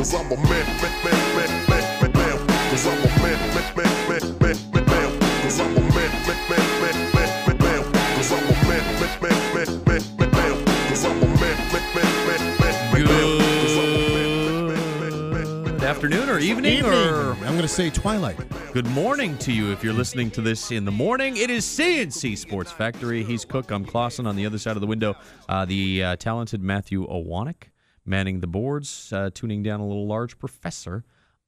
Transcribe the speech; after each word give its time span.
Cause 0.00 0.14
I'm 0.14 0.32
a 0.32 0.34
man, 0.34 0.48
man, 0.48 1.04
man, 1.04 1.12
man, 1.36 1.68
man, 1.68 1.84
man, 2.00 2.12
man. 2.14 2.46
Cause 2.70 2.86
I'm 2.86 2.96
a 2.96 3.08
man, 3.20 3.38
man, 3.52 3.76
man, 3.76 3.84
man, 4.08 4.38
man, 4.40 4.56
man, 4.72 4.86
man. 4.86 5.20
Cause 5.42 5.60
I'm 5.60 5.76
a 5.76 5.80
man, 5.80 6.10
man, 6.24 6.40
man, 6.48 6.64
man, 6.80 6.96
man, 7.12 7.28
man, 7.44 7.58
man. 7.58 7.92
Cause 8.16 8.32
I'm 8.32 8.48
a 8.48 8.52
man, 8.64 8.80
man, 8.96 9.12
man, 9.20 9.36
man, 9.52 9.84
man, 9.84 10.00
man, 10.16 10.30
man. 10.32 10.64
Cause 10.88 11.04
I'm 11.04 11.20
a 11.20 11.26
man, 11.26 11.58
man, 11.70 11.84
man, 11.94 12.08
man, 12.24 12.40
man, 12.56 12.74
man, 12.92 13.04
man. 13.04 13.28
Cause 13.60 13.76
I'm 13.76 13.92
a 13.92 14.08
man, 14.08 14.68
man, 14.68 14.90
man, 15.00 15.32
man, 15.32 15.64
man, 15.64 15.64
Good 15.64 15.84
afternoon 15.84 16.30
or 16.30 16.38
evening, 16.38 16.78
Evening. 16.78 16.94
or 16.94 17.32
I'm 17.32 17.52
going 17.52 17.60
to 17.60 17.68
say 17.68 17.90
twilight. 17.90 18.38
good 18.72 18.86
morning 18.86 19.36
to 19.36 19.52
you 19.52 19.70
if 19.70 19.84
you're 19.84 19.92
listening 19.92 20.30
to 20.30 20.40
this 20.40 20.70
in 20.70 20.86
the 20.86 20.90
morning. 20.90 21.36
It 21.36 21.50
is 21.50 21.66
CNC 21.66 22.38
Sports 22.38 22.72
Factory. 22.72 23.22
He's 23.22 23.44
Cook. 23.44 23.70
I'm 23.70 23.84
Clausen 23.84 24.26
on 24.26 24.34
the 24.34 24.46
other 24.46 24.56
side 24.56 24.78
of 24.78 24.80
the 24.80 24.86
window. 24.86 25.14
Uh, 25.46 25.66
the 25.66 26.04
uh, 26.04 26.16
talented 26.16 26.62
Matthew 26.62 27.06
Owanek 27.06 27.64
manning 28.04 28.40
the 28.40 28.46
boards, 28.46 29.12
uh, 29.12 29.30
tuning 29.32 29.62
down 29.62 29.80
a 29.80 29.86
little 29.86 30.06
large 30.06 30.38
professor. 30.38 31.04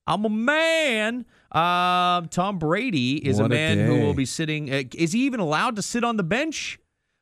I'm 0.06 0.24
a 0.24 0.28
man. 0.28 1.24
Um, 1.52 2.28
Tom 2.28 2.58
Brady 2.58 3.16
is 3.26 3.38
a 3.38 3.42
What 3.42 3.52
a 3.52 3.54
man 3.54 3.86
who 3.86 4.00
will 4.00 4.14
be 4.14 4.24
sitting. 4.26 4.72
Uh, 4.72 4.82
is 4.94 5.12
he 5.12 5.26
even 5.26 5.40
allowed 5.40 5.76
to 5.76 5.82
sit 5.82 6.02
on 6.02 6.16
the 6.16 6.24
bench? 6.24 6.78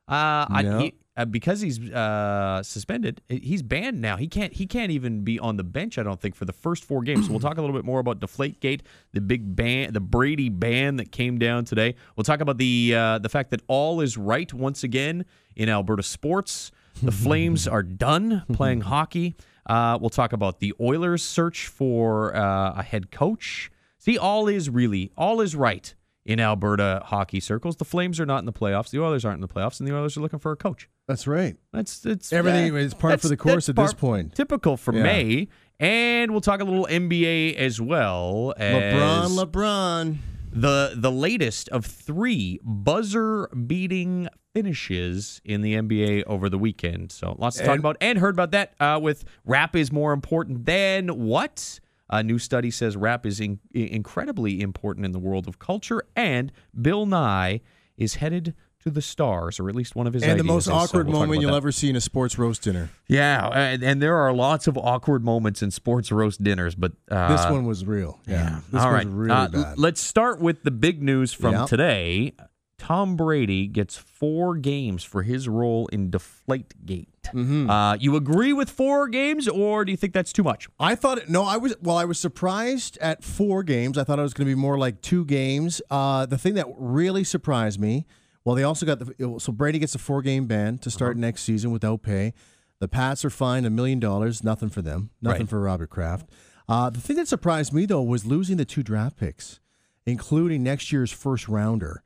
Uh, 0.08 0.46
I, 0.48 0.76
he, 0.80 0.94
uh, 1.16 1.24
because 1.26 1.60
he's 1.60 1.78
uh, 1.90 2.62
suspended, 2.62 3.20
he's 3.28 3.62
banned 3.62 4.00
now. 4.00 4.16
He 4.16 4.26
can't. 4.26 4.54
He 4.54 4.66
can't 4.66 4.90
even 4.90 5.22
be 5.22 5.38
on 5.38 5.56
the 5.56 5.62
bench. 5.62 5.98
I 5.98 6.02
don't 6.02 6.20
think 6.20 6.34
for 6.34 6.46
the 6.46 6.52
first 6.52 6.82
four 6.82 7.02
games. 7.02 7.26
So 7.26 7.32
we'll 7.32 7.40
talk 7.40 7.58
a 7.58 7.60
little 7.60 7.76
bit 7.76 7.84
more 7.84 8.00
about 8.00 8.20
Deflategate, 8.20 8.80
the 9.12 9.20
big 9.20 9.54
ban, 9.54 9.92
the 9.92 10.00
Brady 10.00 10.48
ban 10.48 10.96
that 10.96 11.12
came 11.12 11.38
down 11.38 11.66
today. 11.66 11.94
We'll 12.16 12.24
talk 12.24 12.40
about 12.40 12.58
the 12.58 12.94
uh, 12.96 13.18
the 13.18 13.28
fact 13.28 13.50
that 13.50 13.60
all 13.68 14.00
is 14.00 14.16
right 14.16 14.52
once 14.54 14.82
again 14.82 15.26
in 15.54 15.68
Alberta 15.68 16.02
sports. 16.02 16.72
The 17.02 17.12
Flames 17.12 17.66
are 17.68 17.82
done 17.82 18.44
playing 18.52 18.82
hockey. 18.82 19.34
Uh, 19.66 19.96
we'll 20.00 20.10
talk 20.10 20.32
about 20.32 20.58
the 20.60 20.74
Oilers' 20.80 21.22
search 21.22 21.66
for 21.66 22.34
uh, 22.36 22.72
a 22.76 22.82
head 22.82 23.10
coach. 23.10 23.70
See, 23.98 24.18
all 24.18 24.48
is 24.48 24.68
really 24.70 25.12
all 25.16 25.40
is 25.40 25.54
right 25.54 25.94
in 26.26 26.40
Alberta 26.40 27.02
hockey 27.06 27.40
circles. 27.40 27.76
The 27.76 27.84
Flames 27.84 28.20
are 28.20 28.26
not 28.26 28.38
in 28.38 28.44
the 28.46 28.52
playoffs. 28.52 28.90
The 28.90 29.00
Oilers 29.00 29.24
aren't 29.24 29.36
in 29.36 29.40
the 29.40 29.48
playoffs, 29.48 29.80
and 29.80 29.88
the 29.88 29.94
Oilers 29.96 30.16
are 30.16 30.20
looking 30.20 30.38
for 30.38 30.52
a 30.52 30.56
coach. 30.56 30.88
That's 31.08 31.26
right. 31.26 31.56
That's 31.72 32.04
it's 32.06 32.32
Everything 32.32 32.72
uh, 32.72 32.78
is 32.78 32.94
par 32.94 33.10
that's- 33.10 33.22
for 33.22 33.28
the 33.28 33.36
course 33.36 33.68
at 33.68 33.76
this 33.76 33.92
point. 33.94 34.34
Typical 34.34 34.76
for 34.76 34.94
Yeah. 34.94 35.02
May, 35.02 35.48
and 35.78 36.30
we'll 36.32 36.40
talk 36.40 36.60
a 36.60 36.64
little 36.64 36.86
NBA 36.86 37.56
as 37.56 37.80
well. 37.80 38.54
As 38.56 39.30
LeBron, 39.32 39.44
LeBron. 39.46 40.16
the 40.52 40.92
the 40.96 41.10
latest 41.12 41.68
of 41.70 41.84
three 41.86 42.60
buzzer 42.62 43.48
beating 43.48 44.28
finishes 44.54 45.40
in 45.44 45.62
the 45.62 45.74
NBA 45.74 46.24
over 46.26 46.48
the 46.48 46.58
weekend. 46.58 47.12
So 47.12 47.36
lots 47.38 47.56
to 47.56 47.62
talk 47.64 47.70
And- 47.76 47.80
about 47.80 47.96
and 48.00 48.18
heard 48.18 48.34
about 48.34 48.50
that 48.52 48.74
uh, 48.80 48.98
with 49.02 49.24
rap 49.44 49.74
is 49.76 49.90
more 49.92 50.12
important 50.12 50.66
than 50.66 51.08
what? 51.08 51.80
A 52.12 52.22
new 52.24 52.38
study 52.40 52.72
says 52.72 52.96
rap 52.96 53.24
is 53.24 53.38
in, 53.38 53.60
incredibly 53.72 54.60
important 54.60 55.06
in 55.06 55.12
the 55.12 55.20
world 55.20 55.46
of 55.46 55.60
culture, 55.60 56.02
and 56.16 56.50
Bill 56.80 57.06
Nye 57.06 57.60
is 57.96 58.16
headed 58.16 58.54
to 58.82 58.90
the 58.90 59.02
stars, 59.02 59.60
or 59.60 59.68
at 59.68 59.76
least 59.76 59.94
one 59.94 60.06
of 60.08 60.14
his 60.14 60.22
And 60.24 60.40
the 60.40 60.42
most 60.42 60.62
is. 60.62 60.70
So 60.70 60.74
awkward 60.74 61.06
we'll 61.06 61.20
moment 61.20 61.40
you'll 61.42 61.50
that. 61.52 61.58
ever 61.58 61.70
see 61.70 61.88
in 61.90 61.94
a 61.96 62.00
sports 62.00 62.36
roast 62.38 62.62
dinner. 62.62 62.88
Yeah, 63.06 63.46
and, 63.48 63.82
and 63.84 64.02
there 64.02 64.16
are 64.16 64.32
lots 64.32 64.66
of 64.66 64.76
awkward 64.76 65.22
moments 65.22 65.62
in 65.62 65.70
sports 65.70 66.10
roast 66.10 66.42
dinners, 66.42 66.74
but 66.74 66.92
uh, 67.10 67.28
This 67.36 67.44
one 67.48 67.64
was 67.66 67.84
real. 67.84 68.18
Yeah. 68.26 68.60
This 68.72 68.80
all 68.82 68.90
was 68.90 69.04
right. 69.04 69.06
really 69.06 69.30
Uh, 69.30 69.48
bad. 69.48 69.78
Let's 69.78 70.00
start 70.00 70.40
with 70.40 70.64
the 70.64 70.70
big 70.72 71.02
news 71.02 71.32
from 71.32 71.52
Yeah. 71.52 71.66
today. 71.66 72.32
Tom 72.80 73.14
Brady 73.14 73.66
gets 73.66 73.94
four 73.96 74.56
games 74.56 75.04
for 75.04 75.22
his 75.22 75.46
role 75.48 75.86
in 75.88 76.10
Deflategate. 76.10 77.08
Mm-hmm. 77.26 77.68
Uh, 77.68 77.94
you 77.96 78.16
agree 78.16 78.54
with 78.54 78.70
four 78.70 79.06
games, 79.06 79.46
or 79.46 79.84
do 79.84 79.90
you 79.92 79.98
think 79.98 80.14
that's 80.14 80.32
too 80.32 80.42
much? 80.42 80.66
I 80.80 80.94
thought 80.94 81.18
it, 81.18 81.28
no, 81.28 81.44
I 81.44 81.58
was 81.58 81.76
well. 81.82 81.98
I 81.98 82.06
was 82.06 82.18
surprised 82.18 82.96
at 82.98 83.22
four 83.22 83.62
games. 83.62 83.98
I 83.98 84.04
thought 84.04 84.18
it 84.18 84.22
was 84.22 84.32
going 84.32 84.48
to 84.48 84.50
be 84.54 84.58
more 84.58 84.78
like 84.78 85.02
two 85.02 85.26
games. 85.26 85.82
Uh, 85.90 86.24
the 86.24 86.38
thing 86.38 86.54
that 86.54 86.66
really 86.78 87.22
surprised 87.22 87.78
me, 87.78 88.06
well, 88.46 88.56
they 88.56 88.62
also 88.62 88.86
got 88.86 88.98
the 88.98 89.36
so 89.38 89.52
Brady 89.52 89.78
gets 89.78 89.94
a 89.94 89.98
four 89.98 90.22
game 90.22 90.46
ban 90.46 90.78
to 90.78 90.90
start 90.90 91.16
Uh-huh. 91.16 91.20
next 91.20 91.42
season 91.42 91.70
without 91.72 92.02
pay. 92.02 92.32
The 92.78 92.88
Pats 92.88 93.26
are 93.26 93.30
fined 93.30 93.66
a 93.66 93.70
million 93.70 94.00
dollars, 94.00 94.42
nothing 94.42 94.70
for 94.70 94.80
them, 94.80 95.10
nothing 95.20 95.40
Right. 95.42 95.48
for 95.50 95.60
Robert 95.60 95.90
Kraft. 95.90 96.30
Uh, 96.66 96.88
the 96.88 97.00
thing 97.00 97.16
that 97.16 97.28
surprised 97.28 97.74
me 97.74 97.84
though 97.84 98.00
was 98.02 98.24
losing 98.24 98.56
the 98.56 98.64
two 98.64 98.82
draft 98.82 99.18
picks, 99.18 99.60
including 100.06 100.62
next 100.62 100.90
year's 100.90 101.12
first 101.12 101.46
rounder. 101.46 102.02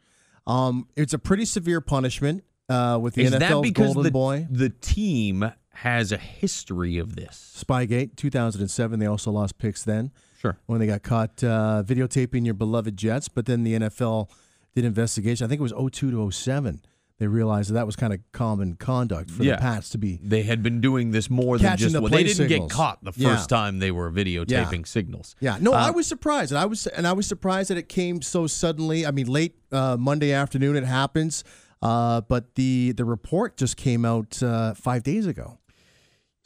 Um, 0.46 0.88
it's 0.96 1.12
a 1.12 1.18
pretty 1.18 1.44
severe 1.44 1.80
punishment 1.80 2.44
uh, 2.68 2.98
with 3.00 3.14
the 3.14 3.22
NFL. 3.22 3.24
Is 3.24 3.30
that 3.32 3.42
NFL's 3.42 3.62
because 3.62 3.86
golden 3.86 4.02
the, 4.04 4.10
boy. 4.10 4.46
the 4.50 4.70
team 4.70 5.52
has 5.74 6.12
a 6.12 6.16
history 6.16 6.98
of 6.98 7.16
this? 7.16 7.64
Spygate, 7.64 8.16
2007. 8.16 8.98
They 8.98 9.06
also 9.06 9.30
lost 9.30 9.58
picks 9.58 9.82
then. 9.82 10.12
Sure. 10.40 10.58
when 10.66 10.78
they 10.78 10.86
got 10.86 11.02
caught 11.02 11.42
uh, 11.42 11.82
videotaping 11.86 12.44
your 12.44 12.52
beloved 12.52 12.98
Jets. 12.98 13.28
But 13.28 13.46
then 13.46 13.64
the 13.64 13.74
NFL 13.74 14.28
did 14.74 14.84
investigation. 14.84 15.46
I 15.46 15.48
think 15.48 15.58
it 15.58 15.62
was 15.62 15.72
02 15.72 16.10
to 16.10 16.30
07. 16.30 16.82
They 17.24 17.28
realized 17.28 17.70
that 17.70 17.74
that 17.74 17.86
was 17.86 17.96
kind 17.96 18.12
of 18.12 18.20
common 18.32 18.76
conduct 18.76 19.30
for 19.30 19.44
Yeah. 19.44 19.52
the 19.56 19.62
Pats 19.62 19.88
to 19.90 19.98
be. 19.98 20.20
They 20.22 20.42
had 20.42 20.62
been 20.62 20.82
doing 20.82 21.10
this 21.10 21.30
more 21.30 21.56
than 21.56 21.74
just 21.78 21.94
the 21.94 22.02
well, 22.02 22.10
they 22.10 22.24
didn't 22.24 22.36
signals. 22.36 22.68
get 22.68 22.76
caught 22.76 23.02
the 23.02 23.14
Yeah. 23.16 23.34
first 23.34 23.48
time 23.48 23.78
they 23.78 23.90
were 23.90 24.12
videotaping 24.12 24.86
signals. 24.86 25.34
Yeah, 25.40 25.56
no, 25.58 25.72
Uh, 25.72 25.76
I 25.76 25.90
was 25.90 26.06
surprised, 26.06 26.52
and 26.52 26.58
I 26.58 26.66
was 26.66 26.86
and 26.86 27.06
I 27.06 27.14
was 27.14 27.26
surprised 27.26 27.70
that 27.70 27.78
it 27.78 27.88
came 27.88 28.20
so 28.20 28.46
suddenly. 28.46 29.06
I 29.06 29.10
mean, 29.10 29.26
late 29.26 29.54
uh, 29.72 29.96
Monday 29.98 30.32
afternoon 30.32 30.76
it 30.76 30.84
happens, 30.84 31.44
uh, 31.80 32.20
but 32.28 32.56
the 32.56 32.92
the 32.92 33.06
report 33.06 33.56
just 33.56 33.78
came 33.78 34.04
out 34.04 34.42
uh, 34.42 34.74
five 34.74 35.02
days 35.02 35.24
ago. 35.26 35.56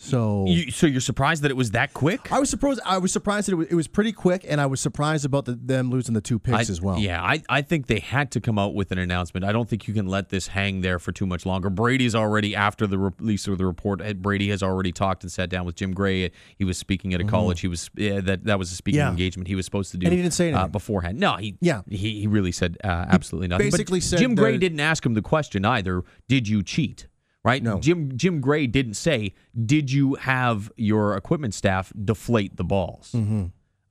So 0.00 0.44
You, 0.46 0.70
so 0.70 0.86
you're 0.86 1.00
surprised 1.00 1.42
that 1.42 1.50
it 1.50 1.56
was 1.56 1.72
that 1.72 1.92
quick? 1.92 2.30
I 2.30 2.38
was 2.38 2.48
surprised. 2.48 2.78
I 2.86 2.98
was 2.98 3.12
surprised 3.12 3.48
that 3.48 3.52
it 3.52 3.56
was, 3.56 3.66
it 3.66 3.74
was 3.74 3.88
pretty 3.88 4.12
quick, 4.12 4.44
and 4.48 4.60
I 4.60 4.66
was 4.66 4.80
surprised 4.80 5.24
about 5.24 5.44
the, 5.44 5.54
them 5.60 5.90
losing 5.90 6.14
the 6.14 6.20
two 6.20 6.38
picks 6.38 6.56
I- 6.68 6.72
as 6.72 6.80
well. 6.80 6.98
Yeah, 7.00 7.20
I, 7.20 7.42
I 7.48 7.62
think 7.62 7.88
they 7.88 7.98
had 7.98 8.30
to 8.32 8.40
come 8.40 8.60
out 8.60 8.74
with 8.74 8.92
an 8.92 8.98
announcement. 8.98 9.44
I 9.44 9.50
don't 9.50 9.68
think 9.68 9.88
you 9.88 9.94
can 9.94 10.06
let 10.06 10.28
this 10.28 10.46
hang 10.48 10.82
there 10.82 11.00
for 11.00 11.10
too 11.10 11.26
much 11.26 11.44
longer. 11.44 11.68
Brady's 11.68 12.14
already, 12.14 12.54
after 12.54 12.86
the 12.86 12.96
release 12.96 13.48
of 13.48 13.58
the 13.58 13.66
report, 13.66 14.00
uh, 14.00 14.14
Brady 14.14 14.50
has 14.50 14.62
already 14.62 14.92
talked 14.92 15.24
and 15.24 15.32
sat 15.32 15.50
down 15.50 15.66
with 15.66 15.74
Jim 15.74 15.92
Gray. 15.92 16.30
He 16.56 16.64
was 16.64 16.78
speaking 16.78 17.12
at 17.12 17.20
a 17.20 17.24
college. 17.24 17.60
He 17.60 17.66
was 17.68 17.90
yeah, 17.96 18.20
that 18.20 18.44
that 18.44 18.58
was 18.58 18.70
a 18.70 18.76
speaking 18.76 18.98
Mm-hmm. 19.00 19.06
Yeah. 19.06 19.10
engagement 19.10 19.48
he 19.48 19.54
was 19.56 19.64
supposed 19.64 19.90
to 19.90 19.96
do. 19.98 20.06
And 20.06 20.14
he 20.14 20.22
didn't 20.22 20.32
say 20.34 20.52
uh, 20.52 20.56
anything. 20.58 20.70
beforehand. 20.72 21.18
No, 21.18 21.36
he 21.36 21.56
Yeah. 21.60 21.82
he, 21.90 22.20
he 22.20 22.26
really 22.28 22.52
said 22.52 22.78
uh, 22.84 22.86
absolutely 22.86 23.48
nothing. 23.48 23.66
But 23.66 23.72
basically 23.78 24.00
said 24.00 24.20
Jim 24.20 24.36
Gray 24.36 24.58
didn't 24.58 24.80
ask 24.80 25.04
him 25.04 25.14
the 25.14 25.22
question 25.22 25.64
either. 25.64 26.04
Did 26.28 26.46
you 26.48 26.62
cheat? 26.62 27.08
Right? 27.44 27.62
No. 27.62 27.78
Jim 27.80 28.16
Jim 28.16 28.40
Gray 28.40 28.66
didn't 28.66 28.94
say, 28.94 29.32
"Did 29.64 29.90
you 29.92 30.14
have 30.16 30.70
your 30.76 31.16
equipment 31.16 31.54
staff 31.54 31.92
deflate 32.04 32.56
the 32.56 32.64
balls?" 32.64 33.12
Uh, 33.14 33.18
Mm-hmm. 33.18 33.44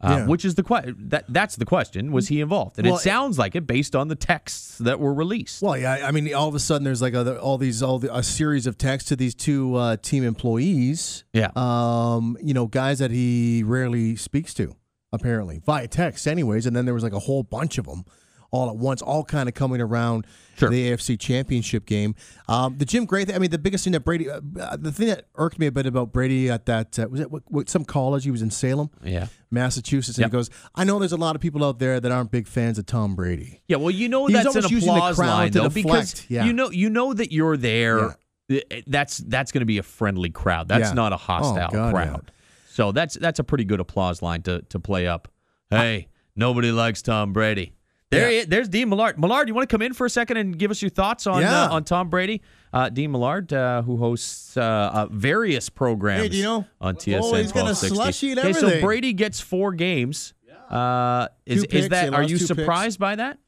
Yeah. 0.03 0.25
Which 0.27 0.45
is 0.45 0.53
the 0.53 0.61
question? 0.61 0.95
That 1.09 1.25
that's 1.27 1.55
the 1.55 1.65
question. 1.65 2.11
Was 2.11 2.27
he 2.27 2.39
involved? 2.39 2.77
And 2.77 2.85
Well, 2.85 2.97
it 2.97 3.01
sounds 3.01 3.39
like 3.39 3.55
it 3.55 3.65
based 3.65 3.95
on 3.95 4.09
the 4.09 4.15
texts 4.15 4.77
that 4.77 4.99
were 4.99 5.11
released. 5.13 5.63
Well, 5.63 5.75
yeah. 5.75 6.05
I 6.07 6.11
mean, 6.11 6.31
all 6.35 6.47
of 6.47 6.53
a 6.53 6.59
sudden, 6.59 6.83
there's 6.83 7.01
like 7.01 7.15
a, 7.15 7.39
all 7.39 7.57
these, 7.57 7.81
all 7.81 7.97
the, 7.97 8.15
a 8.15 8.21
series 8.21 8.67
of 8.67 8.77
texts 8.77 9.09
to 9.09 9.15
these 9.15 9.33
two 9.33 9.73
uh, 9.75 9.97
team 9.97 10.23
employees. 10.23 11.23
Yeah. 11.33 11.49
Um, 11.55 12.37
you 12.43 12.53
know, 12.53 12.67
guys 12.67 12.99
that 12.99 13.09
he 13.09 13.63
rarely 13.63 14.15
speaks 14.15 14.53
to, 14.55 14.75
apparently 15.11 15.61
via 15.65 15.87
text, 15.87 16.27
anyways. 16.27 16.67
And 16.67 16.75
then 16.75 16.85
there 16.85 16.93
was 16.93 17.01
like 17.03 17.13
a 17.13 17.19
whole 17.19 17.41
bunch 17.41 17.79
of 17.79 17.85
them, 17.87 18.05
all 18.51 18.69
at 18.69 18.75
once, 18.77 19.01
all 19.01 19.23
kind 19.23 19.47
of 19.49 19.55
coming 19.55 19.81
around 19.81 20.25
Sure. 20.57 20.69
the 20.69 20.89
AFC 20.91 21.19
Championship 21.19 21.85
game. 21.85 22.15
Um, 22.47 22.77
the 22.79 22.85
Jim 22.85 23.05
Gray. 23.05 23.25
Thing, 23.25 23.35
I 23.35 23.37
mean, 23.37 23.51
the 23.51 23.59
biggest 23.59 23.83
thing 23.83 23.93
that 23.93 23.99
Brady, 23.99 24.27
uh, 24.27 24.39
the 24.75 24.91
thing 24.91 25.07
that 25.09 25.25
irked 25.35 25.59
me 25.59 25.67
a 25.67 25.71
bit 25.71 25.85
about 25.85 26.11
Brady 26.11 26.49
at 26.49 26.65
that 26.65 26.97
uh, 26.97 27.07
was 27.07 27.19
it 27.19 27.29
what, 27.29 27.43
what, 27.47 27.69
some 27.69 27.85
college. 27.85 28.23
He 28.23 28.31
was 28.31 28.41
in 28.41 28.49
Salem, 28.49 28.89
yeah. 29.03 29.27
Massachusetts, 29.51 30.17
and 30.17 30.23
Yep. 30.23 30.31
he 30.31 30.31
goes, 30.31 30.49
"I 30.73 30.83
know 30.83 30.97
there's 30.97 31.11
a 31.11 31.17
lot 31.17 31.35
of 31.35 31.41
people 31.43 31.63
out 31.63 31.77
there 31.77 31.99
that 31.99 32.11
aren't 32.11 32.31
big 32.31 32.47
fans 32.47 32.79
of 32.79 32.87
Tom 32.87 33.15
Brady." 33.15 33.61
Yeah. 33.67 33.77
Well, 33.77 33.91
you 33.91 34.09
know 34.09 34.25
He's 34.25 34.33
that's 34.35 34.55
an 34.55 34.63
almost 34.63 34.71
using 34.71 34.89
the 34.91 34.95
applause 34.95 35.19
line 35.19 35.51
to 35.51 35.59
though, 35.61 35.69
because 35.69 36.25
yeah. 36.27 36.45
you 36.45 36.53
know 36.53 36.71
you 36.71 36.89
know 36.89 37.13
that 37.13 37.31
you're 37.31 37.57
there. 37.57 38.17
Eh, 38.49 38.61
That's 38.87 39.17
that's 39.19 39.51
going 39.51 39.61
to 39.61 39.65
be 39.65 39.77
a 39.77 39.83
friendly 39.83 40.29
crowd. 40.31 40.69
That's 40.69 40.89
Yeah. 40.89 40.93
not 40.93 41.13
a 41.13 41.17
hostile 41.17 41.67
Oh, 41.69 41.71
God, 41.71 41.93
crowd. 41.93 42.31
So 42.69 42.91
that's 42.91 43.15
that's 43.15 43.37
a 43.39 43.43
pretty 43.43 43.65
good 43.65 43.79
applause 43.79 44.21
line 44.23 44.41
to 44.43 44.61
to 44.69 44.79
play 44.79 45.05
up. 45.07 45.27
Hey, 45.69 46.07
nobody 46.35 46.71
likes 46.71 47.01
Tom 47.03 47.31
Brady. 47.33 47.73
There, 48.09 48.31
Yeah. 48.31 48.45
there's 48.47 48.69
Dean 48.69 48.87
Millard. 48.89 49.19
Millard, 49.19 49.49
you 49.49 49.53
want 49.53 49.67
to 49.69 49.73
come 49.73 49.81
in 49.81 49.93
for 49.93 50.05
a 50.05 50.09
second 50.09 50.37
and 50.37 50.57
give 50.57 50.71
us 50.71 50.81
your 50.81 50.89
thoughts 50.89 51.27
on 51.27 51.41
Yeah. 51.41 51.63
uh, 51.65 51.73
on 51.73 51.83
Tom 51.83 52.09
Brady? 52.09 52.41
Uh, 52.71 52.87
Dean 52.89 53.11
Millard, 53.11 53.51
uh, 53.51 53.81
who 53.81 53.97
hosts 53.97 54.55
uh, 54.55 54.61
uh, 54.61 55.07
various 55.11 55.69
programs 55.69 56.23
Hey, 56.23 56.29
Dino. 56.29 56.65
on 56.79 56.95
TSN 56.95 57.19
Oh, 57.21 57.35
he's 57.35 57.51
got 57.51 57.67
a 57.67 57.75
1260. 57.75 57.95
slushie 57.97 58.31
and 58.31 58.39
Okay, 58.39 58.53
so. 58.53 58.81
Brady 58.81 59.11
gets 59.13 59.39
four 59.41 59.73
games. 59.73 60.33
Uh, 60.69 61.27
is 61.45 61.65
Two 61.65 61.77
is 61.77 61.89
that? 61.89 62.13
Are 62.13 62.21
you 62.23 62.37
two 62.37 62.45
picks. 62.45 62.47
surprised 62.47 62.99
by 62.99 63.15
that? 63.15 63.39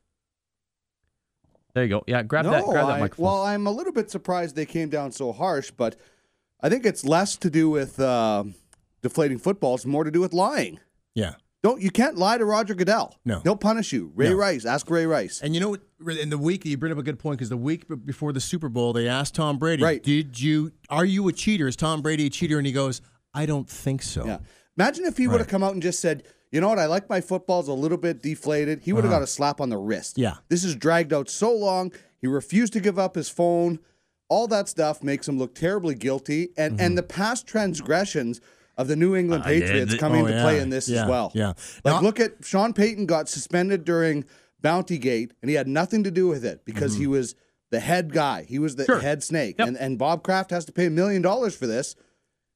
There 1.73 1.83
you 1.83 1.89
go. 1.89 2.03
Yeah, 2.07 2.23
grab 2.23 2.45
no, 2.45 2.51
that. 2.51 2.65
Grab 2.65 2.87
that 2.87 2.95
I, 2.95 2.99
microphone. 2.99 3.25
well, 3.25 3.41
I'm 3.43 3.67
a 3.67 3.71
little 3.71 3.93
bit 3.93 4.09
surprised 4.09 4.55
they 4.55 4.65
came 4.65 4.89
down 4.89 5.11
so 5.11 5.31
harsh, 5.31 5.71
but 5.71 5.95
I 6.61 6.69
think 6.69 6.85
it's 6.85 7.03
less 7.05 7.35
to 7.37 7.49
do 7.49 7.69
with 7.69 7.99
uh, 7.99 8.43
deflating 9.01 9.37
footballs, 9.37 9.85
more 9.85 10.03
to 10.03 10.11
do 10.11 10.19
with 10.21 10.33
lying. 10.33 10.79
Yeah. 11.13 11.35
Don't 11.61 11.81
you 11.81 11.91
can't 11.91 12.17
lie 12.17 12.37
to 12.37 12.45
Roger 12.45 12.73
Goodell. 12.73 13.17
No. 13.25 13.41
he'll 13.41 13.57
punish 13.57 13.91
you. 13.91 14.13
Ray 14.15 14.29
No. 14.29 14.35
Rice, 14.35 14.65
ask 14.65 14.89
Ray 14.89 15.05
Rice. 15.05 15.41
And 15.41 15.53
you 15.53 15.59
know 15.59 15.69
what? 15.69 15.81
In 16.17 16.29
the 16.29 16.37
week, 16.37 16.65
you 16.65 16.77
bring 16.77 16.93
up 16.93 16.97
a 16.97 17.03
good 17.03 17.19
point 17.19 17.37
because 17.37 17.49
the 17.49 17.57
week 17.57 17.85
before 18.05 18.31
the 18.31 18.39
Super 18.39 18.69
Bowl, 18.69 18.93
they 18.93 19.07
asked 19.09 19.35
Tom 19.35 19.57
Brady, 19.57 19.83
Right. 19.83 20.01
"Did 20.01 20.39
you? 20.39 20.71
Are 20.89 21.03
you 21.03 21.27
a 21.27 21.33
cheater? 21.33 21.67
Is 21.67 21.75
Tom 21.75 22.01
Brady 22.01 22.27
a 22.27 22.29
cheater?" 22.29 22.57
And 22.57 22.65
he 22.65 22.71
goes, 22.71 23.01
"I 23.33 23.45
don't 23.45 23.69
think 23.69 24.01
so." 24.01 24.25
Yeah. 24.25 24.37
Imagine 24.77 25.03
if 25.05 25.17
he 25.17 25.27
would 25.27 25.41
have 25.41 25.49
come 25.49 25.61
out 25.61 25.73
and 25.73 25.83
just 25.83 25.99
said, 25.99 26.23
"You 26.51 26.61
know 26.61 26.69
what? 26.69 26.79
I 26.79 26.85
like 26.85 27.09
my 27.09 27.19
footballs 27.19 27.67
a 27.67 27.73
little 27.73 27.97
bit 27.97 28.21
deflated." 28.23 28.79
He 28.83 28.93
would 28.93 29.03
have 29.03 29.11
uh-huh. 29.11 29.19
got 29.19 29.23
a 29.23 29.27
slap 29.27 29.59
on 29.59 29.69
the 29.69 29.77
wrist. 29.77 30.17
Yeah. 30.17 30.35
This 30.47 30.63
is 30.63 30.75
dragged 30.75 31.11
out 31.11 31.29
so 31.29 31.53
long. 31.53 31.91
He 32.19 32.27
refused 32.27 32.71
to 32.73 32.79
give 32.79 32.97
up 32.97 33.15
his 33.15 33.27
phone. 33.27 33.79
All 34.29 34.47
that 34.47 34.69
stuff 34.69 35.03
makes 35.03 35.27
him 35.27 35.37
look 35.37 35.55
terribly 35.55 35.95
guilty, 35.95 36.51
and 36.55 36.79
and 36.79 36.79
mm-hmm. 36.79 36.95
the 36.95 37.03
past 37.03 37.45
transgressions 37.45 38.39
of 38.79 38.87
the 38.87 38.95
New 38.95 39.15
England 39.15 39.43
Uh, 39.43 39.47
Patriots 39.47 39.91
the- 39.91 39.97
come 39.97 40.13
Oh, 40.13 40.19
into 40.25 40.31
yeah. 40.31 40.41
play 40.43 40.59
in 40.59 40.69
this 40.69 40.87
Yeah, 40.87 41.03
as 41.03 41.09
well. 41.09 41.31
yeah. 41.35 41.53
Like, 41.83 41.95
Now- 41.95 42.01
look 42.01 42.19
at 42.19 42.33
Sean 42.43 42.73
Payton 42.73 43.05
got 43.05 43.27
suspended 43.29 43.83
during 43.83 44.23
Bounty 44.61 44.97
Gate, 44.97 45.33
and 45.41 45.49
he 45.49 45.55
had 45.55 45.67
nothing 45.67 46.03
to 46.05 46.11
do 46.11 46.27
with 46.27 46.43
it 46.45 46.63
because 46.65 46.93
Mm-hmm. 46.93 47.01
he 47.01 47.07
was 47.07 47.35
the 47.71 47.79
head 47.81 48.13
guy. 48.13 48.45
He 48.47 48.57
was 48.57 48.77
the 48.77 48.85
Sure. 48.85 48.99
head 48.99 49.21
snake, 49.23 49.55
Yep. 49.59 49.67
and 49.67 49.77
and 49.77 49.97
Bob 49.99 50.23
Kraft 50.23 50.49
has 50.51 50.65
to 50.65 50.71
pay 50.71 50.85
a 50.85 50.89
million 50.89 51.21
dollars 51.21 51.55
for 51.55 51.67
this. 51.67 51.95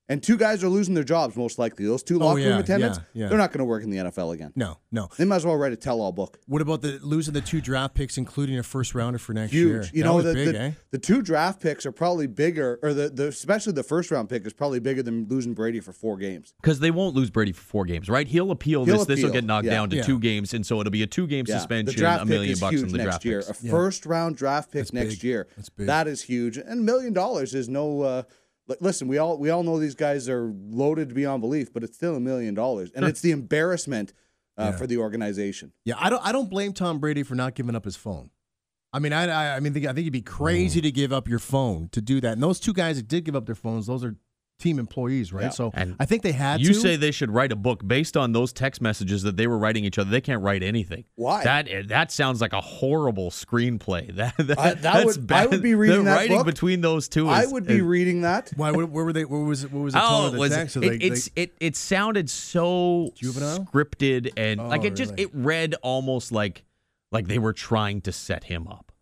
And 0.10 0.22
two 0.22 0.38
guys 0.38 0.64
are 0.66 0.68
losing 0.68 0.94
their 0.96 1.06
jobs 1.06 1.38
most 1.38 1.58
likely. 1.58 1.86
Those 1.86 2.04
two 2.04 2.20
locker 2.20 2.42
yeah, 2.42 2.50
room 2.50 2.58
attendants, 2.60 3.00
yeah, 3.14 3.24
yeah. 3.24 3.30
they're 3.30 3.38
not 3.38 3.52
going 3.52 3.60
to 3.60 3.66
work 3.66 3.84
in 3.84 3.90
the 3.90 3.98
NFL 3.98 4.34
again. 4.34 4.52
No, 4.54 4.78
no. 4.92 5.08
They 5.18 5.24
might 5.24 5.38
as 5.38 5.46
well 5.46 5.56
write 5.56 5.72
a 5.72 5.78
tell-all 5.78 6.12
book. 6.12 6.40
What 6.46 6.62
about 6.62 6.82
the 6.82 7.00
losing 7.02 7.34
the 7.34 7.40
two 7.40 7.62
draft 7.62 7.96
picks, 7.96 8.18
including 8.18 8.58
a 8.60 8.64
first 8.64 8.94
rounder 8.96 9.18
for 9.18 9.34
next 9.34 9.54
Huge. 9.54 9.66
year? 9.70 9.84
You 9.94 10.04
That 10.04 10.10
know, 10.10 10.16
was 10.16 10.26
the, 10.26 10.34
big, 10.34 10.48
the, 10.54 10.60
eh? 10.60 10.72
the 10.92 10.98
two 10.98 11.22
draft 11.22 11.62
picks 11.62 11.86
are 11.86 11.94
probably 11.94 12.28
bigger, 12.28 12.80
or 12.84 12.94
the, 12.94 13.10
the 13.10 13.28
especially 13.30 13.72
the 13.74 13.84
first 13.84 14.12
round 14.12 14.28
pick 14.28 14.46
is 14.46 14.52
probably 14.52 14.80
bigger 14.82 15.02
than 15.04 15.26
losing 15.30 15.54
Brady 15.54 15.80
for 15.80 15.94
four 15.94 16.18
games. 16.18 16.54
Because 16.62 16.82
they 16.82 16.92
won't 16.92 17.16
lose 17.16 17.30
Brady 17.30 17.54
for 17.54 17.62
four 17.64 17.86
games, 17.86 18.10
right? 18.10 18.28
He'll 18.28 18.52
appeal 18.52 18.84
He'll 18.84 18.98
this. 18.98 19.08
This 19.08 19.24
will 19.24 19.32
get 19.32 19.46
knocked 19.46 19.66
yeah. 19.66 19.72
down 19.72 19.90
to 19.92 19.96
Yeah. 19.96 20.04
two 20.04 20.20
games, 20.20 20.54
and 20.54 20.66
so 20.66 20.82
it'll 20.82 20.92
be 20.92 21.04
a 21.04 21.08
two-game 21.08 21.46
Yeah. 21.48 21.58
suspension, 21.60 21.98
draft 21.98 22.24
a 22.24 22.26
million 22.26 22.48
pick 22.50 22.54
is 22.56 22.60
bucks 22.60 22.74
huge 22.74 22.84
on 22.84 22.90
the 22.90 22.98
next 22.98 23.08
draft 23.10 23.26
year. 23.26 23.42
picks. 23.42 23.50
A 23.64 23.68
first 23.70 24.06
round 24.06 24.36
draft 24.36 24.70
pick 24.70 24.82
That's 24.82 24.94
next 24.94 25.16
big. 25.16 25.24
year. 25.24 25.48
That's 25.56 25.70
big. 25.70 25.88
That 25.88 26.08
is 26.10 26.24
huge. 26.24 26.58
And 26.58 26.68
a 26.68 26.84
million 26.84 27.14
dollars 27.14 27.56
is 27.56 27.70
no. 27.70 28.02
Uh, 28.02 28.24
li- 28.24 28.24
listen, 28.80 29.08
we 29.08 29.18
all 29.18 29.38
we 29.38 29.50
all 29.50 29.64
know 29.64 29.80
these 29.80 29.96
guys 29.96 30.28
are 30.30 30.54
loaded 30.70 31.14
beyond 31.14 31.42
belief, 31.42 31.72
but 31.74 31.84
it's 31.84 31.96
still 31.96 32.16
a 32.16 32.20
million 32.20 32.54
dollars, 32.54 32.92
and 32.96 33.06
it's 33.06 33.22
the 33.22 33.32
embarrassment 33.32 34.14
uh, 34.58 34.72
for 34.72 34.86
the 34.88 34.98
organization. 34.98 35.72
Yeah, 35.86 35.96
I 35.98 36.10
don't. 36.10 36.26
I 36.26 36.32
don't 36.32 36.50
blame 36.50 36.74
Tom 36.74 37.00
Brady 37.00 37.24
for 37.24 37.36
not 37.36 37.56
giving 37.56 37.76
up 37.76 37.86
his 37.86 37.96
phone. 37.96 38.30
I 38.96 39.00
mean, 39.00 39.12
I, 39.12 39.24
I, 39.26 39.56
I 39.56 39.60
mean, 39.60 39.76
I 39.76 39.92
think 39.94 40.06
you'd 40.06 40.12
be 40.14 40.22
crazy 40.22 40.80
Mm. 40.80 40.84
to 40.84 40.92
give 40.92 41.12
up 41.12 41.28
your 41.28 41.40
phone 41.40 41.90
to 41.94 42.02
do 42.02 42.22
that. 42.22 42.34
And 42.34 42.44
those 42.44 42.60
two 42.60 42.74
guys 42.74 42.98
that 42.98 43.08
did 43.08 43.24
give 43.26 43.36
up 43.36 43.48
their 43.48 43.56
phones, 43.56 43.88
those 43.88 44.04
are 44.04 44.16
team 44.60 44.80
employees, 44.80 45.34
right? 45.34 45.44
Yeah. 45.46 45.50
So 45.50 45.72
And 45.74 45.96
I 46.00 46.06
think 46.06 46.22
they 46.22 46.32
had 46.32 46.62
You 46.62 46.70
to. 46.70 46.74
say 46.76 46.96
they 46.96 47.12
should 47.12 47.30
write 47.32 47.52
a 47.52 47.56
book 47.56 47.86
based 47.86 48.16
on 48.16 48.32
those 48.32 48.54
text 48.54 48.80
messages 48.82 49.24
that 49.24 49.36
they 49.36 49.46
were 49.46 49.58
writing 49.58 49.84
each 49.84 50.00
other. 50.00 50.10
They 50.10 50.22
can't 50.22 50.42
write 50.42 50.64
anything. 50.64 51.04
Why? 51.16 51.44
That 51.44 51.68
eh, 51.68 51.84
that 51.88 52.12
sounds 52.14 52.40
like 52.40 52.54
a 52.54 52.62
horrible 52.62 53.30
screenplay. 53.30 54.16
That, 54.16 54.36
that 54.38 54.60
I- 54.60 54.74
that 54.76 54.82
that's 54.82 55.06
would- 55.18 55.28
bad. 55.28 55.44
I 55.44 55.48
would 55.48 55.62
be 55.62 55.76
reading 55.76 56.00
the 56.00 56.04
that 56.12 56.16
writing 56.16 56.38
book. 56.38 56.46
between 56.46 56.80
those 56.82 57.10
two. 57.10 57.28
I 57.28 57.46
would 57.46 57.68
be 57.68 57.76
is- 57.76 57.82
reading 57.82 58.22
that. 58.22 58.52
Why? 58.56 58.72
Where, 58.72 58.86
where 58.86 59.04
were 59.06 59.12
they? 59.14 59.26
What 59.26 59.40
was 59.40 59.64
it? 59.66 59.72
What 59.74 59.82
was 59.84 59.94
the 59.96 60.00
tone 60.00 60.10
Oh, 60.12 60.26
of 60.28 60.34
the 60.34 60.40
was 60.40 60.52
text? 60.52 60.74
So 60.76 60.80
it, 60.82 60.90
they- 60.90 60.98
they- 61.00 61.06
it's 61.08 61.30
it 61.36 61.54
it 61.60 61.76
sounded 61.76 62.30
so 62.30 63.12
Juvenile? 63.16 63.66
scripted 63.66 64.32
and 64.38 64.62
Oh, 64.62 64.68
like 64.70 64.86
it 64.86 64.96
just 64.96 65.12
really? 65.12 65.24
it 65.24 65.30
read 65.34 65.76
almost 65.82 66.32
like 66.32 66.64
like 67.12 67.28
they 67.28 67.40
were 67.40 67.54
trying 67.54 68.00
to 68.02 68.12
set 68.14 68.46
him 68.46 68.68
up. 68.70 68.93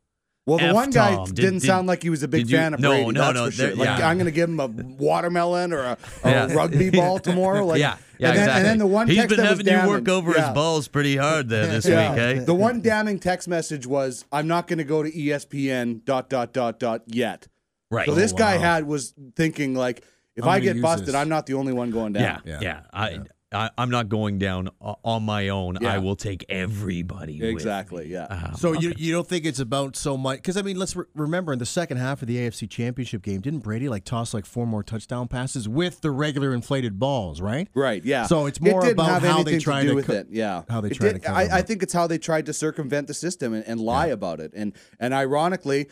Well, 0.48 0.58
the 0.58 0.66
F 0.66 0.74
one 0.76 0.90
guy 0.90 1.16
Tom. 1.16 1.26
Did- 1.28 1.36
didn't 1.36 1.60
did- 1.60 1.68
sound 1.68 1.88
like 1.88 2.02
he 2.02 2.10
was 2.10 2.24
a 2.24 2.28
big 2.28 2.42
did 2.46 2.52
you- 2.52 2.58
fan 2.58 2.74
of 2.74 2.80
no, 2.80 2.90
Brady. 2.90 3.12
no, 3.12 3.22
that's 3.22 3.36
no, 3.36 3.50
sure. 3.52 3.76
Like 3.76 4.00
yeah. 4.00 4.08
I'm 4.08 4.18
going 4.18 4.26
to 4.26 4.32
give 4.32 4.50
him 4.50 4.60
a 4.60 4.68
watermelon 4.68 5.72
or 5.74 5.82
a, 5.82 5.98
a 6.24 6.30
Yeah. 6.32 6.54
rugby 6.54 6.90
ball 7.00 7.20
tomorrow. 7.20 7.66
Like, 7.66 7.80
yeah, 7.80 7.98
yeah, 8.18 8.30
and 8.30 8.38
then, 8.38 8.44
exactly. 8.44 8.58
And 8.58 8.66
then 8.66 8.78
the 8.80 8.88
one 8.88 9.08
He's 9.08 9.18
text 9.18 9.30
been 9.30 9.38
that 9.46 9.50
was 9.58 9.68
having 9.68 9.84
you 9.84 9.90
work 9.90 10.10
over 10.10 10.32
Yeah. 10.32 10.48
his 10.48 10.54
balls 10.56 10.88
pretty 10.88 11.16
hard 11.18 11.50
there 11.50 11.68
this 11.68 11.86
Yeah. 11.86 12.10
week, 12.12 12.20
eh? 12.40 12.44
The 12.44 12.56
one 12.56 12.82
damning 12.82 13.20
text 13.20 13.48
message 13.48 13.86
was, 13.86 14.26
"I'm 14.32 14.48
not 14.48 14.68
going 14.68 14.80
to 14.80 14.84
go 14.84 15.04
to 15.04 15.12
ESPN." 15.12 16.04
Dot 16.06 16.30
dot 16.30 16.54
dot 16.54 16.80
dot 16.80 17.04
yet. 17.06 17.48
Right. 17.92 18.08
So 18.08 18.16
this 18.16 18.34
Oh, 18.34 18.38
guy 18.38 18.58
had 18.58 18.88
was 18.88 19.14
thinking 19.36 19.76
like, 19.76 20.04
if 20.36 20.44
I'm 20.44 20.50
I 20.50 20.60
get 20.60 20.82
busted, 20.82 21.10
this. 21.10 21.16
I'm 21.16 21.30
not 21.30 21.46
the 21.46 21.54
only 21.54 21.74
one 21.74 21.92
going 21.92 22.14
down. 22.14 22.24
Yeah, 22.24 22.40
Yeah. 22.46 22.60
yeah. 22.62 22.80
I, 22.94 23.20
I, 23.54 23.70
I'm 23.78 23.90
not 23.90 24.08
going 24.08 24.38
down 24.40 24.70
on 24.80 25.24
my 25.24 25.50
own. 25.50 25.78
Yeah. 25.82 25.94
I 25.96 25.98
will 25.98 26.16
take 26.16 26.46
everybody. 26.50 27.40
with 27.42 27.50
Exactly. 27.50 28.06
me. 28.06 28.12
Yeah. 28.12 28.26
Um, 28.26 28.56
So 28.56 28.72
you 28.74 28.92
okay. 28.92 29.02
you 29.02 29.12
don't 29.12 29.28
think 29.28 29.46
it's 29.46 29.60
about 29.60 29.96
so 29.96 30.16
much? 30.18 30.38
Because 30.38 30.56
I 30.58 30.62
mean, 30.62 30.78
let's 30.78 30.96
re- 30.96 31.06
remember 31.16 31.52
in 31.52 31.60
the 31.60 31.66
second 31.66 31.98
half 31.98 32.22
of 32.22 32.28
the 32.28 32.38
AFC 32.38 32.70
Championship 32.70 33.22
game, 33.24 33.42
didn't 33.42 33.60
Brady 33.60 33.90
like 33.90 34.06
toss 34.06 34.34
like 34.34 34.46
four 34.46 34.66
more 34.66 34.84
touchdown 34.84 35.28
passes 35.28 35.68
with 35.68 36.02
the 36.02 36.12
regular 36.12 36.54
inflated 36.54 36.98
balls, 37.00 37.42
right? 37.42 37.68
Right. 37.74 38.04
Yeah. 38.06 38.26
So 38.26 38.46
it's 38.46 38.62
more 38.62 38.82
didn't 38.82 38.94
about 38.94 39.22
how 39.22 39.44
they 39.44 39.60
tried 39.60 39.82
to 39.82 39.88
do 39.88 39.90
to 39.90 39.96
with 39.96 40.08
co- 40.08 40.14
it. 40.14 40.28
Yeah. 40.30 40.64
how 40.70 40.82
they 40.82 40.90
It 40.90 40.94
tried 40.96 41.14
did- 41.14 41.24
to 41.24 41.32
I, 41.32 41.58
I 41.58 41.62
think 41.62 41.84
it's 41.84 41.94
how 41.94 42.08
they 42.08 42.18
tried 42.18 42.46
to 42.46 42.54
circumvent 42.54 43.08
the 43.08 43.14
system 43.14 43.54
and, 43.54 43.66
and 43.68 43.80
lie 43.82 44.08
about 44.08 44.40
it. 44.40 44.54
And 44.56 44.74
and 45.00 45.14
ironically, 45.14 45.90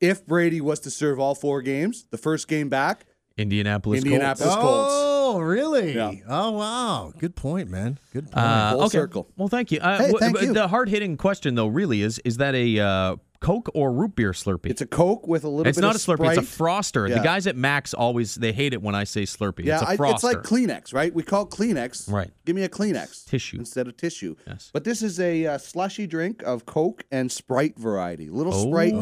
if 0.00 0.26
Brady 0.26 0.60
was 0.60 0.80
to 0.80 0.90
serve 0.90 1.18
all 1.18 1.34
four 1.34 1.62
games, 1.62 2.06
the 2.10 2.18
first 2.18 2.46
game 2.48 2.68
back, 2.68 3.06
Indianapolis. 3.36 4.02
Indianapolis- 4.04 4.54
Colts. 4.54 4.62
Colts. 4.62 4.92
Oh, 5.32 5.38
really? 5.40 5.94
Yeah. 5.94 6.12
Oh, 6.28 6.50
wow. 6.50 7.12
Good 7.18 7.36
point, 7.36 7.70
man. 7.70 7.98
Good 8.12 8.30
point. 8.30 8.36
Uh, 8.44 8.70
Full 8.72 8.80
okay. 8.82 8.88
circle. 8.98 9.28
Well, 9.36 9.48
thank 9.48 9.70
you. 9.70 9.78
Uh, 9.80 9.96
Hey, 9.98 10.06
w- 10.08 10.18
thank 10.18 10.34
w- 10.34 10.48
you. 10.48 10.54
The 10.54 10.66
hard 10.68 10.88
hitting 10.88 11.16
question, 11.16 11.54
though, 11.54 11.68
really 11.68 12.02
is: 12.02 12.18
is 12.24 12.38
that 12.38 12.54
a 12.54 12.80
uh, 12.80 13.16
Coke 13.40 13.70
or 13.74 13.90
root 13.92 14.14
beer 14.14 14.32
Slurpee? 14.32 14.66
it's 14.70 14.80
a 14.82 14.86
Coke 14.86 15.26
with 15.26 15.44
a 15.44 15.48
little 15.48 15.66
It's 15.66 15.78
bit 15.78 15.82
not 15.82 15.94
a 15.94 15.96
of 15.96 16.02
Slurpee. 16.02 16.32
Sprite. 16.32 16.38
It's 16.38 16.54
a 16.56 16.58
Froster. 16.62 17.08
The 17.12 17.20
guys 17.20 17.46
at 17.46 17.56
Mac's 17.56 17.94
always 17.94 18.34
they 18.34 18.52
hate 18.52 18.72
it 18.74 18.82
when 18.82 18.94
I 18.94 19.04
say 19.04 19.22
Slurpee. 19.22 19.64
Yeah, 19.64 19.74
it's 19.80 19.82
a 19.82 19.88
I- 19.90 19.96
Froster. 19.96 20.14
it's 20.14 20.22
like 20.24 20.36
Kleenex, 20.38 20.92
right? 20.94 21.12
We 21.14 21.22
call 21.22 21.44
it 21.44 21.50
Kleenex. 21.50 22.10
Right. 22.12 22.30
Give 22.44 22.54
me 22.54 22.62
a 22.64 22.68
Kleenex. 22.68 23.24
Tissue. 23.26 23.58
Instead 23.58 23.88
of 23.88 23.96
tissue. 23.96 24.36
Yes. 24.46 24.70
But 24.72 24.84
this 24.84 25.02
is 25.02 25.18
a 25.20 25.46
uh, 25.46 25.58
slushy 25.58 26.06
drink 26.06 26.42
of 26.44 26.66
Coke 26.66 27.04
and 27.10 27.32
Sprite 27.32 27.78
variety. 27.78 28.28
Little 28.28 28.52
Oh. 28.54 28.66
Sprite 28.68 28.94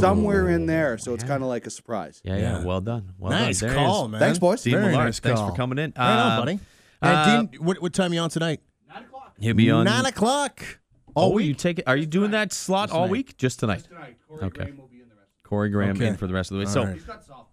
somewhere 0.00 0.48
in 0.48 0.66
there. 0.66 0.96
So 0.98 1.14
it's 1.14 1.24
kind 1.24 1.42
of 1.42 1.48
like 1.48 1.66
a 1.66 1.70
surprise. 1.70 2.20
yeah, 2.24 2.36
yeah, 2.36 2.40
Yeah. 2.60 2.64
Well 2.64 2.80
done. 2.80 3.12
Well 3.18 3.32
nice 3.32 3.60
done. 3.60 3.70
There 3.70 3.78
he 3.78 3.84
call, 3.84 4.04
is. 4.06 4.10
man. 4.12 4.20
Thanks, 4.20 4.38
boys. 4.38 4.62
Dean 4.62 4.74
Very 4.74 4.86
Millard, 4.92 5.06
nice 5.06 5.20
thanks 5.20 5.40
call. 5.40 5.50
for 5.50 5.56
coming 5.56 5.78
in. 5.78 5.92
Right 5.96 6.04
on, 6.06 6.32
Uh, 6.32 6.40
buddy. 6.40 6.60
uh, 7.02 7.06
and 7.40 7.50
Dean, 7.50 7.64
what, 7.64 7.82
what 7.82 7.92
time 7.92 8.12
are 8.12 8.14
you 8.14 8.20
on 8.20 8.30
tonight? 8.30 8.60
Nine 8.88 9.02
o'clock. 9.04 9.34
He'll 9.38 9.54
be 9.54 9.70
on 9.70 9.84
Nine 9.84 10.06
o'clock. 10.06 10.79
Oh, 11.16 11.32
All 11.32 11.40
you 11.40 11.54
take 11.54 11.78
it? 11.80 11.84
Are 11.86 11.96
you 11.96 12.06
doing 12.06 12.30
that 12.32 12.52
slot 12.52 12.90
all 12.90 13.08
week? 13.08 13.36
Just 13.36 13.60
tonight. 13.60 13.86
okay. 14.42 14.72
Corey 15.42 15.70
Graham 15.70 15.96
Okay. 15.96 16.08
in 16.08 16.16
for 16.16 16.26
the 16.26 16.34
rest 16.34 16.50
of 16.50 16.56
the 16.56 16.58
week. 16.60 16.68
All 16.68 16.74
so 16.74 16.84
right. 16.84 16.94
He's 16.94 17.04
got 17.04 17.26
softball. 17.26 17.46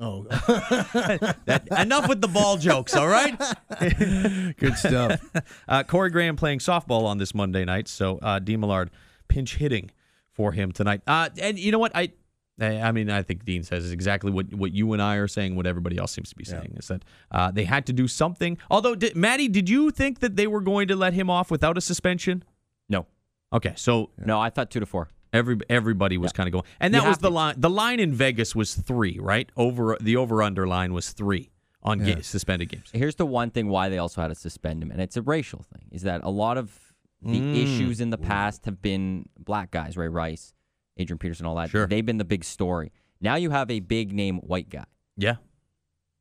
Or 0.00 0.26
something. 0.30 1.28
Oh, 1.28 1.32
that, 1.46 1.66
enough 1.78 2.08
with 2.08 2.20
the 2.20 2.28
ball 2.28 2.56
jokes. 2.56 2.94
All 2.94 3.08
right. 3.08 3.36
good 4.58 4.74
stuff. 4.76 5.20
Uh, 5.68 5.82
Corey 5.82 6.08
Graham 6.10 6.34
playing 6.36 6.60
softball 6.60 7.04
on 7.04 7.18
this 7.18 7.34
Monday 7.34 7.64
night. 7.64 7.88
So 7.88 8.18
uh, 8.22 8.38
D. 8.38 8.56
Millard 8.56 8.90
pinch 9.28 9.56
hitting 9.56 9.90
for 10.30 10.52
him 10.52 10.72
tonight. 10.72 11.02
Uh, 11.06 11.28
and 11.42 11.58
you 11.58 11.70
know 11.72 11.78
what? 11.78 11.92
I 11.94 12.12
I 12.60 12.90
mean, 12.92 13.08
I 13.10 13.22
think 13.22 13.44
Dean 13.44 13.62
says 13.62 13.84
is 13.84 13.92
exactly 13.92 14.30
what, 14.32 14.52
what 14.52 14.72
you 14.72 14.92
and 14.92 15.00
I 15.00 15.16
are 15.16 15.28
saying, 15.28 15.54
what 15.56 15.66
everybody 15.66 15.96
else 15.96 16.12
seems 16.12 16.28
to 16.30 16.36
be 16.36 16.44
saying, 16.44 16.74
is 16.76 16.88
that 16.88 17.04
uh, 17.30 17.50
they 17.50 17.64
had 17.64 17.86
to 17.86 17.92
do 17.92 18.08
something. 18.08 18.58
Although, 18.70 18.94
did, 18.96 19.14
Maddie, 19.14 19.48
did 19.48 19.68
you 19.68 19.90
think 19.90 20.18
that 20.20 20.34
they 20.36 20.46
were 20.48 20.60
going 20.60 20.88
to 20.88 20.96
let 20.96 21.12
him 21.14 21.30
off 21.30 21.50
without 21.50 21.78
a 21.78 21.80
suspension? 21.80 22.42
No, 22.88 23.06
Okay, 23.52 23.72
so 23.76 24.10
no, 24.24 24.40
I 24.40 24.50
thought 24.50 24.70
two 24.70 24.80
to 24.80 24.86
four. 24.86 25.08
every 25.32 25.58
everybody 25.70 26.18
was 26.18 26.32
kind 26.32 26.48
of 26.48 26.52
going, 26.52 26.64
and 26.80 26.92
that 26.94 27.06
was 27.06 27.18
the 27.18 27.28
to. 27.28 27.34
line. 27.34 27.54
The 27.58 27.70
line 27.70 28.00
in 28.00 28.12
Vegas 28.12 28.54
was 28.54 28.74
three, 28.74 29.18
right? 29.20 29.50
Over 29.56 29.96
the 30.00 30.16
over 30.16 30.42
under 30.42 30.66
line 30.66 30.92
was 30.92 31.10
three 31.12 31.50
on 31.82 31.98
ga- 32.00 32.20
suspended 32.22 32.68
games. 32.70 32.90
Here's 32.92 33.14
the 33.14 33.24
one 33.26 33.50
thing 33.50 33.68
why 33.68 33.88
they 33.88 33.98
also 33.98 34.20
had 34.20 34.28
to 34.28 34.34
suspend 34.34 34.82
him, 34.82 34.90
and 34.90 35.00
it's 35.00 35.16
a 35.16 35.22
racial 35.22 35.62
thing, 35.72 35.86
is 35.92 36.02
that 36.02 36.22
a 36.24 36.30
lot 36.30 36.58
of 36.58 36.76
the 37.22 37.40
Mm. 37.40 37.56
issues 37.62 38.00
in 38.00 38.10
the 38.10 38.18
past 38.18 38.64
have 38.66 38.80
been 38.82 39.28
black 39.38 39.70
guys, 39.70 39.96
Ray 39.96 40.08
Rice, 40.08 40.52
Adrian 40.98 41.18
Peterson, 41.18 41.46
all 41.46 41.54
that. 41.56 41.70
Sure. 41.70 41.86
They've 41.86 42.04
been 42.04 42.18
the 42.18 42.24
big 42.24 42.44
story. 42.44 42.92
Now 43.20 43.36
you 43.36 43.50
have 43.50 43.70
a 43.70 43.80
big 43.80 44.12
name 44.12 44.38
white 44.38 44.68
guy. 44.70 44.84
Yeah, 45.16 45.36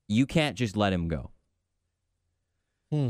You 0.07 0.25
can't 0.25 0.55
just 0.55 0.77
let 0.77 0.93
him 0.93 1.07
go. 1.09 1.31
Hmm. 2.91 3.09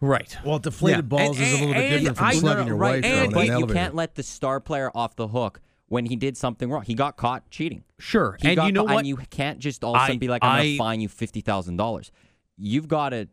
right. 0.00 0.36
Well, 0.44 0.58
deflated 0.58 0.98
Yeah. 0.98 1.02
balls 1.02 1.38
And- 1.38 1.46
is 1.46 1.52
a 1.52 1.56
little 1.58 1.74
bit 1.74 1.90
different 1.90 2.16
from 2.16 2.26
I- 2.26 2.32
slugging 2.32 2.66
your 2.68 2.76
right, 2.76 2.88
wife 3.02 3.04
and 3.04 3.14
down 3.14 3.24
an 3.26 3.32
but 3.32 3.58
you 3.58 3.66
can't 3.74 3.94
let 3.94 4.14
the 4.14 4.22
star 4.22 4.58
player 4.60 4.90
off 4.94 5.14
the 5.16 5.28
hook 5.28 5.60
when 5.88 6.06
he 6.06 6.16
did 6.16 6.36
something 6.36 6.70
wrong. 6.70 6.82
He 6.84 6.94
got 6.94 7.16
caught 7.16 7.50
cheating. 7.50 7.84
Sure, 7.98 8.38
He 8.40 8.48
and 8.48 8.56
got 8.56 8.66
you 8.66 8.72
know 8.72 8.86
caught- 8.86 8.94
what? 8.94 8.98
And 9.00 9.08
you 9.08 9.16
can't 9.16 9.58
just 9.58 9.84
all 9.84 9.94
of 9.94 10.00
a 10.00 10.04
I- 10.04 10.06
sudden 10.06 10.18
be 10.18 10.28
like, 10.28 10.42
I'm 10.42 10.58
going 10.62 10.72
to 10.72 10.78
fine 10.78 11.00
you 11.02 11.08
fifty 11.08 11.42
thousand 11.42 11.76
dollars. 11.76 12.10
You've 12.56 12.88
got 12.88 13.10
to 13.10 13.28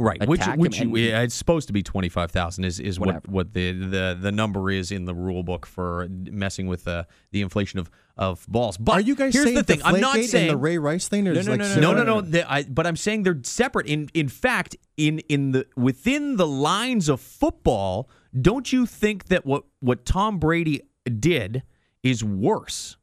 Right, 0.00 0.24
which 0.28 0.46
which 0.54 0.78
you, 0.78 0.86
and- 0.94 0.96
yeah, 0.96 1.22
it's 1.22 1.34
supposed 1.34 1.66
to 1.66 1.72
be 1.72 1.82
twenty 1.82 2.08
five 2.08 2.30
thousand 2.30 2.62
is 2.62 2.78
is 2.78 3.00
what 3.00 3.06
Whatever. 3.08 3.24
what 3.32 3.52
the, 3.52 3.72
the 3.72 4.16
the 4.20 4.30
number 4.30 4.70
is 4.70 4.92
in 4.92 5.06
the 5.06 5.14
rule 5.14 5.42
book 5.42 5.66
for 5.66 6.06
messing 6.08 6.68
with 6.68 6.84
the 6.84 7.04
the 7.32 7.40
inflation 7.40 7.80
of 7.80 7.90
of 8.16 8.46
balls. 8.48 8.76
But 8.78 8.92
Are 8.92 9.00
you 9.00 9.16
guys 9.16 9.32
here's 9.32 9.46
saying 9.46 9.56
the 9.56 9.64
thing? 9.64 9.80
I'm 9.84 10.00
not 10.00 10.16
saying 10.20 10.48
the 10.48 10.56
Ray 10.56 10.78
Rice 10.78 11.08
thing? 11.08 11.26
Or 11.26 11.34
No, 11.34 11.40
is 11.40 11.46
no, 11.46 11.52
like 11.52 11.58
no, 11.60 11.64
no, 11.66 11.70
no, 11.70 11.74
similar? 11.74 12.04
no, 12.04 12.14
no. 12.14 12.20
the- 12.20 12.52
I, 12.52 12.62
but 12.62 12.86
I'm 12.86 12.94
saying 12.94 13.24
they're 13.24 13.40
separate. 13.42 13.86
In 13.86 14.08
in 14.14 14.28
fact, 14.28 14.76
in 14.96 15.18
in 15.28 15.50
the 15.50 15.66
within 15.76 16.36
the 16.36 16.46
lines 16.46 17.08
of 17.08 17.20
football, 17.20 18.08
don't 18.40 18.72
you 18.72 18.86
think 18.86 19.24
that 19.26 19.44
what 19.46 19.64
what 19.80 20.04
Tom 20.06 20.38
Brady 20.38 20.82
did 21.18 21.64
is 22.04 22.22
worse? 22.22 22.96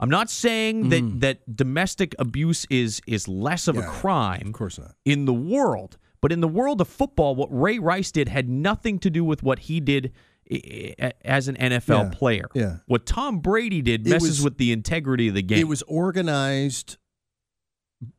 I'm 0.00 0.10
not 0.10 0.30
saying 0.30 0.88
that 0.88 1.20
that 1.20 1.56
domestic 1.56 2.16
abuse 2.18 2.66
is 2.70 3.00
is 3.06 3.28
less 3.28 3.68
of 3.68 3.76
a 3.78 3.82
Mm. 3.82 3.86
Crime 3.88 4.46
Of 4.48 4.52
course 4.54 4.78
not. 4.80 4.96
in 5.04 5.26
the 5.26 5.34
world. 5.34 5.96
But 6.22 6.32
in 6.32 6.40
the 6.40 6.48
world 6.48 6.80
of 6.80 6.88
football, 6.88 7.34
what 7.34 7.48
Ray 7.50 7.78
Rice 7.78 8.10
did 8.12 8.28
had 8.28 8.48
nothing 8.48 8.98
to 9.00 9.10
do 9.10 9.24
with 9.24 9.42
what 9.42 9.60
he 9.60 9.80
did 9.80 10.12
i- 10.52 10.94
i- 11.00 11.12
as 11.24 11.48
an 11.48 11.56
NFL 11.56 12.04
Yeah, 12.04 12.10
player. 12.12 12.44
yeah. 12.54 12.76
What 12.86 13.06
Tom 13.06 13.38
Brady 13.40 13.80
did 13.82 14.06
messes 14.06 14.28
was- 14.38 14.42
with 14.44 14.58
the 14.58 14.70
integrity 14.72 15.28
of 15.28 15.34
the 15.34 15.42
game. 15.42 15.58
It 15.60 15.68
was 15.68 15.82
organized 15.82 16.98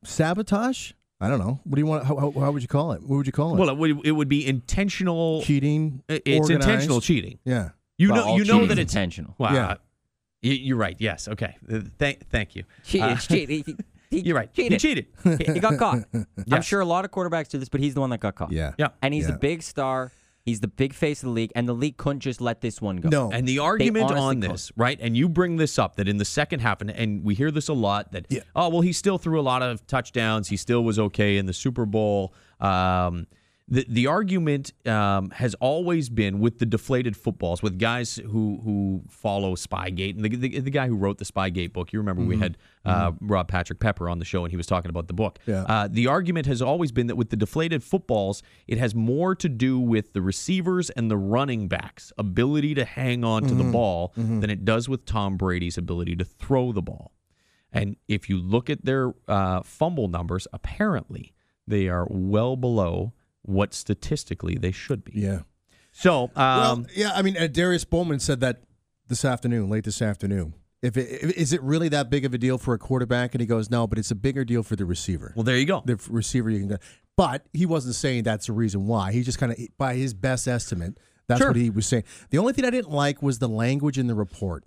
sabotage. 0.03 0.93
I 1.19 1.27
don't 1.29 1.39
know. 1.39 1.59
What 1.63 1.75
do 1.75 1.81
you 1.81 1.85
want? 1.85 2.05
How, 2.05 2.15
how, 2.17 2.31
how 2.31 2.51
would 2.51 2.61
you 2.63 2.67
call 2.67 2.93
it? 2.93 3.01
What 3.03 3.17
would 3.17 3.27
you 3.27 3.31
call 3.31 3.53
it? 3.55 3.59
Well, 3.59 3.69
it 3.69 3.77
would, 3.77 4.05
it 4.05 4.11
would 4.11 4.29
be 4.29 4.47
intentional. 4.47 5.43
cheating. 5.43 6.01
It's 6.09 6.25
organized? 6.27 6.51
intentional 6.51 7.01
cheating. 7.01 7.37
Yeah. 7.45 7.69
You 7.99 8.11
Well, 8.11 8.23
know, 8.25 8.29
all 8.31 8.37
you 8.39 8.45
know 8.45 8.53
cheating 8.53 8.67
that 8.69 8.79
is 8.79 8.83
it's 8.85 8.93
intentional. 8.93 9.35
Wow. 9.37 9.53
Yeah. 9.53 9.75
You're 10.41 10.77
right. 10.77 10.95
Yes. 10.97 11.27
Okay. 11.27 11.55
Thank, 11.99 12.27
thank 12.29 12.55
you. 12.55 12.63
Cheat, 12.83 13.01
Uh, 13.03 13.09
it's 13.09 13.27
cheat. 13.27 13.67
He, 14.11 14.17
he- 14.17 14.21
he 14.21 14.27
You're 14.27 14.37
right. 14.37 14.53
Cheated. 14.53 14.71
He 14.73 14.77
cheated. 14.77 15.05
He, 15.47 15.53
he 15.53 15.59
got 15.59 15.77
caught. 15.79 15.99
I'm 16.13 16.27
Yes. 16.45 16.65
sure 16.65 16.81
a 16.81 16.85
lot 16.85 17.03
of 17.05 17.11
quarterbacks 17.11 17.49
do 17.49 17.57
this, 17.57 17.69
but 17.69 17.79
he's 17.81 17.95
the 17.95 18.01
one 18.01 18.11
that 18.11 18.19
got 18.19 18.35
caught. 18.35 18.51
Yeah. 18.51 18.73
Yeah. 18.77 18.89
And 19.01 19.13
he's 19.13 19.25
Yeah. 19.25 19.31
the 19.31 19.37
big 19.39 19.63
star. 19.63 20.11
He's 20.43 20.59
the 20.59 20.67
big 20.67 20.93
face 20.93 21.21
of 21.21 21.27
the 21.27 21.33
league, 21.33 21.51
and 21.55 21.69
the 21.69 21.73
league 21.73 21.97
couldn't 21.97 22.21
just 22.21 22.41
let 22.41 22.61
this 22.61 22.81
one 22.81 22.97
go. 22.97 23.09
No. 23.09 23.31
And 23.31 23.47
the 23.47 23.59
argument 23.59 24.05
honestly 24.05 24.19
on 24.19 24.41
could. 24.41 24.51
this, 24.51 24.71
right? 24.75 24.97
And 24.99 25.15
you 25.15 25.29
bring 25.29 25.57
this 25.57 25.77
up 25.77 25.97
that 25.97 26.07
in 26.07 26.17
the 26.17 26.25
second 26.25 26.61
half, 26.61 26.81
and, 26.81 26.89
and 26.89 27.23
we 27.23 27.35
hear 27.35 27.51
this 27.51 27.67
a 27.67 27.73
lot 27.73 28.11
that, 28.13 28.25
Yeah. 28.29 28.39
oh, 28.55 28.69
well, 28.69 28.81
he 28.81 28.91
still 28.91 29.19
threw 29.19 29.39
a 29.39 29.43
lot 29.43 29.61
of 29.61 29.85
touchdowns. 29.85 30.47
He 30.49 30.57
still 30.57 30.83
was 30.83 30.97
okay 30.97 31.37
in 31.37 31.45
the 31.45 31.53
Super 31.53 31.85
Bowl. 31.85 32.33
Um, 32.59 33.27
the, 33.71 33.85
the 33.87 34.07
argument 34.07 34.73
um, 34.85 35.29
has 35.29 35.55
always 35.55 36.09
been 36.09 36.41
with 36.41 36.59
the 36.59 36.65
deflated 36.65 37.15
footballs, 37.15 37.63
with 37.63 37.79
guys 37.79 38.17
who 38.17 38.59
who 38.63 39.01
follow 39.07 39.55
Spygate, 39.55 40.15
and 40.15 40.25
the, 40.25 40.35
the, 40.35 40.59
the 40.59 40.69
guy 40.69 40.87
who 40.87 40.97
wrote 40.97 41.19
the 41.19 41.25
Spygate 41.25 41.71
book. 41.71 41.93
You 41.93 41.99
remember 41.99 42.21
we 42.21 42.37
had 42.37 42.57
uh, 42.83 43.13
Rob 43.21 43.47
Patrick 43.47 43.79
Pepper 43.79 44.09
on 44.09 44.19
the 44.19 44.25
show, 44.25 44.43
and 44.43 44.51
he 44.51 44.57
was 44.57 44.67
talking 44.67 44.89
about 44.89 45.07
the 45.07 45.13
book. 45.13 45.39
Yeah. 45.45 45.63
Uh, 45.63 45.87
the 45.89 46.07
argument 46.07 46.47
has 46.47 46.61
always 46.61 46.91
been 46.91 47.07
that 47.07 47.15
with 47.15 47.29
the 47.29 47.37
deflated 47.37 47.81
footballs, 47.81 48.43
it 48.67 48.77
has 48.77 48.93
more 48.93 49.35
to 49.35 49.47
do 49.47 49.79
with 49.79 50.11
the 50.11 50.21
receivers 50.21 50.89
and 50.89 51.09
the 51.09 51.17
running 51.17 51.69
backs' 51.69 52.11
ability 52.17 52.75
to 52.75 52.83
hang 52.83 53.23
on 53.23 53.43
to 53.43 53.55
the 53.55 53.63
ball 53.63 54.11
than 54.17 54.49
it 54.49 54.65
does 54.65 54.89
with 54.89 55.05
Tom 55.05 55.37
Brady's 55.37 55.77
ability 55.77 56.17
to 56.17 56.25
throw 56.25 56.73
the 56.73 56.81
ball. 56.81 57.13
And 57.71 57.95
if 58.09 58.27
you 58.27 58.37
look 58.37 58.69
at 58.69 58.83
their 58.83 59.13
uh, 59.29 59.61
fumble 59.61 60.09
numbers, 60.09 60.45
apparently 60.51 61.33
they 61.65 61.87
are 61.87 62.05
well 62.09 62.57
below 62.57 63.13
what 63.43 63.73
statistically 63.73 64.55
they 64.55 64.71
should 64.71 65.03
be. 65.03 65.13
Yeah. 65.15 65.39
So, 65.91 66.23
um, 66.23 66.31
well, 66.35 66.85
yeah. 66.95 67.11
I 67.13 67.21
mean, 67.21 67.37
uh, 67.37 67.47
Darius 67.47 67.85
Bowman 67.85 68.19
said 68.19 68.39
that 68.41 68.63
this 69.07 69.25
afternoon, 69.25 69.69
late 69.69 69.83
this 69.83 70.01
afternoon. 70.01 70.53
If 70.81 70.97
it, 70.97 71.37
is 71.37 71.53
it 71.53 71.61
really 71.61 71.89
that 71.89 72.09
big 72.09 72.25
of 72.25 72.33
a 72.33 72.37
deal 72.39 72.57
for 72.57 72.73
a 72.73 72.79
quarterback? 72.79 73.35
And 73.35 73.41
he 73.41 73.45
goes, 73.45 73.69
no, 73.69 73.85
but 73.85 73.99
it's 73.99 74.09
a 74.09 74.15
bigger 74.15 74.43
deal 74.43 74.63
for 74.63 74.75
the 74.75 74.85
receiver. 74.85 75.31
well, 75.35 75.43
there 75.43 75.57
you 75.57 75.65
go. 75.65 75.83
the 75.85 75.99
receiver 76.09 76.49
you 76.49 76.59
can 76.59 76.69
go. 76.69 76.77
But 77.17 77.45
he 77.53 77.65
wasn't 77.67 77.93
saying 77.95 78.23
that's 78.23 78.47
the 78.47 78.53
reason 78.53 78.87
why. 78.87 79.11
He 79.11 79.21
just 79.21 79.37
kind 79.37 79.51
of, 79.51 79.59
by 79.77 79.93
his 79.95 80.13
best 80.15 80.47
estimate, 80.47 80.97
that's 81.27 81.39
Sure. 81.39 81.49
what 81.49 81.55
he 81.57 81.69
was 81.69 81.85
saying. 81.85 82.03
The 82.31 82.39
only 82.39 82.53
thing 82.53 82.65
I 82.65 82.71
didn't 82.71 82.89
like 82.91 83.21
was 83.21 83.37
the 83.39 83.47
language 83.49 83.99
in 83.99 84.07
the 84.07 84.15
report. 84.15 84.63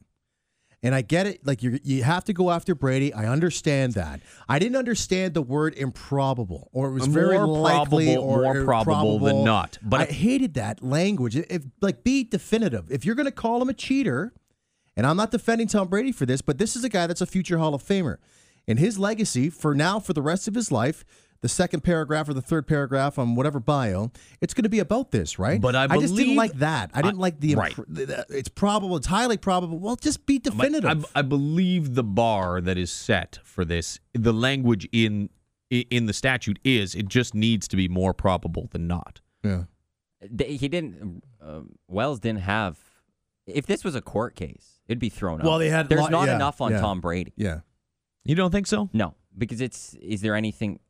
And 0.85 0.95
I 0.95 1.01
get 1.01 1.27
it. 1.27 1.45
Like 1.47 1.63
you, 1.63 1.81
you 1.83 2.03
have 2.05 2.25
to 2.25 2.35
go 2.35 2.51
after 2.51 2.75
Brady. 2.75 3.13
I 3.13 3.27
understand 3.27 3.95
that. 3.95 4.21
I 4.49 4.59
didn't 4.59 4.77
understand 4.77 5.33
the 5.33 5.41
word 5.41 5.75
improbable, 5.77 6.69
or 6.73 6.89
it 6.89 6.93
was 6.93 7.07
very 7.07 7.39
More 7.39 7.47
likely, 7.47 8.15
probable- 8.15 8.31
or 8.31 8.55
more 8.55 8.65
probable 8.65 9.19
than 9.19 9.45
not. 9.45 9.79
But 9.83 10.03
I 10.03 10.13
hated 10.13 10.55
that 10.55 10.85
language. 10.85 11.37
If 11.37 11.65
like 11.81 12.05
be 12.05 12.23
definitive. 12.23 12.93
If 12.93 13.05
you're 13.07 13.15
going 13.15 13.25
to 13.25 13.33
call 13.33 13.63
him 13.63 13.71
a 13.71 13.75
cheater, 13.75 14.35
and 14.95 15.07
I'm 15.07 15.17
not 15.17 15.31
defending 15.31 15.69
Tom 15.69 15.89
Brady 15.89 16.13
for 16.13 16.27
this, 16.27 16.43
but 16.43 16.59
this 16.59 16.77
is 16.77 16.85
a 16.85 16.91
guy 16.91 17.07
that's 17.07 17.23
a 17.23 17.27
future 17.27 17.57
Hall 17.59 17.75
of 17.75 17.83
Famer. 17.83 18.19
And 18.69 18.79
his 18.79 18.99
legacy 18.99 19.51
for 19.51 19.75
now, 19.75 19.99
for 19.99 20.13
the 20.13 20.23
rest 20.23 20.49
of 20.49 20.55
his 20.55 20.71
life, 20.71 21.05
the 21.45 21.49
second 21.51 21.81
paragraph 21.85 22.27
or 22.27 22.33
the 22.33 22.41
third 22.41 22.67
paragraph 22.67 23.19
on 23.19 23.35
whatever 23.35 23.61
bio, 23.61 24.11
it's 24.41 24.55
going 24.55 24.63
to 24.63 24.71
be 24.71 24.79
about 24.79 25.11
this, 25.11 25.39
right? 25.39 25.61
But 25.61 25.77
I 25.77 25.87
just 25.99 26.17
didn't 26.17 26.37
like 26.37 26.55
that. 26.55 26.91
I 26.95 27.03
didn't 27.03 27.19
I- 27.19 27.21
like 27.21 27.39
the, 27.41 27.55
right. 27.55 27.71
impr- 27.75 27.85
the- 27.87 28.25
it's 28.31 28.49
probable, 28.49 28.97
it's 28.97 29.09
highly 29.09 29.37
probable. 29.37 29.79
Well, 29.79 29.97
just 29.97 30.25
be 30.25 30.39
But 30.39 30.53
definitive. 30.53 31.05
I, 31.15 31.19
I 31.19 31.23
believe 31.23 31.95
the 31.97 32.03
bar 32.03 32.63
that 32.63 32.79
is 32.79 32.91
set 32.91 33.41
for 33.45 33.63
this, 33.67 34.01
the 34.15 34.33
language 34.33 34.89
in 34.91 35.29
in 35.71 36.07
the 36.07 36.13
statute 36.15 36.59
is 36.65 36.95
it 36.95 37.09
just 37.09 37.35
needs 37.35 37.69
to 37.69 37.77
be 37.77 37.89
more 37.89 38.15
probable 38.15 38.69
than 38.73 38.87
not. 38.87 39.21
yeah. 39.43 39.65
He 40.39 40.69
didn't. 40.69 41.23
Uh, 41.45 41.61
Wells 41.89 42.21
didn't 42.21 42.41
have. 42.41 42.79
If 43.47 43.67
this 43.67 43.85
was 43.85 43.95
a 43.95 44.01
court 44.01 44.35
case, 44.35 44.81
it'd 44.89 44.99
be 44.99 45.11
thrown 45.11 45.41
out. 45.43 45.47
Well, 45.47 45.59
they 45.59 45.69
had 45.69 45.91
There's 45.91 46.01
lot- 46.01 46.11
not 46.11 46.29
yeah, 46.29 46.37
enough 46.37 46.63
on 46.63 46.73
yeah. 46.73 46.81
Tom 46.81 47.03
Brady. 47.03 47.35
Yeah. 47.37 47.61
You 48.25 48.35
don't 48.35 48.51
think 48.51 48.67
so? 48.67 48.89
No, 48.95 49.15
because 49.37 49.61
it's. 49.61 49.93
Is 50.01 50.23
there 50.23 50.35
anything? 50.35 50.81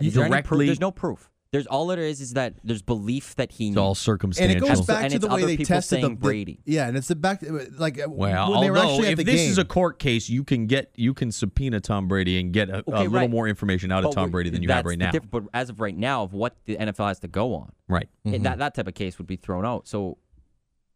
You 0.00 0.08
Is 0.08 0.14
there 0.14 0.24
any 0.24 0.30
proof? 0.32 0.44
directly- 0.44 0.66
There's 0.66 0.80
no 0.80 0.90
proof. 0.90 1.30
There's 1.52 1.66
all 1.66 1.88
there 1.88 1.98
is 1.98 2.20
is 2.20 2.34
that 2.34 2.54
there's 2.62 2.80
belief 2.80 3.34
that 3.34 3.50
he. 3.50 3.70
It's 3.70 3.76
all 3.76 3.96
And 3.98 4.52
it 4.52 4.60
goes 4.60 4.82
back 4.86 5.02
And 5.02 5.12
to 5.14 5.18
the 5.18 5.26
way 5.26 5.44
they 5.44 5.56
tested 5.56 5.98
the, 5.98 6.02
saying 6.02 6.14
the- 6.14 6.20
Brady. 6.20 6.60
yeah, 6.64 6.86
and 6.86 6.96
it's 6.96 7.08
the 7.08 7.16
back 7.16 7.42
like 7.76 7.98
Well, 8.06 8.52
when 8.52 8.60
they 8.60 8.70
were 8.70 8.76
although 8.78 8.92
actually 8.92 9.06
at 9.08 9.12
if 9.14 9.16
the 9.18 9.24
this 9.24 9.40
game. 9.40 9.50
is 9.50 9.58
a 9.58 9.64
court 9.64 9.98
case, 9.98 10.28
you 10.28 10.44
can 10.44 10.66
get 10.68 10.92
you 10.94 11.12
can 11.12 11.32
subpoena 11.32 11.80
Tom 11.80 12.06
Brady 12.06 12.38
and 12.38 12.52
get 12.52 12.70
a, 12.70 12.74
a 12.74 12.78
Okay, 12.78 12.92
little 12.98 13.10
right. 13.12 13.28
more 13.30 13.48
information 13.48 13.90
out 13.90 14.04
of 14.04 14.14
Tom 14.14 14.30
Brady 14.30 14.48
than 14.50 14.62
you 14.62 14.68
have 14.68 14.84
right 14.86 14.96
now. 14.96 15.10
diff- 15.10 15.28
but 15.28 15.42
as 15.52 15.70
of 15.70 15.80
right 15.80 15.96
now, 15.96 16.22
of 16.22 16.32
what 16.32 16.54
the 16.66 16.76
NFL 16.76 17.08
has 17.08 17.18
to 17.18 17.28
go 17.28 17.56
on, 17.56 17.72
Right. 17.88 18.08
Mm-hmm. 18.24 18.44
that 18.44 18.58
that 18.58 18.74
type 18.76 18.86
of 18.86 18.94
case 18.94 19.18
would 19.18 19.26
be 19.26 19.34
thrown 19.34 19.66
out. 19.66 19.88
So 19.88 20.18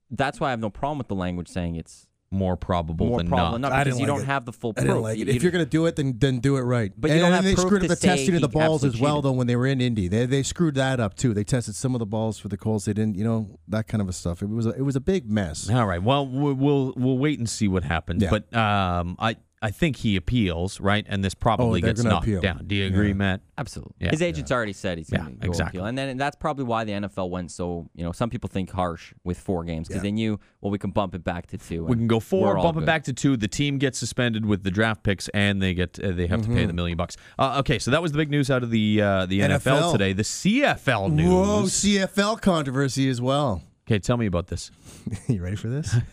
that's 0.09 0.39
why 0.39 0.49
I 0.49 0.51
have 0.51 0.61
no 0.61 0.71
problem 0.71 0.99
with 0.99 1.09
the 1.09 1.17
language 1.17 1.49
saying 1.49 1.75
it's 1.75 2.07
More 2.35 2.57
probable 2.57 3.07
more 3.07 3.19
than 3.19 3.29
probable 3.29 3.59
not. 3.59 3.71
not 3.71 3.73
I 3.73 3.85
because 3.85 3.95
didn't 3.99 4.01
you 4.09 4.13
like 4.13 4.19
don't 4.19 4.29
it. 4.29 4.33
have 4.33 4.45
the 4.45 4.53
full 4.53 4.71
I 4.71 4.81
proof. 4.81 4.87
didn't 4.89 5.03
like 5.03 5.17
You- 5.19 5.23
it. 5.23 5.29
If 5.29 5.35
you- 5.37 5.41
you're 5.43 5.53
going 5.53 5.65
to 5.65 5.71
do 5.71 5.87
it, 5.87 5.97
then 5.97 6.17
then 6.19 6.41
do 6.41 6.57
it 6.57 6.63
right. 6.63 6.93
But 6.97 7.09
you 7.09 7.15
and 7.15 7.21
don't 7.23 7.31
then 7.31 7.37
have 7.37 7.45
they 7.45 7.55
proof 7.55 7.67
screwed 7.67 7.83
up 7.83 7.89
the 7.89 7.97
testing 7.97 8.35
of 8.35 8.41
the 8.41 8.49
balls 8.49 8.85
as 8.85 8.99
well, 9.01 9.15
cheated. 9.17 9.25
though. 9.25 9.33
When 9.33 9.47
they 9.47 9.57
were 9.57 9.67
in 9.67 9.81
Indy, 9.81 10.09
they 10.09 10.27
they 10.27 10.43
screwed 10.43 10.75
that 10.75 11.01
up 11.01 11.15
too. 11.15 11.33
They 11.33 11.45
tested 11.45 11.75
some 11.77 11.95
of 11.95 11.99
the 12.01 12.07
balls 12.07 12.39
for 12.39 12.49
the 12.49 12.57
Colts. 12.57 12.85
They 12.87 12.93
didn't, 12.93 13.17
you 13.17 13.25
know, 13.25 13.59
that 13.69 13.87
kind 13.89 14.03
of 14.03 14.09
a 14.09 14.13
stuff. 14.13 14.43
It 14.43 14.49
was 14.49 14.67
a, 14.67 14.71
it 14.71 14.83
was 14.83 14.97
a 14.97 15.01
big 15.01 15.31
mess. 15.31 15.71
All 15.71 15.87
right. 15.87 16.03
Well, 16.03 16.27
we- 16.27 16.53
we'll 16.53 16.93
we'll 16.97 17.19
wait 17.19 17.39
and 17.39 17.49
see 17.49 17.69
what 17.69 17.85
happens. 17.85 18.23
Yeah. 18.23 18.31
But 18.31 18.55
um, 18.57 19.17
I 19.19 19.37
I 19.67 19.71
think 19.71 19.97
he 19.97 20.17
appeals, 20.17 20.79
right? 20.79 21.07
And 21.09 21.25
this 21.25 21.33
probably 21.35 21.81
they're 21.81 21.95
gets 21.95 22.05
knocked 22.05 22.27
appeal. 22.27 22.41
down. 22.43 22.65
Do 22.67 22.75
you 22.75 22.87
agree, 22.87 23.09
Yeah. 23.09 23.15
Matt? 23.15 23.41
Absolutely. 23.57 23.95
Yeah. 23.99 24.11
His 24.11 24.21
agent's 24.21 24.53
already 24.53 24.75
said 24.75 24.99
he's 24.99 25.11
Yeah, 25.11 25.21
going 25.23 25.37
to 25.39 25.47
go 25.47 25.49
exactly. 25.49 25.79
appeal. 25.79 25.87
And 25.87 25.97
then 25.97 26.09
and 26.11 26.21
that's 26.21 26.37
probably 26.37 26.65
why 26.65 26.85
the 26.85 26.93
NFL 26.93 27.31
went 27.31 27.51
so, 27.51 27.89
you 27.95 28.05
know, 28.05 28.13
some 28.13 28.29
people 28.29 28.49
think 28.49 28.71
harsh 28.71 29.15
with 29.25 29.39
four 29.39 29.65
games 29.65 29.89
because 29.89 30.01
Yeah. 30.01 30.09
they 30.09 30.13
knew, 30.13 30.39
well, 30.61 30.71
we 30.71 30.79
can 30.79 30.91
bump 30.91 31.15
it 31.15 31.25
back 31.25 31.47
to 31.49 31.57
two. 31.59 31.85
We 31.87 31.97
can 31.97 32.07
go 32.09 32.21
four, 32.21 32.49
we're 32.57 32.63
bump 32.63 32.77
it 32.77 32.85
back 32.85 33.05
to 33.05 33.13
two. 33.15 33.37
The 33.39 33.49
team 33.49 33.79
gets 33.79 33.99
suspended 33.99 34.45
with 34.45 34.65
the 34.65 34.71
draft 34.71 35.03
picks, 35.03 35.29
and 35.31 35.63
they 35.63 35.73
get 35.73 35.99
uh, 35.99 36.13
they 36.13 36.27
have 36.27 36.43
to 36.43 36.49
Mm-hmm. 36.49 36.57
pay 36.57 36.67
the 36.67 36.73
million 36.75 36.99
bucks. 36.99 37.17
Uh, 37.39 37.57
okay, 37.61 37.79
so 37.79 37.91
that 37.91 38.03
was 38.03 38.13
the 38.13 38.19
big 38.19 38.31
news 38.31 38.51
out 38.51 38.63
of 38.63 38.71
the 38.71 39.01
uh, 39.01 39.25
the 39.27 39.41
NFL, 39.41 39.61
NFL. 39.81 39.93
today. 39.93 40.13
The 40.13 40.25
CFL 40.25 41.11
news. 41.11 41.31
Whoa, 41.33 41.63
CFL 41.65 42.41
controversy 42.43 43.09
as 43.09 43.21
well. 43.23 43.63
Okay, 43.89 43.99
tell 43.99 44.17
me 44.19 44.27
about 44.27 44.49
this. 44.49 44.71
you 45.29 45.43
ready 45.43 45.57
for 45.57 45.69
this? 45.69 45.95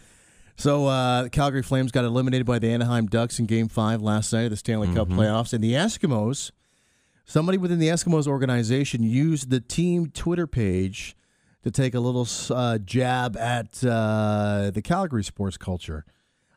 so, 0.55 0.87
uh, 0.87 1.29
Calgary 1.29 1.63
Flames 1.63 1.91
got 1.91 2.05
eliminated 2.05 2.45
by 2.45 2.59
the 2.59 2.69
Anaheim 2.69 3.07
Ducks 3.07 3.39
in 3.39 3.45
Game 3.45 3.67
Five 3.67 4.01
last 4.01 4.31
night 4.33 4.43
of 4.43 4.51
the 4.51 4.57
Stanley 4.57 4.93
Cup 4.93 5.07
playoffs, 5.07 5.53
and 5.53 5.63
the 5.63 5.73
Eskimos. 5.73 6.51
Somebody 7.25 7.57
within 7.57 7.79
the 7.79 7.87
Eskimos 7.87 8.27
organization 8.27 9.03
used 9.03 9.49
the 9.49 9.61
team 9.61 10.07
Twitter 10.07 10.47
page 10.47 11.15
to 11.63 11.71
take 11.71 11.93
a 11.93 11.99
little 11.99 12.27
uh, 12.49 12.77
jab 12.79 13.37
at 13.37 13.83
uh, 13.83 14.71
the 14.73 14.81
Calgary 14.81 15.23
sports 15.23 15.57
culture. 15.57 16.05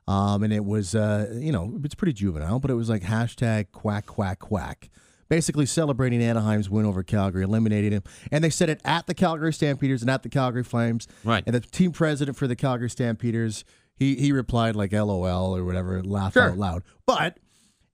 Um, 0.07 0.43
and 0.43 0.53
it 0.53 0.65
was, 0.65 0.95
uh, 0.95 1.35
you 1.35 1.53
know, 1.53 1.79
it's 1.85 1.95
pretty 1.95 2.13
juvenile, 2.13 2.59
but 2.59 2.71
it 2.71 2.75
was 2.75 2.91
like 2.91 3.03
hashtag 3.03 3.67
quack, 3.73 4.07
quack, 4.07 4.39
quack. 4.39 4.91
Basically 5.29 5.65
celebrating 5.65 6.23
Anaheim's 6.23 6.69
win 6.69 6.85
over 6.85 7.03
Calgary, 7.03 7.45
eliminating 7.45 7.93
him. 7.93 8.03
And 8.31 8.45
they 8.45 8.51
said 8.51 8.69
it 8.69 8.81
at 8.85 9.07
the 9.07 9.15
Calgary 9.15 9.53
Stampeders 9.55 10.03
and 10.03 10.11
at 10.11 10.23
the 10.23 10.29
Calgary 10.29 10.63
Flames. 10.63 11.09
Right. 11.25 11.43
And 11.47 11.55
the 11.55 11.61
team 11.61 11.93
president 11.93 12.37
for 12.37 12.47
the 12.47 12.55
Calgary 12.55 12.91
Stampeders, 12.91 13.65
he, 13.97 14.15
he 14.17 14.33
replied 14.33 14.77
like 14.77 14.93
LOL 14.93 15.57
or 15.57 15.65
whatever, 15.65 16.03
laugh 16.03 16.33
Sure. 16.33 16.51
out 16.51 16.59
loud. 16.59 16.83
But 17.07 17.39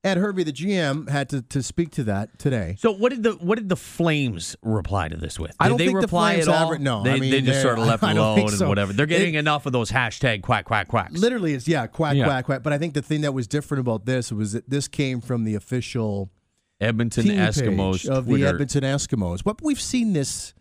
Ed 0.03 0.17
Hervey, 0.17 0.45
the 0.45 0.53
GM, 0.53 1.11
had 1.11 1.29
to, 1.29 1.43
to 1.43 1.63
speak 1.63 1.91
to 1.91 2.05
that 2.05 2.39
today. 2.39 2.77
So 2.79 2.91
what 2.91 3.11
did 3.11 3.23
the 3.23 3.33
what 3.33 3.59
did 3.59 3.69
the 3.69 3.77
Flames 3.77 4.57
reply 4.63 5.09
to 5.09 5.17
this 5.19 5.39
with? 5.39 5.51
Did 5.51 5.57
I 5.61 5.69
don't 5.69 5.77
they 5.77 5.89
think 5.89 6.01
the 6.01 6.09
Flames 6.09 6.49
at 6.49 6.55
all? 6.55 6.73
ever- 6.73 6.79
no, 6.79 7.03
they, 7.03 7.13
I 7.13 7.19
mean, 7.21 7.31
they 7.31 7.43
just 7.43 7.53
they're- 7.53 7.63
sort 7.63 7.79
of 7.79 7.87
left 7.87 8.03
I 8.03 8.13
it 8.13 8.15
don't 8.15 8.25
alone 8.25 8.49
think 8.49 8.61
and 8.61 8.69
whatever. 8.71 8.95
They're 8.95 9.05
getting 9.05 9.35
It- 9.35 9.41
enough 9.41 9.67
of 9.67 9.73
those 9.73 9.91
hashtag 9.91 10.43
quack 10.43 10.65
quack 10.65 10.89
quacks. 10.89 11.13
Literally, 11.21 11.53
it's 11.53 11.69
yeah, 11.69 11.87
quack, 11.87 12.17
Yeah. 12.17 12.25
quack, 12.25 12.47
quack. 12.47 12.63
But 12.63 12.73
I 12.73 12.79
think 12.79 12.95
the 12.95 13.03
thing 13.03 13.21
that 13.21 13.35
was 13.35 13.47
different 13.47 13.81
about 13.83 14.07
this 14.07 14.33
was 14.33 14.53
that 14.53 14.71
this 14.71 14.89
came 14.89 15.21
from 15.21 15.45
the 15.45 15.55
official 15.55 16.31
Edmonton 16.81 17.27
Eskimos 17.27 18.09
of 18.09 18.25
Twitter. 18.25 18.43
the 18.45 18.49
Edmonton 18.49 18.85
Eskimos. 18.85 19.45
But 19.45 19.61
we've 19.63 19.79
seen 19.81 20.15
this, 20.15 20.55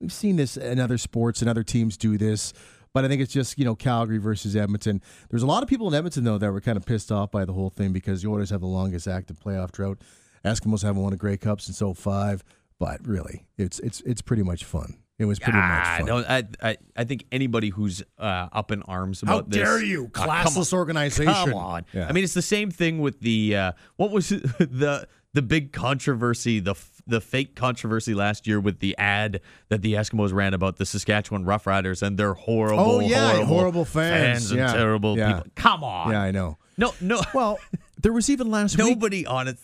we've 0.00 0.10
seen 0.10 0.36
this 0.36 0.56
in 0.56 0.80
other 0.80 0.96
sports 0.96 1.42
and 1.42 1.50
other 1.50 1.62
teams 1.62 1.98
do 1.98 2.16
this. 2.16 2.54
But 2.96 3.04
I 3.04 3.08
think 3.08 3.20
it's 3.20 3.30
just 3.32 3.58
you 3.58 3.66
know 3.66 3.74
Calgary 3.74 4.16
versus 4.16 4.56
Edmonton. 4.56 5.02
There's 5.28 5.42
a 5.42 5.46
lot 5.46 5.62
of 5.62 5.68
people 5.68 5.86
in 5.86 5.92
Edmonton 5.92 6.24
though 6.24 6.38
that 6.38 6.50
were 6.50 6.62
kind 6.62 6.78
of 6.78 6.86
pissed 6.86 7.12
off 7.12 7.30
by 7.30 7.44
the 7.44 7.52
whole 7.52 7.68
thing 7.68 7.92
because 7.92 8.22
the 8.22 8.30
Oilers 8.30 8.48
have 8.48 8.62
the 8.62 8.66
longest 8.66 9.06
active 9.06 9.38
playoff 9.38 9.70
drought. 9.70 9.98
Eskimos 10.46 10.82
haven't 10.82 11.02
won 11.02 11.12
a 11.12 11.16
Grey 11.18 11.36
Cup 11.36 11.60
since 11.60 11.82
05. 12.00 12.42
But 12.78 13.06
really, 13.06 13.44
it's 13.58 13.80
it's 13.80 14.00
it's 14.06 14.22
pretty 14.22 14.42
much 14.42 14.64
fun. 14.64 14.96
It 15.18 15.26
was 15.26 15.38
pretty 15.38 15.58
Ah, 15.58 15.98
much 15.98 15.98
fun. 15.98 16.06
no, 16.06 16.24
I, 16.26 16.44
I, 16.70 16.76
I 16.96 17.04
think 17.04 17.24
anybody 17.30 17.68
who's 17.68 18.02
uh, 18.18 18.48
up 18.50 18.70
in 18.70 18.82
arms 18.84 19.22
How 19.26 19.38
about 19.40 19.50
this. 19.50 19.62
How 19.62 19.76
dare 19.76 19.84
you, 19.84 20.10
Ah, 20.14 20.18
come 20.18 20.28
classless 20.30 20.72
organization? 20.72 21.32
Come 21.34 21.52
on. 21.54 21.84
Yeah. 21.92 22.06
I 22.08 22.12
mean, 22.12 22.24
it's 22.24 22.32
the 22.34 22.40
same 22.40 22.70
thing 22.70 23.00
with 23.00 23.20
the 23.20 23.56
uh, 23.56 23.72
what 23.96 24.10
was 24.10 24.32
it? 24.32 24.42
the 24.58 25.06
the 25.34 25.42
big 25.42 25.72
controversy, 25.72 26.60
the 26.60 26.70
f- 26.70 26.95
the 27.06 27.20
fake 27.20 27.54
controversy 27.54 28.14
last 28.14 28.46
year 28.46 28.58
with 28.58 28.80
the 28.80 28.96
ad 28.98 29.40
that 29.68 29.82
the 29.82 29.94
Eskimos 29.94 30.32
ran 30.32 30.54
about 30.54 30.76
the 30.76 30.84
Saskatchewan 30.86 31.44
Roughriders 31.44 32.02
and 32.02 32.18
their 32.18 32.34
horrible, 32.34 32.80
Oh, 32.80 33.00
yeah, 33.00 33.30
horrible, 33.32 33.46
horrible 33.46 33.84
fans. 33.84 34.50
and 34.50 34.58
Yeah. 34.60 34.72
terrible 34.72 35.16
Yeah. 35.16 35.34
people. 35.36 35.50
Come 35.54 35.84
on. 35.84 36.10
yeah, 36.12 36.22
I 36.22 36.30
know. 36.32 36.58
No, 36.76 36.92
no. 37.00 37.20
Well, 37.32 37.58
there 38.02 38.12
was 38.12 38.28
even 38.28 38.50
last 38.50 38.76
week. 38.76 38.86
Nobody 38.88 39.24
on 39.24 39.48
it. 39.48 39.56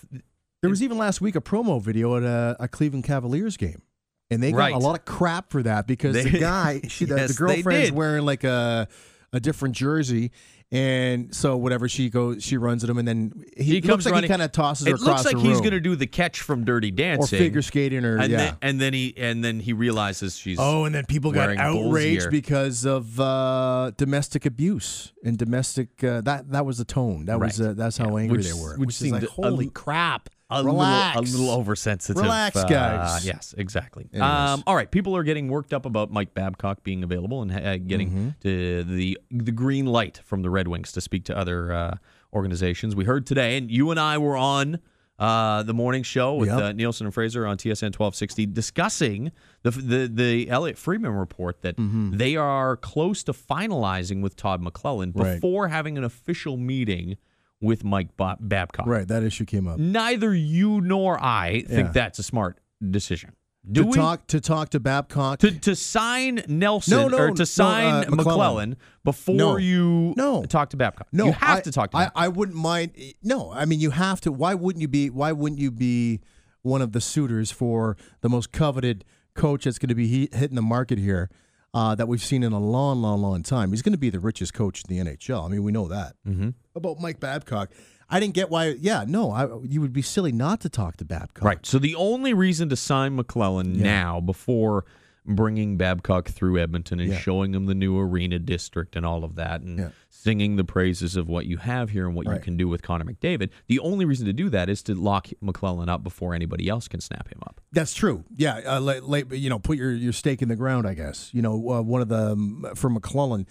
There 0.63 0.71
was 0.71 0.83
even 0.83 0.97
last 0.99 1.21
week 1.21 1.35
a 1.35 1.41
promo 1.41 1.83
video 1.83 2.17
at 2.17 2.23
a, 2.23 2.57
a 2.61 2.69
Cleveland 2.69 3.05
Cavaliers 3.05 3.57
game. 3.57 3.83
And 4.31 4.43
they 4.43 4.53
got 4.53 4.59
Right. 4.59 4.75
a 4.75 4.79
lot 4.79 4.97
of 4.99 5.05
crap 5.05 5.51
for 5.51 5.63
that 5.65 5.87
because 5.87 6.15
They- 6.15 6.23
the 6.31 6.39
guy, 6.39 6.81
she, 6.89 7.05
the, 7.05 7.17
Yes, 7.17 7.37
the 7.37 7.45
they 7.47 7.55
girlfriend's 7.55 7.93
wearing 7.93 8.25
like 8.25 8.45
a 8.45 8.89
a 9.35 9.41
different 9.41 9.75
jersey, 9.75 10.31
and 10.73 11.35
so 11.35 11.59
whatever 11.59 11.87
she 11.87 12.09
goes, 12.09 12.43
she 12.43 12.57
runs 12.57 12.83
at 12.83 12.89
him, 12.89 12.97
and 12.97 13.07
then 13.07 13.45
he, 13.59 13.65
He 13.65 13.81
comes 13.83 13.91
looks 13.91 14.05
like 14.07 14.15
running- 14.15 14.25
he 14.25 14.33
kind 14.33 14.41
of 14.43 14.53
tosses 14.53 14.87
her 14.87 14.95
It 14.95 15.01
looks 15.03 15.27
like 15.27 15.37
he's 15.37 15.59
going 15.61 15.73
to 15.73 15.81
do 15.81 15.95
the 15.97 16.07
catch 16.07 16.41
from 16.41 16.65
Dirty 16.65 16.91
Dancing, 16.91 17.37
or 17.37 17.41
figure 17.43 17.61
skating, 17.61 18.07
or 18.07 18.17
and 18.17 18.33
yeah. 18.33 18.37
then 18.39 18.57
and 18.63 18.81
then 18.81 18.95
he 18.95 19.13
and 19.19 19.45
then 19.45 19.61
he 19.61 19.75
realizes 19.75 20.35
she's 20.37 20.57
Oh, 20.59 20.85
and 20.87 20.95
then 20.95 21.05
people 21.05 21.31
got 21.31 21.55
outraged 21.59 22.31
because 22.31 22.87
of 22.87 23.21
uh, 23.21 23.93
domestic 23.99 24.47
abuse 24.47 25.13
and 25.23 25.37
domestic. 25.37 26.03
Uh, 26.03 26.23
that 26.23 26.51
that 26.51 26.65
was 26.65 26.79
the 26.79 26.87
tone. 26.87 27.27
That 27.27 27.39
was 27.39 27.61
uh, 27.61 27.75
that's 27.77 27.99
how 27.99 28.17
angry 28.17 28.39
which, 28.39 28.47
they 28.47 28.53
were. 28.59 28.77
Which, 28.79 28.89
is 28.91 28.97
seemed 28.97 29.21
like, 29.21 29.25
holy 29.25 29.67
li- 29.67 29.71
crap! 29.71 30.31
A 30.61 30.65
Relax. 30.65 31.17
little, 31.17 31.35
a 31.35 31.39
little 31.41 31.61
oversensitive. 31.61 32.23
Relax, 32.23 32.57
uh, 32.57 32.65
guys. 32.69 33.27
yes, 33.27 33.55
exactly. 33.57 34.09
Um, 34.21 34.63
all 34.67 34.75
right, 34.77 34.91
people 34.91 35.17
are 35.17 35.23
getting 35.23 35.49
worked 35.49 35.73
up 35.73 35.87
about 35.87 36.11
Mike 36.11 36.35
Babcock 36.35 36.83
being 36.83 37.03
available 37.03 37.43
and 37.43 37.53
uh, 37.53 37.79
getting 37.79 38.11
Mm-hmm. 38.11 38.29
to 38.43 38.85
the 38.85 39.19
the 39.31 39.53
green 39.53 39.87
light 39.87 40.21
from 40.25 40.43
the 40.43 40.51
Red 40.51 40.69
Wings 40.69 40.93
to 40.93 41.01
speak 41.01 41.25
to 41.25 41.37
other 41.37 41.73
uh, 41.73 41.97
organizations. 42.33 42.95
We 42.97 43.05
heard 43.05 43.27
today, 43.27 43.57
and 43.57 43.71
you 43.71 43.91
and 43.91 43.99
I 44.01 44.19
were 44.19 44.37
on. 44.37 44.81
Uh, 45.19 45.63
the 45.63 45.75
morning 45.75 46.03
show 46.03 46.35
with 46.35 46.49
Yep. 46.49 46.59
uh, 46.61 46.73
Nielsen 46.73 47.07
and 47.07 47.15
Fraser 47.15 47.47
on 47.47 47.57
TSN 47.57 47.93
1260 47.95 48.47
discussing 48.47 49.31
the 49.63 49.71
the 49.71 50.11
the 50.13 50.51
Elliotte 50.51 50.77
Friedman 50.79 51.13
report 51.13 51.63
that 51.63 51.77
Mm-hmm. 51.77 52.17
they 52.17 52.35
are 52.35 52.77
close 52.77 53.23
to 53.25 53.33
finalizing 53.33 54.21
with 54.21 54.35
Todd 54.35 54.61
McLellan 54.63 55.13
Right. 55.15 55.35
before 55.35 55.69
having 55.69 55.97
an 55.97 56.03
official 56.03 56.57
meeting 56.57 57.19
with 57.63 57.85
Mike 57.85 58.15
Ba- 58.19 58.37
Babcock 58.41 58.87
Right, 58.87 59.09
that 59.09 59.23
issue 59.23 59.45
came 59.47 59.67
up. 59.67 59.79
neither 59.79 60.35
you 60.35 60.81
nor 60.83 61.19
I 61.23 61.63
think 61.63 61.87
Yeah. 61.89 61.93
that's 61.93 62.19
a 62.19 62.23
smart 62.23 62.59
decision. 62.91 63.33
Do 63.71 63.83
to 63.83 63.87
we? 63.91 63.95
talk 63.95 64.27
to 64.27 64.41
talk 64.41 64.71
to 64.71 64.81
Babcock. 64.81 65.39
to, 65.39 65.53
to 65.61 65.77
sign 65.77 66.43
Nelson 66.49 66.97
No, 66.99 67.07
no, 67.09 67.17
or 67.19 67.31
to 67.31 67.47
sign 67.47 67.87
uh, 67.87 68.03
McLellan, 68.11 68.25
McLellan. 68.25 68.77
before 69.05 69.35
No. 69.37 69.57
you 69.57 70.15
No. 70.17 70.43
talk 70.43 70.71
to 70.71 70.77
Babcock? 70.77 71.07
no, 71.13 71.27
you 71.27 71.33
have 71.33 71.59
I- 71.59 71.61
to 71.61 71.71
talk 71.71 71.93
to 71.93 71.97
I. 71.99 72.11
I 72.17 72.29
wouldn't 72.29 72.59
mind. 72.59 72.91
No, 73.23 73.53
I 73.53 73.65
mean 73.65 73.79
you 73.79 73.91
have 73.91 74.21
to. 74.23 74.33
Why 74.33 74.55
wouldn't 74.55 74.81
you 74.83 74.89
be? 74.89 75.11
Why 75.11 75.31
wouldn't 75.31 75.61
you 75.61 75.71
be 75.71 76.21
one 76.63 76.83
of 76.83 76.91
the 76.91 77.01
suitors 77.01 77.53
for 77.53 77.97
the 78.21 78.29
most 78.29 78.51
coveted 78.51 79.05
coach 79.35 79.63
that's 79.65 79.79
going 79.79 79.89
to 79.91 79.95
be 79.95 80.09
he, 80.09 80.29
hitting 80.33 80.57
the 80.57 80.63
market 80.63 80.99
here? 80.99 81.31
Uh, 81.75 81.95
that 81.95 82.07
we've 82.07 82.23
seen 82.23 82.43
in 82.43 82.53
a 82.53 82.59
long, 82.61 83.01
long, 83.01 83.23
long 83.23 83.43
time. 83.43 83.71
He's 83.71 83.81
going 83.81 83.95
to 83.95 83.99
be 83.99 84.11
the 84.11 84.21
richest 84.21 84.53
coach 84.53 84.83
in 84.87 84.95
the 84.95 85.03
NHL. 85.11 85.43
I 85.43 85.49
mean, 85.49 85.63
we 85.63 85.73
know 85.73 85.89
that. 85.89 86.17
Mm-hmm. 86.29 86.51
About 86.77 87.01
Mike 87.01 87.19
Babcock, 87.19 87.71
I 88.11 88.21
didn't 88.21 88.35
get 88.35 88.51
why. 88.51 88.77
Yeah, 88.79 89.07
no, 89.09 89.31
I, 89.31 89.49
you 89.63 89.81
would 89.81 89.95
be 89.95 90.03
silly 90.03 90.33
not 90.33 90.61
to 90.61 90.69
talk 90.69 90.99
to 90.99 91.05
Babcock. 91.07 91.43
Right. 91.43 91.65
So 91.65 91.79
the 91.79 91.95
only 91.95 92.35
reason 92.35 92.69
to 92.69 92.77
sign 92.77 93.17
McLellan 93.17 93.77
Yeah. 93.79 93.85
now, 93.85 94.21
before 94.21 94.85
bringing 95.25 95.77
Babcock 95.77 96.29
through 96.29 96.59
Edmonton 96.59 96.99
and 97.01 97.13
Yeah. 97.13 97.19
showing 97.19 97.55
him 97.55 97.67
the 97.67 97.75
new 97.75 97.99
arena 97.99 98.39
district 98.39 98.97
and 98.97 99.07
all 99.07 99.23
of 99.25 99.37
that, 99.37 99.61
and 99.61 99.79
Yeah. 99.79 99.89
singing 100.11 100.57
the 100.57 100.65
praises 100.65 101.15
of 101.17 101.29
what 101.29 101.47
you 101.47 101.59
have 101.59 101.91
here 101.91 102.07
and 102.07 102.17
what 102.17 102.27
you 102.27 102.39
can 102.41 102.57
do 102.57 102.67
with 102.69 102.83
Connor 102.83 103.05
McDavid, 103.05 103.51
the 103.69 103.79
only 103.79 104.05
reason 104.05 104.27
to 104.27 104.33
do 104.33 104.49
that 104.51 104.69
is 104.69 104.83
to 104.85 104.95
lock 104.95 105.29
McLellan 105.43 105.89
up 105.89 106.03
before 106.03 106.35
anybody 106.35 106.69
else 106.69 106.89
can 106.89 107.01
snap 107.01 107.29
him 107.29 107.39
up. 107.43 107.61
That's 107.73 107.95
true. 107.95 108.25
Yeah, 108.37 108.61
uh, 108.67 108.81
late, 108.81 109.05
late, 109.05 109.33
you 109.33 109.49
know, 109.49 109.59
put 109.59 109.79
your, 109.79 109.93
your 109.93 110.13
stake 110.13 110.43
in 110.43 110.49
the 110.49 110.57
ground. 110.57 110.87
I 110.87 110.95
guess 110.95 111.31
you 111.33 111.43
know 111.43 111.55
uh, 111.71 111.83
one 111.83 112.01
of 112.03 112.09
the 112.09 112.33
um, 112.33 112.67
for 112.75 112.91
McLellan. 112.91 113.47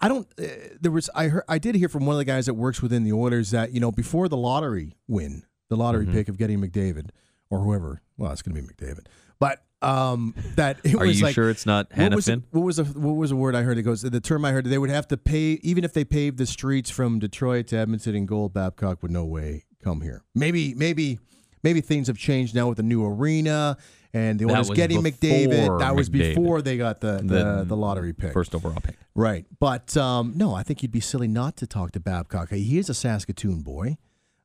I 0.00 0.08
don't. 0.08 0.28
Uh, 0.38 0.44
there 0.80 0.92
was 0.92 1.08
I 1.14 1.28
heard 1.28 1.44
I 1.48 1.58
did 1.58 1.74
hear 1.74 1.88
from 1.88 2.06
one 2.06 2.14
of 2.14 2.18
the 2.18 2.24
guys 2.24 2.46
that 2.46 2.54
works 2.54 2.82
within 2.82 3.02
the 3.04 3.12
Oilers 3.12 3.50
that 3.50 3.72
you 3.72 3.80
know 3.80 3.90
before 3.90 4.28
the 4.28 4.36
lottery 4.36 4.94
win, 5.08 5.42
the 5.70 5.76
lottery 5.76 6.04
Mm-hmm. 6.04 6.14
pick 6.14 6.28
of 6.28 6.36
getting 6.38 6.60
McDavid 6.60 7.08
or 7.50 7.60
whoever. 7.60 8.02
Well, 8.16 8.30
it's 8.30 8.42
going 8.42 8.54
to 8.54 8.62
be 8.62 8.66
McDavid, 8.68 9.06
but 9.38 9.64
um, 9.82 10.34
that 10.56 10.78
it 10.84 10.94
Are 10.94 11.06
was 11.06 11.18
you 11.18 11.26
like, 11.26 11.34
sure 11.34 11.50
it's 11.50 11.66
not 11.66 11.88
what 11.94 12.14
was, 12.14 12.26
Hannafin? 12.26 12.42
what 12.50 12.62
was 12.62 12.76
the 12.76 12.84
what 12.84 13.12
was 13.14 13.30
the 13.30 13.36
word 13.36 13.54
I 13.54 13.62
heard? 13.62 13.78
It 13.78 13.82
goes 13.82 14.02
the 14.02 14.20
term 14.20 14.44
I 14.44 14.52
heard. 14.52 14.64
They 14.66 14.78
would 14.78 14.90
have 14.90 15.06
to 15.08 15.16
pay 15.16 15.58
even 15.62 15.84
if 15.84 15.92
they 15.92 16.04
paved 16.04 16.38
the 16.38 16.46
streets 16.46 16.90
from 16.90 17.18
Detroit 17.18 17.66
to 17.68 17.76
Edmonton 17.76 18.14
and 18.14 18.26
Gold. 18.26 18.52
Babcock 18.54 19.02
would 19.02 19.10
no 19.10 19.24
way 19.24 19.64
come 19.82 20.00
here. 20.00 20.24
Maybe 20.34 20.74
maybe 20.74 21.18
maybe 21.62 21.80
things 21.80 22.06
have 22.06 22.18
changed 22.18 22.54
now 22.54 22.68
with 22.68 22.78
the 22.78 22.82
new 22.82 23.04
arena 23.04 23.76
and 24.14 24.38
the 24.38 24.46
owners 24.46 24.70
was 24.70 24.76
getting 24.76 25.02
McDavid. 25.02 25.78
That 25.78 25.94
was 25.94 26.08
McDavid. 26.08 26.34
before 26.36 26.62
they 26.62 26.78
got 26.78 27.00
the 27.00 27.18
the, 27.18 27.22
The 27.22 27.64
the, 27.68 27.76
lottery 27.76 28.14
pick. 28.14 28.32
First 28.32 28.54
overall 28.54 28.80
pick. 28.80 28.96
Right. 29.14 29.44
But 29.60 29.94
um, 29.96 30.32
no, 30.36 30.54
I 30.54 30.62
think 30.62 30.82
you'd 30.82 30.92
be 30.92 31.00
silly 31.00 31.28
not 31.28 31.56
to 31.58 31.66
talk 31.66 31.92
to 31.92 32.00
Babcock. 32.00 32.50
He 32.50 32.78
is 32.78 32.88
a 32.88 32.94
Saskatoon 32.94 33.60
boy. 33.62 33.98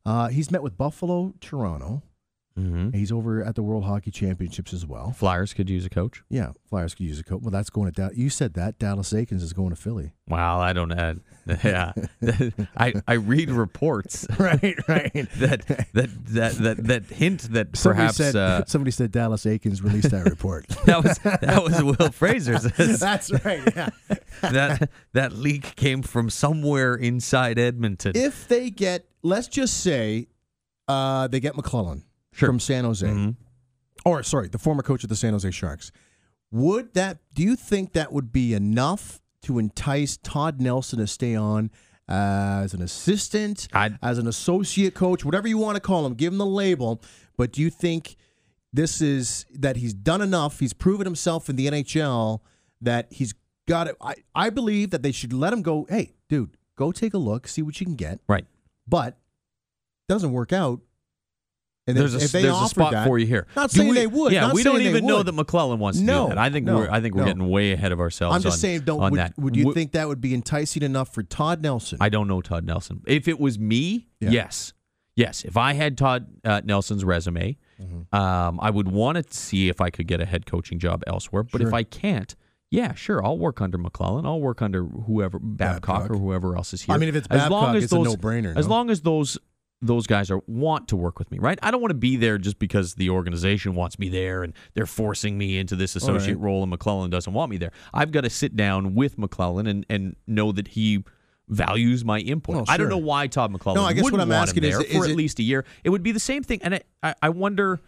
Uh, 0.05 0.27
he's 0.29 0.51
met 0.51 0.61
with 0.63 0.77
Buffalo, 0.77 1.33
Toronto. 1.39 2.03
Mm-hmm. 2.59 2.91
He's 2.97 3.11
over 3.11 3.43
at 3.43 3.55
the 3.55 3.63
World 3.63 3.85
Hockey 3.85 4.11
Championships 4.11 4.73
as 4.73 4.85
well. 4.85 5.11
Flyers 5.11 5.53
could 5.53 5.69
use 5.69 5.85
a 5.85 5.89
coach. 5.89 6.21
Yeah, 6.29 6.51
Flyers 6.69 6.93
could 6.93 7.05
use 7.05 7.17
a 7.19 7.23
coach. 7.23 7.41
Well, 7.41 7.51
that's 7.51 7.69
going 7.69 7.85
to 7.89 7.91
Dallas. 7.93 8.17
You 8.17 8.29
said 8.29 8.55
that 8.55 8.77
Dallas 8.77 9.13
Eakins 9.13 9.41
is 9.41 9.53
going 9.53 9.69
to 9.69 9.75
Philly. 9.77 10.11
Wow, 10.27 10.59
I 10.59 10.73
don't 10.73 10.89
know. 10.89 11.15
Yeah, 11.63 11.93
I 12.77 12.93
I 13.07 13.13
read 13.13 13.49
reports 13.49 14.27
right, 14.39 14.75
right. 14.87 15.11
that 15.39 15.65
that 15.93 16.09
that 16.27 16.53
that, 16.53 16.77
that 16.85 17.05
hint 17.05 17.51
that 17.53 17.75
Somebody 17.75 17.97
perhaps 17.99 18.17
said 18.17 18.35
uh, 18.35 18.63
somebody 18.67 18.91
said 18.91 19.11
Dallas 19.11 19.43
Eakins 19.45 19.83
released 19.83 20.11
that 20.11 20.25
report. 20.25 20.67
that 20.85 21.03
was 21.03 21.17
that 21.17 21.63
was 21.63 21.81
Will 21.83 22.11
Fraser's. 22.11 22.63
That's 22.99 23.31
right. 23.43 23.61
Yeah. 23.75 23.89
that 24.41 24.89
that 25.13 25.33
leak 25.33 25.75
came 25.75 26.03
from 26.03 26.29
somewhere 26.29 26.93
inside 26.93 27.57
Edmonton. 27.57 28.11
if 28.15 28.47
they 28.47 28.69
get, 28.69 29.07
let's 29.23 29.47
just 29.47 29.79
say, 29.79 30.27
uh, 30.87 31.27
they 31.27 31.39
get 31.39 31.55
McLellan 31.55 32.03
Sure. 32.33 32.47
from 32.49 32.59
San 32.59 32.83
Jose, 32.85 33.05
Mhm. 33.07 33.35
or 34.05 34.23
sorry, 34.23 34.47
the 34.47 34.57
former 34.57 34.81
coach 34.83 35.03
of 35.03 35.09
the 35.09 35.15
San 35.15 35.33
Jose 35.33 35.49
Sharks. 35.51 35.91
Would 36.51 36.93
that? 36.93 37.19
Do 37.33 37.43
you 37.43 37.55
think 37.55 37.93
that 37.93 38.11
would 38.13 38.31
be 38.31 38.53
enough 38.53 39.21
to 39.43 39.57
entice 39.59 40.17
Todd 40.17 40.59
Nelson 40.61 40.99
to 40.99 41.07
stay 41.07 41.35
on 41.35 41.71
as 42.07 42.73
an 42.73 42.81
assistant, 42.81 43.67
I'd- 43.73 43.95
as 44.01 44.17
an 44.17 44.27
associate 44.27 44.93
coach, 44.93 45.23
whatever 45.25 45.47
you 45.47 45.57
want 45.57 45.75
to 45.75 45.79
call 45.81 46.05
him? 46.05 46.13
Give 46.13 46.31
him 46.33 46.37
the 46.39 46.45
label. 46.45 47.01
But 47.37 47.51
do 47.53 47.61
you 47.61 47.69
think 47.69 48.15
this 48.73 49.01
is 49.01 49.45
that 49.53 49.77
he's 49.77 49.93
done 49.93 50.21
enough? 50.21 50.59
He's 50.59 50.73
proven 50.73 51.05
himself 51.05 51.49
in 51.49 51.55
the 51.55 51.67
NHL 51.67 52.41
that 52.81 53.11
he's 53.11 53.33
got 53.67 53.87
it. 53.87 53.95
I, 54.01 54.15
I 54.35 54.49
believe 54.49 54.89
that 54.91 55.03
they 55.03 55.11
should 55.11 55.31
let 55.33 55.53
him 55.53 55.61
go. 55.61 55.85
Hey, 55.89 56.13
dude, 56.29 56.57
go 56.75 56.91
take 56.91 57.13
a 57.13 57.17
look, 57.17 57.47
see 57.47 57.61
what 57.61 57.79
you 57.79 57.85
can 57.85 57.95
get. 57.95 58.19
right. 58.27 58.45
But 58.87 59.17
doesn't 60.09 60.31
work 60.33 60.51
out. 60.51 60.81
And 61.87 61.97
There's 61.97 62.13
if, 62.13 62.21
a 62.21 62.25
if 62.25 62.31
there's 62.31 62.55
a 62.61 62.67
spot 62.67 62.91
that, 62.91 63.07
for 63.07 63.17
you 63.17 63.25
here. 63.25 63.47
Not 63.55 63.71
saying 63.71 63.89
we- 63.89 63.95
they 63.95 64.05
would. 64.07 64.31
Yeah, 64.31 64.53
we 64.53 64.61
don't 64.61 64.81
even 64.81 65.05
know 65.05 65.23
that 65.23 65.33
McLellan 65.33 65.79
wants 65.79 65.97
to 65.97 66.05
No, 66.05 66.25
do 66.25 66.29
that. 66.29 66.37
I 66.37 66.49
think 66.51 66.67
no, 66.67 66.75
we're 66.77 66.89
I 66.91 67.01
think 67.01 67.15
we're 67.15 67.25
getting 67.25 67.49
way 67.49 67.71
ahead 67.71 67.91
of 67.91 67.99
ourselves. 67.99 68.35
I'm 68.35 68.41
just 68.43 68.55
on, 68.55 68.59
saying, 68.59 68.81
don't 68.81 69.01
on 69.01 69.11
would, 69.11 69.19
that. 69.19 69.33
would 69.37 69.55
you 69.55 69.63
W- 69.63 69.73
think 69.73 69.93
that 69.93 70.07
would 70.07 70.21
be 70.21 70.33
enticing 70.35 70.83
enough 70.83 71.11
for 71.11 71.23
Todd 71.23 71.63
Nelson? 71.63 71.97
I 71.99 72.09
don't 72.09 72.27
know 72.27 72.39
Todd 72.41 72.65
Nelson. 72.65 73.01
If 73.07 73.27
it 73.27 73.39
was 73.39 73.57
me, 73.57 74.07
Yeah. 74.19 74.29
yes, 74.29 74.73
yes. 75.15 75.43
If 75.43 75.57
I 75.57 75.73
had 75.73 75.97
Todd 75.97 76.27
uh, 76.45 76.61
Nelson's 76.63 77.03
resume, 77.03 77.57
Mm-hmm. 77.81 78.15
um, 78.15 78.59
I 78.61 78.69
would 78.69 78.87
want 78.91 79.17
to 79.17 79.35
see 79.35 79.67
if 79.67 79.81
I 79.81 79.89
could 79.89 80.05
get 80.05 80.21
a 80.21 80.25
head 80.27 80.45
coaching 80.45 80.77
job 80.77 81.03
elsewhere. 81.07 81.41
But 81.41 81.61
if 81.61 81.73
I 81.73 81.81
can't, 81.81 82.35
yeah, 82.69 82.93
sure, 82.93 83.25
I'll 83.25 83.39
work 83.39 83.59
under 83.59 83.79
McLellan. 83.79 84.23
I'll 84.23 84.39
work 84.39 84.61
under 84.61 84.83
whoever 84.85 85.39
Babcock, 85.39 86.01
Babcock. 86.01 86.11
or 86.11 86.19
whoever 86.19 86.55
else 86.55 86.75
is 86.75 86.83
here. 86.83 86.93
I 86.93 86.99
mean, 86.99 87.09
if 87.09 87.15
it's 87.15 87.27
as 87.31 87.49
long 87.49 87.63
Babcock, 87.63 87.75
as 87.77 87.83
it's 87.85 87.93
a 87.93 87.97
no-brainer, 87.99 88.55
As 88.55 88.67
no? 88.67 88.71
long 88.75 88.91
as 88.91 89.01
those 89.01 89.39
those 89.81 90.05
guys 90.05 90.29
are 90.29 90.41
want 90.47 90.87
to 90.89 90.95
work 90.95 91.17
with 91.17 91.31
me, 91.31 91.39
right? 91.39 91.57
I 91.63 91.71
don't 91.71 91.81
want 91.81 91.89
to 91.89 91.95
be 91.95 92.15
there 92.15 92.37
just 92.37 92.59
because 92.59 92.95
the 92.95 93.09
organization 93.09 93.73
wants 93.73 93.97
me 93.97 94.09
there 94.09 94.43
and 94.43 94.53
they're 94.73 94.85
forcing 94.85 95.37
me 95.37 95.57
into 95.57 95.75
this 95.75 95.95
associate 95.95 96.35
right. 96.35 96.43
role 96.43 96.63
and 96.63 96.71
McLellan 96.71 97.09
doesn't 97.09 97.33
want 97.33 97.49
me 97.49 97.57
there. 97.57 97.71
I've 97.93 98.11
got 98.11 98.21
to 98.21 98.29
sit 98.29 98.55
down 98.55 98.93
with 98.93 99.17
McLellan 99.17 99.67
and, 99.67 99.85
and 99.89 100.15
know 100.27 100.51
that 100.51 100.69
he 100.69 101.03
values 101.47 102.05
my 102.05 102.19
input. 102.19 102.55
Oh, 102.55 102.65
I 102.67 102.77
don't 102.77 102.89
know 102.89 102.97
why 102.97 103.27
Todd 103.27 103.51
McLellan 103.51 103.75
No, 103.75 103.83
I 103.83 103.93
guess 103.93 104.03
what 104.03 104.13
wouldn't 104.13 104.31
I'm 104.31 104.37
want 104.37 104.49
asking 104.49 104.63
him 104.63 104.69
is- 104.69 104.77
there 104.77 104.87
is 104.87 104.97
for 104.97 105.05
at 105.05 105.15
least 105.15 105.39
a 105.39 105.43
year. 105.43 105.65
It 105.83 105.89
would 105.89 106.03
be 106.03 106.11
the 106.11 106.19
same 106.19 106.43
thing, 106.43 106.59
and 106.63 106.75
I, 106.75 106.81
I, 107.03 107.15
I 107.23 107.29
wonder. 107.29 107.81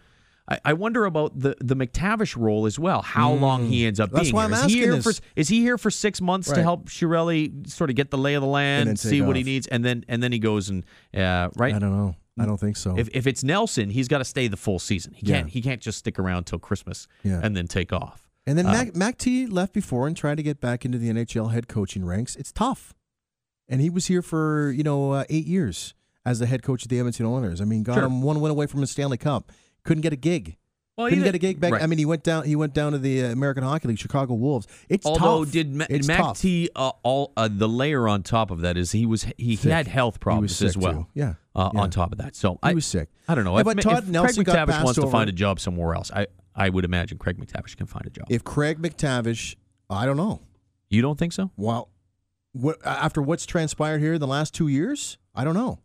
I 0.48 0.58
I 0.64 0.72
wonder 0.74 1.04
about 1.06 1.38
the, 1.38 1.56
the 1.60 1.74
MacTavish 1.76 2.36
role 2.36 2.66
as 2.66 2.78
well. 2.78 3.02
How 3.02 3.32
long 3.32 3.66
he 3.66 3.86
ends 3.86 3.98
up 4.00 4.10
Mm. 4.10 4.12
That's 4.14 4.24
being 4.24 4.34
why 4.34 4.46
here. 4.46 4.54
I'm 4.54 4.66
is 4.66 4.72
he 4.72 4.78
asking 4.78 4.92
here 4.92 5.02
for 5.02 5.08
this. 5.12 5.20
is 5.36 5.48
he 5.48 5.60
here 5.60 5.78
for 5.78 5.90
six 5.90 6.20
months 6.20 6.50
to 6.52 6.62
help 6.62 6.88
Chiarelli 6.90 7.66
sort 7.68 7.90
of 7.90 7.96
get 7.96 8.10
the 8.10 8.18
lay 8.18 8.34
of 8.34 8.42
the 8.42 8.48
land, 8.48 8.98
see 8.98 9.18
take 9.20 9.26
what 9.26 9.36
he 9.36 9.42
needs, 9.42 9.66
and 9.66 9.84
then 9.84 10.04
and 10.08 10.22
then 10.22 10.32
he 10.32 10.38
goes 10.38 10.68
and 10.68 10.84
uh, 11.16 11.48
right. 11.56 11.74
I 11.74 11.78
don't 11.78 11.92
know. 11.96 12.16
I 12.38 12.46
don't 12.46 12.58
think 12.58 12.76
so. 12.76 12.98
If, 12.98 13.08
if 13.14 13.28
it's 13.28 13.44
Nelson, 13.44 13.90
he's 13.90 14.08
got 14.08 14.18
to 14.18 14.24
stay 14.24 14.48
the 14.48 14.56
full 14.56 14.80
season. 14.80 15.12
He 15.14 15.24
can't 15.24 15.48
he 15.48 15.62
can't 15.62 15.80
just 15.80 15.98
stick 15.98 16.18
around 16.18 16.44
till 16.44 16.58
Christmas 16.58 17.06
Yeah. 17.22 17.40
and 17.42 17.56
then 17.56 17.68
take 17.68 17.92
off. 17.92 18.28
and 18.46 18.58
then 18.58 18.66
uh, 18.66 18.72
Mac, 18.72 18.96
Mac 18.96 19.18
T 19.18 19.46
left 19.46 19.72
before 19.72 20.06
and 20.08 20.16
tried 20.16 20.36
to 20.38 20.42
get 20.42 20.60
back 20.60 20.84
into 20.84 20.98
the 20.98 21.08
NHL 21.10 21.52
head 21.52 21.68
coaching 21.68 22.04
ranks. 22.04 22.34
It's 22.36 22.50
tough, 22.52 22.92
and 23.68 23.80
he 23.80 23.88
was 23.88 24.06
here 24.08 24.20
for 24.20 24.72
you 24.72 24.82
know 24.82 25.12
uh, 25.12 25.24
eight 25.30 25.46
years 25.46 25.94
as 26.26 26.38
the 26.40 26.46
head 26.46 26.62
coach 26.62 26.82
of 26.82 26.88
the 26.88 26.98
Edmonton 26.98 27.24
Oilers. 27.26 27.60
I 27.60 27.64
mean, 27.64 27.82
got 27.82 27.94
Sure. 27.94 28.04
him 28.04 28.20
one 28.20 28.40
win 28.40 28.50
away 28.50 28.66
from 28.66 28.82
a 28.82 28.86
Stanley 28.86 29.16
Cup. 29.18 29.52
Couldn't 29.84 30.02
get 30.02 30.12
a 30.12 30.16
gig. 30.16 30.56
Well, 30.96 31.08
Couldn't 31.08 31.24
either- 31.24 31.32
get 31.32 31.34
a 31.34 31.38
gig 31.38 31.60
back. 31.60 31.72
right. 31.72 31.82
I 31.82 31.86
mean, 31.86 31.98
he 31.98 32.04
went 32.04 32.22
down. 32.22 32.44
He 32.44 32.54
went 32.54 32.72
down 32.72 32.92
to 32.92 32.98
the 32.98 33.24
uh, 33.24 33.32
American 33.32 33.64
Hockey 33.64 33.88
League, 33.88 33.98
Chicago 33.98 34.34
Wolves. 34.34 34.68
It's 34.88 35.04
Although 35.04 35.44
tough. 35.44 35.52
did 35.52 35.74
Ma- 35.74 35.86
it's 35.90 36.06
Mac 36.06 36.18
tough. 36.20 36.40
T 36.40 36.70
uh, 36.76 36.92
all 37.02 37.32
uh, 37.36 37.48
the 37.50 37.68
layer 37.68 38.06
on 38.06 38.22
top 38.22 38.52
of 38.52 38.60
that 38.60 38.76
is 38.76 38.92
he 38.92 39.04
was 39.04 39.26
he, 39.36 39.56
Sick. 39.56 39.72
had 39.72 39.88
health 39.88 40.20
problems 40.20 40.54
sick 40.54 40.68
as 40.68 40.78
well. 40.78 40.92
too. 40.92 41.06
Yeah. 41.14 41.34
Uh, 41.56 41.70
Yeah. 41.74 41.80
On 41.80 41.90
top 41.90 42.12
of 42.12 42.18
that, 42.18 42.36
so 42.36 42.52
He 42.52 42.58
I 42.62 42.74
was 42.74 42.86
sick. 42.86 43.08
I 43.28 43.34
don't 43.34 43.44
know. 43.44 43.54
Yeah, 43.54 43.60
if, 43.60 43.64
but 43.64 43.76
Ma- 43.76 43.82
Todd 43.82 44.02
if 44.04 44.08
Nelson 44.08 44.44
Craig 44.44 44.56
MacTavish 44.56 44.66
passed 44.68 44.84
wants 44.84 45.00
to 45.00 45.06
find 45.08 45.28
a 45.28 45.32
job 45.32 45.58
somewhere 45.58 45.94
else, 45.96 46.12
I 46.12 46.28
I 46.54 46.68
would 46.68 46.84
imagine 46.84 47.18
Craig 47.18 47.38
MacTavish 47.38 47.76
can 47.76 47.86
find 47.86 48.06
a 48.06 48.10
job. 48.10 48.26
If 48.30 48.44
Craig 48.44 48.78
MacTavish, 48.80 49.56
I 49.90 50.06
don't 50.06 50.16
know. 50.16 50.42
you 50.90 51.02
don't 51.02 51.18
think 51.18 51.32
so? 51.32 51.50
Well, 51.56 51.88
what, 52.52 52.78
after 52.86 53.20
what's 53.20 53.46
transpired 53.46 53.98
here 53.98 54.14
in 54.14 54.20
the 54.20 54.28
last 54.28 54.54
two 54.54 54.68
years, 54.68 55.18
I 55.34 55.42
don't 55.42 55.54
know. 55.54 55.80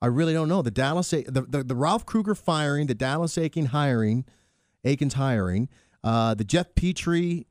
I 0.00 0.06
really 0.06 0.32
don't 0.32 0.48
know. 0.48 0.62
The 0.62 0.70
Dallas, 0.70 1.10
the, 1.10 1.46
the, 1.48 1.64
the 1.64 1.74
Ralph 1.74 2.06
Krueger 2.06 2.34
firing, 2.34 2.86
the 2.86 2.94
Dallas 2.94 3.36
Aiken 3.36 3.66
hiring, 3.66 4.24
Eakins' 4.84 5.14
hiring, 5.14 5.68
uh, 6.04 6.34
the 6.34 6.44
Jeff 6.44 6.74
Petry 6.74 7.46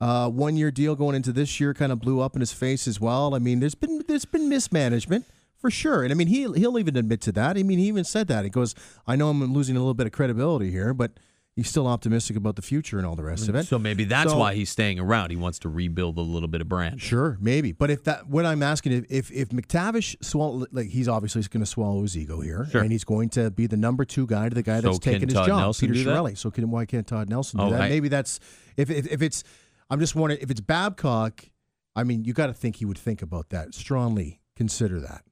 uh, 0.00 0.30
one 0.30 0.56
year 0.56 0.70
deal 0.70 0.94
going 0.94 1.16
into 1.16 1.32
this 1.32 1.60
year 1.60 1.74
kind 1.74 1.92
of 1.92 2.00
blew 2.00 2.20
up 2.20 2.34
in 2.34 2.40
his 2.40 2.52
face 2.52 2.86
as 2.88 3.00
well. 3.00 3.34
I 3.34 3.38
mean, 3.38 3.60
there's 3.60 3.74
been 3.74 4.02
there's 4.08 4.24
been 4.24 4.48
mismanagement 4.48 5.26
for 5.56 5.70
sure, 5.70 6.02
and 6.02 6.12
I 6.12 6.14
mean 6.14 6.28
he 6.28 6.50
he'll 6.52 6.78
even 6.78 6.96
admit 6.96 7.20
to 7.22 7.32
that. 7.32 7.58
I 7.58 7.62
mean, 7.62 7.78
he 7.78 7.88
even 7.88 8.04
said 8.04 8.28
that. 8.28 8.44
He 8.44 8.50
goes, 8.50 8.74
"I 9.06 9.16
know 9.16 9.28
I'm 9.28 9.52
losing 9.52 9.76
a 9.76 9.80
little 9.80 9.94
bit 9.94 10.06
of 10.06 10.12
credibility 10.12 10.70
here, 10.70 10.94
but." 10.94 11.12
He's 11.58 11.68
still 11.68 11.88
optimistic 11.88 12.36
about 12.36 12.54
the 12.54 12.62
future 12.62 12.98
and 12.98 13.04
all 13.06 13.16
the 13.16 13.24
rest 13.24 13.48
of 13.48 13.56
it. 13.56 13.66
So 13.66 13.80
maybe 13.80 14.04
that's 14.04 14.30
So- 14.30 14.38
why 14.38 14.54
he's 14.54 14.70
staying 14.70 15.00
around. 15.00 15.30
He 15.30 15.36
wants 15.36 15.58
to 15.58 15.68
rebuild 15.68 16.16
a 16.16 16.20
little 16.20 16.46
bit 16.46 16.60
of 16.60 16.68
brand. 16.68 17.00
Sure, 17.00 17.36
maybe. 17.40 17.72
But 17.72 17.90
if 17.90 18.04
that, 18.04 18.28
what 18.28 18.46
I'm 18.46 18.62
asking, 18.62 18.92
if 18.92 19.04
if, 19.10 19.32
if 19.32 19.48
MacTavish 19.48 20.22
swallow, 20.24 20.66
like 20.70 20.86
he's 20.90 21.08
obviously 21.08 21.42
going 21.42 21.62
to 21.62 21.66
swallow 21.66 22.02
his 22.02 22.16
ego 22.16 22.40
here, 22.40 22.68
Sure. 22.70 22.82
and 22.82 22.92
he's 22.92 23.02
going 23.02 23.28
to 23.30 23.50
be 23.50 23.66
the 23.66 23.76
number 23.76 24.04
two 24.04 24.24
guy 24.28 24.48
to 24.48 24.54
the 24.54 24.62
guy 24.62 24.76
So 24.80 24.86
that's 24.92 25.00
taking 25.00 25.22
his 25.28 25.34
job, 25.34 25.48
Nelson 25.48 25.92
Peter? 25.92 26.08
Chiarelli. 26.10 26.38
So 26.38 26.52
can 26.52 26.70
why 26.70 26.84
can't 26.86 27.04
Todd 27.08 27.28
Nelson 27.28 27.58
do 27.58 27.66
Oh, 27.66 27.70
that? 27.70 27.80
I- 27.80 27.88
maybe 27.88 28.06
that's 28.08 28.38
if, 28.76 28.88
if 28.88 29.08
if 29.08 29.20
it's. 29.20 29.42
I'm 29.90 29.98
just 29.98 30.14
wondering 30.14 30.40
if 30.40 30.52
it's 30.52 30.60
Babcock. 30.60 31.44
I 31.96 32.04
mean, 32.04 32.24
you 32.24 32.34
got 32.34 32.46
to 32.46 32.54
think 32.54 32.76
he 32.76 32.84
would 32.84 32.98
think 32.98 33.20
about 33.20 33.48
that 33.48 33.74
strongly. 33.74 34.38
Consider 34.54 35.00
that 35.00 35.22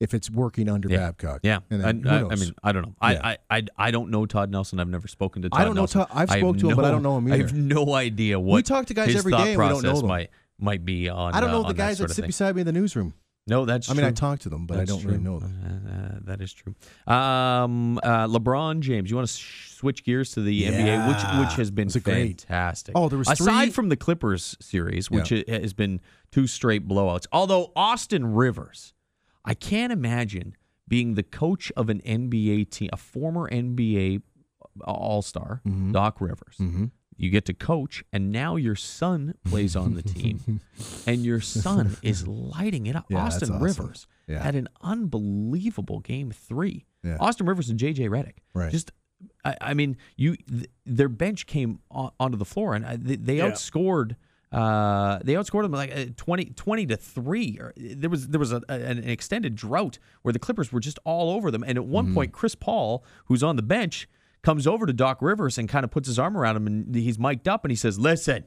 if 0.00 0.14
it's 0.14 0.30
working 0.30 0.68
under 0.68 0.88
Yeah. 0.88 0.98
Babcock. 0.98 1.40
Yeah, 1.42 1.60
and 1.70 1.82
I, 1.82 1.92
then 1.92 2.02
who 2.02 2.28
I, 2.28 2.32
I 2.32 2.34
mean, 2.36 2.54
I 2.64 2.72
don't 2.72 2.82
know. 2.82 2.94
Yeah. 3.02 3.20
I, 3.22 3.30
I, 3.50 3.58
I, 3.58 3.62
I 3.76 3.90
don't 3.90 4.10
know 4.10 4.26
Todd 4.26 4.50
Nelson. 4.50 4.80
I've 4.80 4.88
never 4.88 5.06
spoken 5.06 5.42
to 5.42 5.50
Todd 5.50 5.60
I 5.60 5.64
don't 5.64 5.74
know 5.74 5.82
Nelson. 5.82 6.00
Todd- 6.00 6.08
I've 6.10 6.30
I 6.30 6.34
have 6.34 6.40
spoke 6.40 6.58
to 6.58 6.70
him, 6.70 6.76
but 6.76 6.84
I 6.86 6.90
don't 6.90 7.02
know 7.02 7.18
him 7.18 7.28
either. 7.28 7.34
I 7.34 7.38
have 7.38 7.54
no 7.54 7.94
idea 7.94 8.40
what 8.40 8.56
we 8.56 8.62
talk 8.62 8.86
to 8.86 8.94
guys 8.94 9.14
every 9.14 9.32
day 9.32 9.52
and 9.54 9.62
we 9.62 9.68
don't 9.68 9.82
know 9.82 9.96
them. 9.98 10.06
might 10.08 10.30
might 10.58 10.84
be 10.84 11.08
on. 11.08 11.34
I 11.34 11.40
don't 11.40 11.50
uh, 11.50 11.52
know 11.52 11.62
the 11.64 11.74
guys 11.74 11.98
that, 11.98 12.08
that, 12.08 12.14
sit 12.14 12.26
beside 12.26 12.54
me 12.56 12.62
in 12.62 12.66
the 12.66 12.72
newsroom. 12.72 13.14
No, 13.46 13.64
that's 13.64 13.90
I 13.90 13.94
mean. 13.94 14.04
I 14.04 14.12
talk 14.12 14.38
to 14.40 14.48
them, 14.48 14.66
but 14.66 14.76
That's 14.76 14.90
I 14.90 14.94
don't 14.94 15.02
true. 15.02 15.10
really 15.12 15.24
know 15.24 15.38
them. 15.40 15.54
Uh, 15.64 15.90
uh, 15.92 16.18
that 16.24 16.40
is 16.40 16.52
true. 16.52 16.74
Um, 17.12 17.98
uh, 17.98 18.26
LeBron 18.28 18.80
James. 18.80 19.10
You 19.10 19.16
want 19.16 19.28
to 19.28 19.34
sh- 19.34 19.72
switch 19.72 20.04
gears 20.04 20.32
to 20.32 20.42
the 20.42 20.64
NBA, 20.64 21.08
which 21.08 21.46
which 21.48 21.56
has 21.56 21.70
been 21.70 21.88
it 21.88 22.04
great? 22.04 22.42
fantastic. 22.42 22.92
Oh, 22.96 23.08
there 23.08 23.18
was 23.18 23.28
aside 23.28 23.64
three- 23.64 23.70
from 23.72 23.88
the 23.88 23.96
Clippers 23.96 24.56
series, 24.60 25.10
which 25.10 25.32
i- 25.32 25.44
has 25.48 25.72
been 25.72 26.00
two 26.30 26.46
straight 26.46 26.86
blowouts. 26.86 27.26
Although 27.32 27.72
Austin 27.74 28.34
Rivers, 28.34 28.92
I 29.44 29.54
can't 29.54 29.92
imagine 29.92 30.54
being 30.88 31.14
the 31.14 31.22
coach 31.22 31.70
of 31.76 31.88
an 31.88 32.00
NBA 32.00 32.70
team, 32.70 32.90
a 32.92 32.96
former 32.96 33.48
NBA 33.50 34.22
All 34.84 35.22
Star, 35.22 35.62
Mm-hmm. 35.66 35.92
Doc 35.92 36.20
Rivers. 36.20 36.60
You 37.16 37.28
get 37.28 37.44
to 37.46 37.52
coach, 37.54 38.02
and 38.14 38.32
now 38.32 38.56
your 38.56 38.74
son 38.74 39.34
plays 39.44 39.76
on 39.76 39.94
the 39.94 40.02
team, 40.02 40.60
and 41.06 41.22
your 41.22 41.40
son 41.40 41.96
is 42.02 42.26
lighting 42.26 42.86
it 42.86 42.96
up. 42.96 43.04
Yeah, 43.10 43.18
Austin 43.18 43.50
awesome. 43.50 43.62
Rivers 43.62 44.06
Yeah. 44.26 44.42
had 44.42 44.54
an 44.54 44.68
unbelievable 44.80 46.00
game 46.00 46.30
three. 46.30 46.86
Yeah. 47.02 47.16
Austin 47.20 47.46
Rivers 47.46 47.68
and 47.68 47.78
JJ 47.78 48.08
Redick. 48.08 48.36
Right. 48.54 48.70
Just, 48.70 48.92
I, 49.44 49.54
I 49.60 49.74
mean, 49.74 49.96
you 50.16 50.36
th- 50.36 50.70
their 50.86 51.08
bench 51.10 51.46
came 51.46 51.80
on, 51.90 52.10
onto 52.18 52.38
the 52.38 52.44
floor 52.46 52.74
and 52.74 52.84
uh, 52.84 52.96
they, 52.98 53.16
they 53.16 53.36
outscored. 53.38 54.16
Uh, 54.52 55.20
they 55.22 55.34
outscored 55.34 55.62
them 55.62 55.72
like 55.72 55.94
uh, 55.96 56.06
20, 56.16 56.46
20 56.46 56.86
to 56.86 56.96
three. 56.96 57.58
There 57.76 58.10
was 58.10 58.28
there 58.28 58.40
was 58.40 58.52
a, 58.52 58.62
an 58.68 58.98
extended 59.08 59.54
drought 59.54 59.98
where 60.22 60.32
the 60.32 60.38
Clippers 60.40 60.72
were 60.72 60.80
just 60.80 60.98
all 61.04 61.30
over 61.30 61.50
them. 61.50 61.62
And 61.62 61.78
at 61.78 61.84
Mm-hmm. 61.84 61.92
one 61.92 62.14
point, 62.14 62.32
Chris 62.32 62.54
Paul, 62.54 63.04
who's 63.26 63.42
on 63.42 63.56
the 63.56 63.62
bench, 63.62 64.08
comes 64.42 64.66
over 64.66 64.86
to 64.86 64.92
Doc 64.92 65.18
Rivers 65.22 65.56
and 65.58 65.68
kind 65.68 65.84
of 65.84 65.90
puts 65.90 66.08
his 66.08 66.18
arm 66.18 66.36
around 66.36 66.56
him 66.56 66.66
and 66.66 66.94
he's 66.94 67.18
mic'd 67.18 67.46
up 67.48 67.64
and 67.64 67.70
he 67.70 67.76
says, 67.76 67.98
"Listen, 67.98 68.44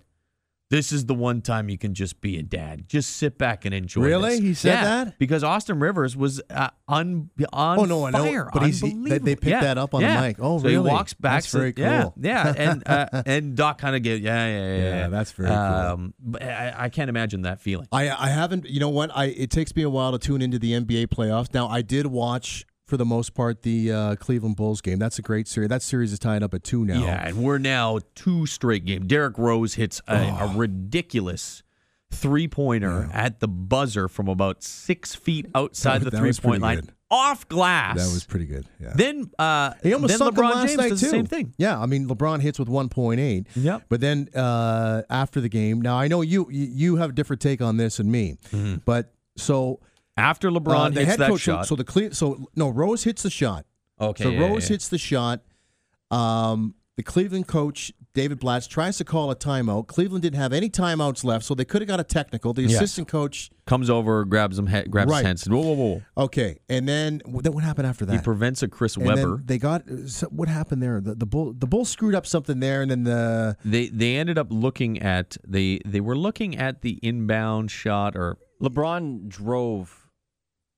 this 0.74 0.92
is 0.92 1.06
the 1.06 1.14
one 1.14 1.42
time 1.42 1.70
you 1.70 1.78
can 1.78 1.94
just 1.94 2.20
be 2.20 2.40
a 2.40 2.44
dad. 2.44 2.90
Just 2.90 3.18
sit 3.18 3.38
back 3.38 3.64
and 3.66 3.74
enjoy." 3.76 4.02
Really? 4.02 4.32
this." 4.32 4.40
He 4.40 4.54
said 4.56 4.74
Yeah, 4.74 4.84
that? 5.06 5.20
because 5.20 5.44
Austin 5.44 5.80
Rivers 5.80 6.18
was 6.18 6.42
uh, 6.50 6.70
on 6.88 7.30
on 7.54 7.80
Oh, 7.80 7.86
no, 7.86 8.08
I 8.08 8.12
know, 8.12 8.50
but 8.52 8.64
he's- 8.64 8.82
they- 8.82 9.18
they 9.20 9.36
picked 9.36 9.46
Yeah, 9.46 9.62
that 9.62 9.78
up 9.78 9.94
on 9.94 10.02
the 10.02 10.08
yeah. 10.08 10.22
mic. 10.22 10.38
Oh, 10.40 10.58
so 10.58 10.64
really? 10.66 10.90
he 10.90 10.94
walks 10.96 11.14
back. 11.14 11.34
That's 11.44 11.52
to- 11.52 11.58
very 11.58 11.74
cool. 11.74 11.86
yeah, 11.86 12.10
yeah. 12.20 12.54
and 12.58 12.84
uh, 12.88 13.24
and 13.26 13.56
Doc 13.56 13.78
kind 13.78 13.96
of 13.96 14.02
gave 14.02 14.22
yeah, 14.22 14.48
yeah, 14.48 14.76
yeah, 14.76 14.84
Yeah, 15.02 15.08
that's 15.10 15.32
very 15.32 15.50
cool. 15.50 15.58
Um, 15.58 16.14
but 16.20 16.42
I, 16.44 16.74
I 16.86 16.90
can't 16.90 17.10
imagine 17.10 17.44
that 17.44 17.60
feeling. 17.62 17.88
I 17.92 18.10
I 18.10 18.30
haven't. 18.30 18.66
You 18.66 18.80
know 18.80 18.90
what? 18.90 19.12
I 19.16 19.26
it 19.26 19.52
takes 19.52 19.76
me 19.76 19.84
a 19.84 19.90
while 19.90 20.12
to 20.12 20.18
tune 20.20 20.42
into 20.42 20.58
the 20.60 20.74
NBA 20.74 21.08
playoffs. 21.08 21.54
Now 21.54 21.68
I 21.68 21.82
did 21.84 22.08
watch 22.08 22.66
for 22.86 22.98
the 22.98 23.06
most 23.06 23.34
part 23.34 23.62
the 23.62 23.92
uh, 23.92 24.16
Cleveland 24.16 24.56
Bulls 24.56 24.82
game. 24.82 25.00
That's 25.00 25.18
a 25.20 25.22
great 25.22 25.48
series. 25.48 25.70
That 25.70 25.82
series 25.82 26.12
is 26.12 26.20
tied 26.20 26.44
up 26.44 26.54
at 26.54 26.64
two 26.64 26.84
now. 26.86 27.02
Yeah, 27.04 27.28
and 27.28 27.38
we're 27.38 27.58
now 27.58 28.00
two 28.16 28.46
straight 28.46 28.86
game. 28.86 29.08
Derrick 29.08 29.38
Rose 29.38 29.76
hits 29.76 30.02
a, 30.08 30.18
Oh. 30.18 30.52
a 30.52 30.58
ridiculous 30.58 31.64
three 32.12 32.48
pointer 32.48 33.10
at 33.12 33.40
the 33.40 33.48
buzzer 33.48 34.08
from 34.08 34.28
about 34.28 34.62
six 34.64 35.16
feet 35.16 35.48
outside 35.56 36.02
That- 36.04 36.12
the 36.12 36.18
three 36.20 36.34
point 36.34 36.62
line, 36.62 36.82
good. 36.82 36.92
off 37.10 37.48
glass. 37.48 37.98
that 37.98 38.14
was 38.14 38.24
pretty 38.26 38.46
good. 38.46 38.66
Yeah. 38.80 38.94
Then 38.96 39.32
uh, 39.40 39.74
He 39.82 39.94
almost 39.94 40.10
then 40.12 40.18
sunk 40.20 40.36
LeBron 40.36 40.66
James 40.68 40.78
night 40.78 40.90
does 40.90 41.00
too. 41.00 41.08
the 41.08 41.12
same 41.12 41.26
thing. 41.26 41.54
Yeah, 41.58 41.80
I 41.80 41.86
mean 41.88 42.08
LeBron 42.08 42.42
hits 42.42 42.60
with 42.60 42.68
1.8. 42.68 43.48
Yep. 43.56 43.84
But 43.90 44.00
then 44.02 44.30
uh, 44.36 45.02
after 45.10 45.42
the 45.42 45.50
game, 45.50 45.82
now 45.82 45.98
I 45.98 46.08
know 46.08 46.22
you 46.22 46.48
you 46.52 46.68
you 46.72 46.96
have 46.98 47.12
a 47.12 47.14
different 47.14 47.42
take 47.42 47.62
on 47.62 47.78
this 47.78 47.98
than 47.98 48.12
me, 48.12 48.38
but 48.86 49.14
so 49.38 49.80
After 50.18 50.50
uh, 50.50 50.52
LeBron 50.52 50.94
the 50.94 51.00
hits 51.02 51.12
head 51.12 51.20
that 51.20 51.30
coach. 51.30 51.44
so- 51.44 51.54
shot. 51.54 51.68
So, 51.68 51.76
the 51.76 51.84
Cle- 51.84 52.12
so 52.14 52.48
no 52.56 52.70
Rose 52.70 53.04
hits 53.04 53.24
the 53.24 53.30
shot. 53.30 53.66
okay, 54.00 54.24
So 54.24 54.30
yeah, 54.30 54.40
Rose 54.48 54.70
yeah. 54.70 54.74
hits 54.76 54.88
the 54.90 54.98
shot. 54.98 55.42
Um, 56.12 56.76
the 56.96 57.04
Cleveland 57.04 57.48
coach 57.48 57.92
David 58.14 58.40
Blatt 58.40 58.68
tries 58.70 58.98
to 59.00 59.04
call 59.04 59.32
a 59.32 59.36
timeout. 59.36 59.88
Cleveland 59.88 60.22
didn't 60.22 60.38
have 60.40 60.54
any 60.54 60.70
timeouts 60.70 61.24
left, 61.24 61.44
so 61.44 61.56
they 61.56 61.66
could 61.66 61.82
have 61.82 61.88
got 61.88 62.00
a 62.00 62.04
technical. 62.04 62.54
The 62.54 62.62
Yes. 62.62 62.76
assistant 62.76 63.08
coach, 63.08 63.50
comes 63.66 63.90
over, 63.90 64.24
grabs 64.26 64.60
him, 64.60 64.66
grabs 64.66 65.10
Right. 65.10 65.18
his 65.18 65.26
hand, 65.26 65.40
says, 65.40 65.50
"Whoa, 65.50 65.62
whoa, 65.62 65.74
whoa!" 65.74 66.02
okay, 66.26 66.60
and 66.70 66.88
then 66.88 67.22
then 67.26 67.54
what 67.54 67.64
happened 67.64 67.88
after 67.88 68.06
that? 68.06 68.14
He 68.14 68.20
prevents 68.20 68.62
a 68.62 68.68
Chris 68.68 68.96
and 68.96 69.08
Webber. 69.08 69.38
then 69.38 69.44
they 69.48 69.58
got 69.58 69.84
so 70.06 70.28
what 70.28 70.48
happened 70.50 70.84
there? 70.84 71.02
The 71.02 71.16
the 71.16 71.26
bull 71.26 71.54
the 71.58 71.66
bull 71.66 71.86
screwed 71.86 72.14
up 72.14 72.28
something 72.28 72.60
there, 72.60 72.84
and 72.84 72.92
then 72.92 73.04
the 73.06 73.58
They 73.66 73.88
they 73.88 74.18
ended 74.18 74.38
up 74.38 74.48
looking 74.52 75.02
at 75.02 75.38
they 75.48 75.80
they 75.84 76.00
were 76.02 76.16
looking 76.16 76.56
at 76.56 76.84
the 76.84 77.00
inbound 77.02 77.72
shot 77.72 78.16
or 78.16 78.38
LeBron 78.62 79.28
drove. 79.28 80.03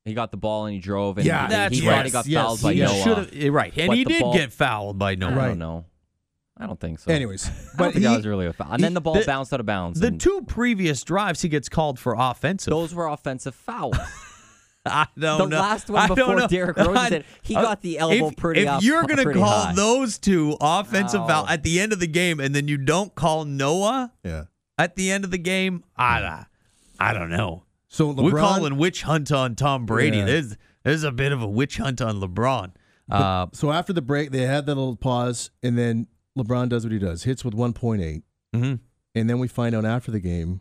He 0.06 0.14
got 0.14 0.30
the 0.32 0.38
ball 0.38 0.66
and 0.66 0.74
he 0.76 0.80
drove, 0.80 1.18
and 1.18 1.26
Yeah, 1.26 1.48
he, 1.48 1.52
that's 1.52 1.78
he 1.80 1.90
right. 1.90 2.06
he 2.06 2.12
got 2.12 2.28
Yes, 2.28 2.44
fouled 2.44 2.62
by 2.62 2.74
he 2.74 2.80
Noah. 2.82 3.52
right, 3.52 3.74
and 3.76 3.88
But 3.88 3.98
he 3.98 4.04
did 4.06 4.22
ball- 4.22 4.34
get 4.34 4.54
fouled 4.54 5.00
by 5.00 5.16
Noah. 5.16 5.32
Right. 5.36 5.48
don't 5.48 5.60
know. 5.60 5.86
I 6.58 6.68
don't 6.68 6.80
think 6.80 7.00
so. 7.00 7.12
anyways, 7.12 7.48
I 7.50 7.52
don't 7.52 7.78
but 7.78 7.84
think 7.94 7.96
he, 7.96 8.02
that 8.04 8.16
was 8.18 8.28
really 8.28 8.46
a 8.46 8.54
foul. 8.54 8.72
And 8.72 8.82
then 8.84 8.94
the 8.94 9.02
ball 9.02 9.16
the- 9.16 9.26
bounced 9.26 9.52
out 9.52 9.60
of 9.60 9.66
bounds. 9.66 10.00
The 10.00 10.08
and 10.08 10.22
two 10.22 10.44
previous 10.48 11.04
drives 11.04 11.42
he 11.42 11.50
gets 11.50 11.68
called 11.70 12.00
for 12.00 12.16
offensive. 12.18 12.70
those 12.72 12.94
were 12.94 13.08
offensive 13.08 13.56
fouls. 13.56 13.98
I 14.88 15.08
don't 15.18 15.38
The 15.40 15.46
know. 15.46 15.50
The 15.50 15.56
last 15.58 15.90
one 15.90 16.04
I 16.04 16.08
before 16.14 16.36
know. 16.36 16.48
Derrick 16.48 16.78
Rose 16.78 17.08
said 17.08 17.26
he 17.42 17.56
uh, 17.56 17.62
got 17.64 17.82
the 17.82 17.98
elbow 17.98 18.28
if, 18.28 18.36
pretty 18.38 18.62
If 18.62 18.68
up- 18.70 18.84
you're 18.84 19.04
gonna 19.04 19.34
call 19.34 19.44
high. 19.66 19.74
those 19.74 20.20
two 20.20 20.56
offensive 20.62 21.22
No. 21.22 21.28
foul 21.28 21.48
at 21.48 21.64
the 21.64 21.80
end 21.80 21.92
of 21.92 22.00
the 22.00 22.06
game, 22.08 22.40
and 22.40 22.54
then 22.54 22.68
you 22.68 22.78
don't 22.78 23.16
call 23.16 23.44
Noah 23.46 24.14
yeah. 24.24 24.44
at 24.78 24.96
the 24.96 25.10
end 25.12 25.26
of 25.26 25.32
the 25.32 25.40
game, 25.40 25.84
I, 25.98 26.46
I 27.00 27.14
don't 27.14 27.32
know. 27.32 27.64
So 27.96 28.14
LeBron, 28.14 28.24
We're 28.24 28.40
calling 28.42 28.76
witch 28.76 29.04
hunt 29.04 29.32
on 29.32 29.56
Tom 29.56 29.86
Brady. 29.86 30.18
Yeah. 30.18 30.26
There's 30.26 30.58
there's 30.84 31.04
a 31.04 31.14
bit 31.14 31.32
of 31.32 31.42
a 31.42 31.48
witch 31.48 31.78
hunt 31.78 32.02
on 32.02 32.20
LeBron. 32.20 32.74
Uh, 33.10 33.48
so 33.54 33.72
after 33.72 33.94
the 33.94 34.02
break, 34.02 34.32
they 34.32 34.42
had 34.42 34.66
that 34.66 34.76
little 34.76 34.98
pause, 34.98 35.50
and 35.64 35.78
then 35.78 36.08
LeBron 36.38 36.68
does 36.68 36.84
what 36.84 36.92
he 36.92 37.00
does, 37.00 37.24
hits 37.24 37.46
with 37.46 37.54
1.8, 37.54 38.24
mhm. 38.54 38.80
and 39.14 39.30
then 39.30 39.40
we 39.40 39.48
find 39.48 39.74
out 39.74 39.86
after 39.86 40.12
the 40.12 40.20
game 40.20 40.60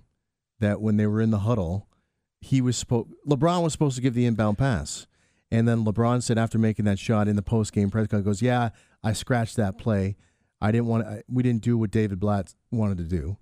that 0.60 0.80
when 0.80 0.96
they 0.96 1.08
were 1.08 1.20
in 1.20 1.30
the 1.30 1.40
huddle, 1.40 1.88
he 2.40 2.60
was 2.60 2.76
supposed 2.76 3.08
LeBron 3.28 3.64
was 3.64 3.72
supposed 3.72 3.96
to 3.96 4.02
give 4.02 4.14
the 4.14 4.26
inbound 4.26 4.56
pass, 4.56 5.08
and 5.50 5.66
then 5.66 5.84
LeBron 5.84 6.22
said 6.22 6.38
after 6.38 6.56
making 6.56 6.84
that 6.84 7.00
shot 7.00 7.26
in 7.26 7.34
the 7.34 7.42
post 7.42 7.72
game 7.72 7.90
press 7.90 8.06
conference, 8.06 8.26
goes, 8.26 8.42
"Yeah, 8.42 8.68
I 9.02 9.12
scratched 9.12 9.56
that 9.56 9.76
play. 9.76 10.14
I 10.60 10.70
didn't 10.70 10.86
want 10.86 11.04
to. 11.04 11.24
We 11.28 11.42
didn't 11.42 11.62
do 11.62 11.76
what 11.76 11.90
David 11.90 12.20
Blatt 12.20 12.54
wanted 12.70 12.98
to 12.98 13.04
do." 13.04 13.38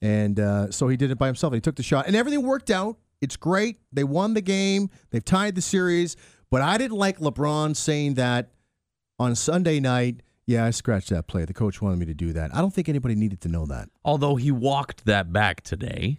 And 0.00 0.40
uh, 0.40 0.70
so 0.70 0.88
he 0.88 0.96
did 0.96 1.10
it 1.10 1.18
by 1.18 1.26
himself. 1.26 1.52
He 1.52 1.60
took 1.60 1.76
the 1.76 1.82
shot, 1.82 2.06
and 2.06 2.16
everything 2.16 2.42
worked 2.42 2.70
out. 2.70 2.96
It's 3.20 3.36
great. 3.36 3.78
They 3.92 4.04
won 4.04 4.34
the 4.34 4.40
game. 4.40 4.90
They've 5.10 5.24
tied 5.24 5.54
the 5.54 5.62
series. 5.62 6.16
But 6.50 6.62
I 6.62 6.78
didn't 6.78 6.96
like 6.98 7.18
LeBron 7.18 7.74
saying 7.76 8.14
that 8.14 8.50
on 9.18 9.34
Sunday 9.34 9.80
night. 9.80 10.22
Yeah, 10.46 10.64
I 10.64 10.70
scratched 10.70 11.08
that 11.10 11.26
play. 11.26 11.44
The 11.44 11.54
coach 11.54 11.82
wanted 11.82 11.98
me 11.98 12.06
to 12.06 12.14
do 12.14 12.32
that. 12.34 12.54
I 12.54 12.60
don't 12.60 12.72
think 12.72 12.88
anybody 12.88 13.16
needed 13.16 13.40
to 13.42 13.48
know 13.48 13.66
that. 13.66 13.88
although 14.04 14.36
he 14.36 14.50
walked 14.52 15.04
that 15.06 15.32
back 15.32 15.62
today. 15.62 16.18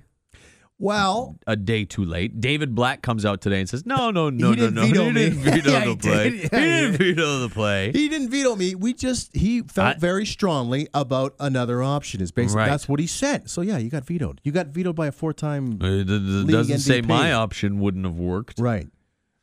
Well, 0.80 1.40
a 1.48 1.56
day 1.56 1.86
too 1.86 2.06
late. 2.06 2.40
David 2.40 2.76
Blatt 2.76 3.02
comes 3.02 3.26
out 3.26 3.42
today 3.42 3.60
and 3.60 3.68
says, 3.68 3.86
"No, 3.86 4.12
no, 4.12 4.30
no, 4.32 4.52
He 4.52 4.56
no, 4.62 4.70
didn't 4.70 4.74
no. 4.76 4.82
veto 4.86 5.06
he 5.06 5.14
didn't 5.14 5.40
veto 5.44 5.72
Yeah, 5.72 5.86
the 5.86 5.96
play. 5.98 6.30
did. 6.30 6.34
he 6.34 6.42
Yeah, 6.44 6.50
didn't 6.50 6.92
he- 6.92 6.98
veto 7.14 7.40
the 7.40 7.50
play." 7.50 7.92
he 7.92 8.10
didn't 8.10 8.30
veto 8.30 8.56
me. 8.56 8.76
We 8.76 8.94
just 8.94 9.36
he 9.36 9.62
felt 9.62 9.96
I- 9.96 10.00
very 10.00 10.26
strongly 10.26 10.88
about 10.94 11.34
another 11.40 11.82
option. 11.82 12.22
Is 12.22 12.32
basically 12.32 12.60
Right. 12.62 12.70
that's 12.70 12.88
what 12.88 13.00
he 13.00 13.08
said. 13.08 13.50
So 13.50 13.62
yeah, 13.62 13.78
you 13.80 13.90
got 13.90 14.06
vetoed. 14.06 14.40
You 14.44 14.52
got 14.52 14.68
vetoed 14.68 14.96
by 14.96 15.08
a 15.08 15.12
four-time 15.12 15.80
Uh, 15.82 15.88
It, 15.88 16.10
it 16.12 16.48
doesn't 16.48 16.80
say 16.80 17.02
my 17.02 17.34
option 17.34 17.80
wouldn't 17.80 18.06
have 18.06 18.18
worked. 18.20 18.60
right. 18.60 18.88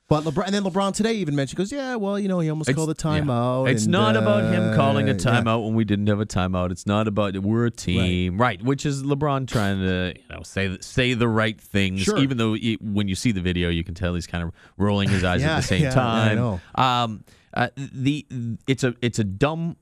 But 0.07 0.25
LeBron, 0.25 0.45
and 0.45 0.55
then 0.55 0.65
LeBron 0.65 0.93
today 0.95 1.15
even 1.15 1.35
mentioned, 1.35 1.57
goes, 1.57 1.73
yeah, 1.73 1.97
well, 1.97 2.19
you 2.19 2.29
know, 2.29 2.39
he 2.39 2.51
almost 2.51 2.73
called 2.75 2.91
a 2.91 2.95
yeah. 2.97 3.21
timeout. 3.21 3.71
It's 3.71 3.85
and, 3.85 3.93
not 3.93 4.17
about 4.17 4.53
him 4.53 4.73
uh, 4.73 4.77
calling 4.77 5.09
a 5.09 5.13
yeah. 5.13 5.19
timeout 5.19 5.65
when 5.65 5.75
we 5.75 5.85
didn't 5.85 6.09
have 6.09 6.21
a 6.21 6.27
timeout. 6.27 6.71
It's 6.71 6.87
not 6.87 7.09
about 7.09 7.35
we're 7.39 7.65
a 7.65 7.71
team, 7.71 8.39
right? 8.39 8.63
Which 8.63 8.85
is 8.85 9.03
LeBron 9.03 9.49
trying 9.49 9.81
to 9.81 10.13
you 10.15 10.29
know 10.29 10.43
say 10.43 10.77
say 10.81 11.15
the 11.15 11.29
right 11.29 11.59
things, 11.59 12.03
Sure. 12.03 12.19
even 12.19 12.37
though 12.37 12.53
he, 12.53 12.77
when 12.83 13.09
you 13.09 13.15
see 13.15 13.33
the 13.33 13.41
video, 13.41 13.71
you 13.71 13.83
can 13.83 13.95
tell 13.95 14.15
he's 14.15 14.27
kind 14.27 14.45
of 14.45 14.53
rolling 14.77 15.09
his 15.09 15.25
eyes 15.25 15.41
Yeah, 15.41 15.55
at 15.55 15.57
the 15.57 15.67
same 15.67 15.83
yeah, 15.83 15.89
yeah, 15.89 15.93
I 15.93 16.29
time. 16.29 16.37
know. 16.37 16.61
Um, 16.75 17.25
uh, 17.55 17.69
the 17.77 18.27
it's 18.67 18.85
a 18.85 18.95
it's 19.01 19.19
a 19.19 19.25
dumb 19.25 19.77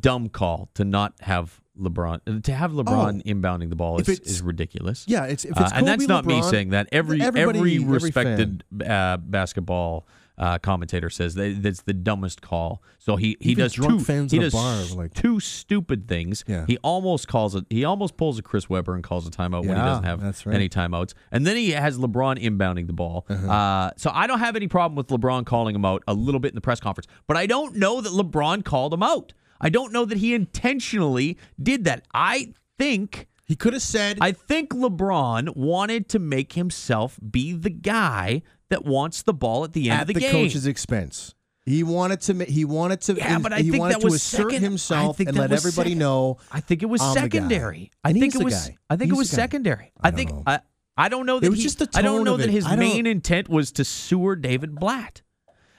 dumb 0.00 0.28
call 0.28 0.70
to 0.74 0.84
not 0.84 1.14
have 1.22 1.60
LeBron 1.78 2.42
to 2.44 2.52
have 2.54 2.72
LeBron 2.72 3.22
inbounding 3.24 3.70
the 3.70 3.76
ball 3.76 3.94
Oh. 3.96 3.98
Is, 3.98 4.20
is 4.20 4.42
ridiculous. 4.42 5.04
Yeah, 5.06 5.24
it's 5.24 5.44
if 5.44 5.56
Uh, 5.58 5.68
and 5.74 5.86
that's 5.86 6.06
not 6.08 6.24
me 6.24 6.42
saying 6.42 6.70
that. 6.70 6.88
Every 6.92 7.20
every 7.20 7.40
every 7.42 7.78
respected 7.78 8.64
uh, 8.86 9.16
basketball 9.18 10.06
uh, 10.38 10.58
commentator 10.58 11.08
says 11.08 11.34
that 11.34 11.62
that's 11.62 11.82
the 11.82 11.94
dumbest 11.94 12.42
call. 12.42 12.82
So 12.98 13.16
he 13.16 13.36
he 13.40 13.52
Even 13.52 13.64
does 13.64 13.72
two 13.74 13.98
fans 14.00 14.32
he 14.32 14.38
does 14.38 14.52
bar 14.52 14.84
like- 14.94 15.14
two 15.14 15.40
stupid 15.40 16.08
things. 16.08 16.44
Yeah. 16.46 16.64
He 16.66 16.76
almost 16.78 17.26
calls 17.28 17.54
it. 17.54 17.64
He 17.70 17.84
almost 17.84 18.16
pulls 18.18 18.38
a 18.38 18.42
Chris 18.42 18.68
Webber 18.68 18.94
and 18.94 19.02
calls 19.02 19.26
a 19.26 19.30
timeout 19.30 19.60
when 19.66 19.76
he 19.76 19.82
doesn't 19.82 20.04
have 20.04 20.22
right. 20.46 20.54
any 20.54 20.68
timeouts. 20.68 21.14
And 21.32 21.46
then 21.46 21.56
he 21.56 21.70
has 21.70 21.96
LeBron 21.98 22.38
inbounding 22.42 22.86
the 22.86 22.92
ball. 22.92 23.24
Uh-huh. 23.30 23.50
uh 23.50 23.90
so 23.96 24.10
I 24.12 24.26
don't 24.26 24.40
have 24.40 24.56
any 24.56 24.68
problem 24.68 24.96
with 24.96 25.08
LeBron 25.08 25.46
calling 25.46 25.74
him 25.74 25.84
out 25.84 26.02
a 26.06 26.14
little 26.14 26.40
bit 26.40 26.48
in 26.48 26.54
the 26.54 26.60
press 26.60 26.80
conference, 26.80 27.06
but 27.26 27.36
I 27.38 27.46
don't 27.46 27.76
know 27.76 28.00
that 28.00 28.12
LeBron 28.12 28.64
called 28.64 28.92
him 28.92 29.02
out. 29.02 29.32
I 29.60 29.68
don't 29.68 29.92
know 29.92 30.04
that 30.04 30.18
he 30.18 30.34
intentionally 30.34 31.38
did 31.62 31.84
that. 31.84 32.06
I 32.14 32.52
think. 32.78 33.26
He 33.44 33.54
could 33.54 33.74
have 33.74 33.82
said, 33.82 34.18
I 34.20 34.32
think 34.32 34.70
LeBron 34.70 35.54
wanted 35.56 36.08
to 36.08 36.18
make 36.18 36.54
himself 36.54 37.16
be 37.30 37.52
the 37.52 37.70
guy 37.70 38.42
that 38.70 38.84
wants 38.84 39.22
the 39.22 39.32
ball 39.32 39.62
at 39.62 39.72
the 39.72 39.88
end 39.88 40.00
at 40.00 40.02
of 40.02 40.06
the, 40.08 40.14
the 40.14 40.20
game. 40.20 40.28
At 40.30 40.32
the 40.32 40.42
coach's 40.46 40.66
expense. 40.66 41.32
He 41.64 41.82
wanted 41.84 42.20
to. 42.22 42.44
He 42.44 42.64
wanted 42.64 43.00
to. 43.02 43.14
Yeah, 43.14 43.38
but 43.38 43.52
I 43.52 43.58
he 43.60 43.70
think 43.70 43.80
wanted 43.80 43.94
that 43.94 44.00
to 44.00 44.06
was 44.06 44.14
assert 44.16 44.50
second- 44.50 44.62
himself 44.62 45.20
and 45.20 45.36
let 45.36 45.52
everybody 45.52 45.90
second- 45.90 45.98
know. 45.98 46.38
I 46.50 46.58
think 46.60 46.82
it 46.82 46.86
was 46.86 47.00
I'm 47.00 47.14
secondary. 47.14 47.90
I 48.04 48.12
think 48.12 48.34
it 48.34 48.42
was. 48.42 48.54
guy. 48.68 48.76
I 48.90 48.96
think 48.96 49.10
He's 49.10 49.16
it 49.16 49.18
was 49.18 49.30
secondary. 49.30 49.92
I 50.00 50.08
I, 50.08 50.10
think. 50.12 50.30
know. 50.32 50.42
I, 50.46 50.60
I 50.96 51.08
don't 51.08 51.26
know 51.26 51.38
that 51.40 51.50
was 51.50 51.58
he, 51.58 51.62
just 51.64 51.78
the 51.78 51.86
tone 51.86 51.98
I 52.00 52.02
don't 52.02 52.24
know 52.24 52.36
that 52.36 52.48
it. 52.48 52.52
his 52.52 52.68
main 52.68 53.06
intent 53.06 53.48
was 53.48 53.70
to 53.72 53.84
sewer 53.84 54.34
David 54.36 54.74
Blatt. 54.74 55.22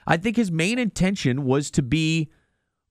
I 0.06 0.16
think 0.16 0.36
his 0.36 0.50
main 0.50 0.78
intention 0.78 1.44
was 1.44 1.70
to 1.72 1.82
be 1.82 2.30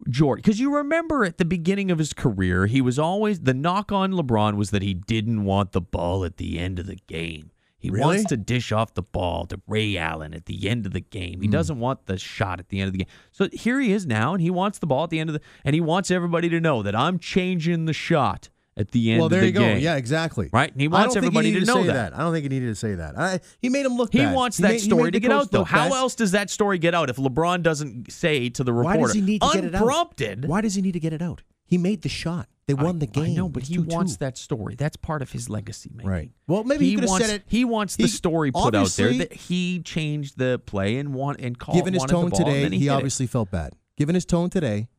Jordan. 0.09 0.41
Because 0.41 0.59
you 0.59 0.75
remember 0.75 1.23
at 1.25 1.37
the 1.37 1.45
beginning 1.45 1.91
of 1.91 1.97
his 1.97 2.13
career, 2.13 2.67
he 2.67 2.81
was 2.81 2.99
always 2.99 3.41
the 3.41 3.53
knock 3.53 3.91
on 3.91 4.11
LeBron 4.11 4.55
was 4.55 4.71
that 4.71 4.81
he 4.81 4.93
didn't 4.93 5.43
want 5.43 5.71
the 5.71 5.81
ball 5.81 6.23
at 6.23 6.37
the 6.37 6.59
end 6.59 6.79
of 6.79 6.85
the 6.87 6.97
game. 7.07 7.51
He 7.79 7.91
Really? 7.91 8.05
wants 8.05 8.25
to 8.25 8.37
dish 8.37 8.71
off 8.71 8.95
the 8.95 9.03
ball 9.03 9.45
to 9.45 9.61
Ray 9.67 9.97
Allen 9.97 10.33
at 10.33 10.45
the 10.45 10.67
end 10.67 10.85
of 10.85 10.93
the 10.93 10.99
game. 10.99 11.41
He 11.41 11.47
hmm. 11.47 11.51
doesn't 11.51 11.79
want 11.79 12.07
the 12.07 12.17
shot 12.17 12.59
at 12.59 12.69
the 12.69 12.79
end 12.79 12.87
of 12.87 12.93
the 12.93 12.99
game. 12.99 13.07
So 13.31 13.49
here 13.53 13.79
he 13.79 13.91
is 13.91 14.05
now, 14.05 14.33
and 14.33 14.41
he 14.41 14.49
wants 14.49 14.79
the 14.79 14.87
ball 14.87 15.03
at 15.03 15.09
the 15.11 15.19
end 15.19 15.29
of 15.29 15.35
the, 15.35 15.41
and 15.63 15.75
he 15.75 15.81
wants 15.81 16.09
everybody 16.09 16.49
to 16.49 16.59
know 16.59 16.81
that 16.81 16.95
I'm 16.95 17.19
changing 17.19 17.85
the 17.85 17.93
shot 17.93 18.49
at 18.77 18.91
the 18.91 19.11
end 19.11 19.19
Well, 19.19 19.25
of 19.25 19.31
there 19.31 19.41
the 19.41 19.47
you 19.47 19.51
go. 19.53 19.65
Yeah, 19.75 19.95
exactly. 19.95 20.49
Right? 20.53 20.71
And 20.71 20.79
he 20.79 20.87
wants 20.87 21.15
everybody 21.15 21.47
he 21.47 21.53
to 21.53 21.59
needed 21.61 21.67
know 21.67 21.81
say 21.81 21.87
that. 21.87 22.13
I 22.15 22.19
don't 22.19 22.31
think 22.33 22.43
he 22.43 22.49
needed 22.49 22.67
to 22.67 22.75
say 22.75 22.95
that. 22.95 23.17
I, 23.17 23.39
he 23.59 23.69
made 23.69 23.85
him 23.85 23.97
look. 23.97 24.13
He 24.13 24.19
bad. 24.19 24.35
wants 24.35 24.57
He 24.57 24.63
that 24.63 24.69
made- 24.73 24.81
story 24.81 25.11
to 25.11 25.19
get 25.19 25.31
out, 25.31 25.51
though. 25.51 25.63
How 25.63 25.89
bad. 25.89 25.93
else 25.97 26.15
does 26.15 26.31
that 26.31 26.49
story 26.49 26.77
get 26.77 26.93
out 26.93 27.09
if 27.09 27.17
LeBron 27.17 27.63
doesn't 27.63 28.11
say 28.11 28.49
to 28.49 28.63
the 28.63 28.71
reporter, 28.71 28.99
Why 28.99 29.03
does 29.07 29.13
he 29.13 29.21
need 29.21 29.41
to 29.41 29.49
get 29.53 29.63
it 29.65 29.75
out? 29.75 29.81
unprompted? 29.81 30.45
Why 30.47 30.61
does 30.61 30.75
he 30.75 30.81
need 30.81 30.93
to 30.93 30.99
get 30.99 31.11
it 31.13 31.21
out? 31.21 31.41
He 31.65 31.77
made 31.77 32.01
the 32.03 32.09
shot. 32.09 32.47
They 32.67 32.73
won 32.73 32.99
the 32.99 33.07
game. 33.07 33.23
I 33.23 33.33
know, 33.33 33.47
but 33.49 33.63
he 33.63 33.77
2-2. 33.77 33.93
wants 33.93 34.17
that 34.17 34.37
story. 34.37 34.75
That's 34.75 34.97
part 34.97 35.21
of 35.21 35.31
his 35.31 35.49
legacy, 35.49 35.89
man. 35.93 36.05
Right. 36.05 36.31
Well, 36.47 36.63
maybe 36.65 36.85
he, 36.85 36.95
could 36.95 37.03
have 37.05 37.09
wants, 37.09 37.25
said 37.27 37.35
it. 37.37 37.43
He 37.47 37.63
wants 37.65 37.95
the 37.95 38.03
He- 38.03 38.09
story 38.09 38.51
put 38.51 38.75
out 38.75 38.89
there 38.89 39.13
that 39.13 39.31
he 39.33 39.79
changed 39.81 40.37
the 40.37 40.59
play 40.65 40.97
and 40.97 41.13
want 41.13 41.39
and 41.39 41.57
called. 41.57 41.77
Given 41.77 41.93
his 41.93 42.03
tone 42.03 42.29
today, 42.29 42.69
he, 42.69 42.77
he, 42.79 42.87
it. 42.87 42.89
obviously 42.91 43.25
felt 43.25 43.51
bad. 43.51 43.73
Given 43.97 44.15
his 44.15 44.25
tone 44.25 44.49
today, 44.49 44.89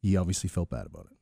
he 0.00 0.16
obviously 0.16 0.48
felt 0.48 0.70
bad 0.70 0.86
about 0.86 1.06
it. 1.10 1.15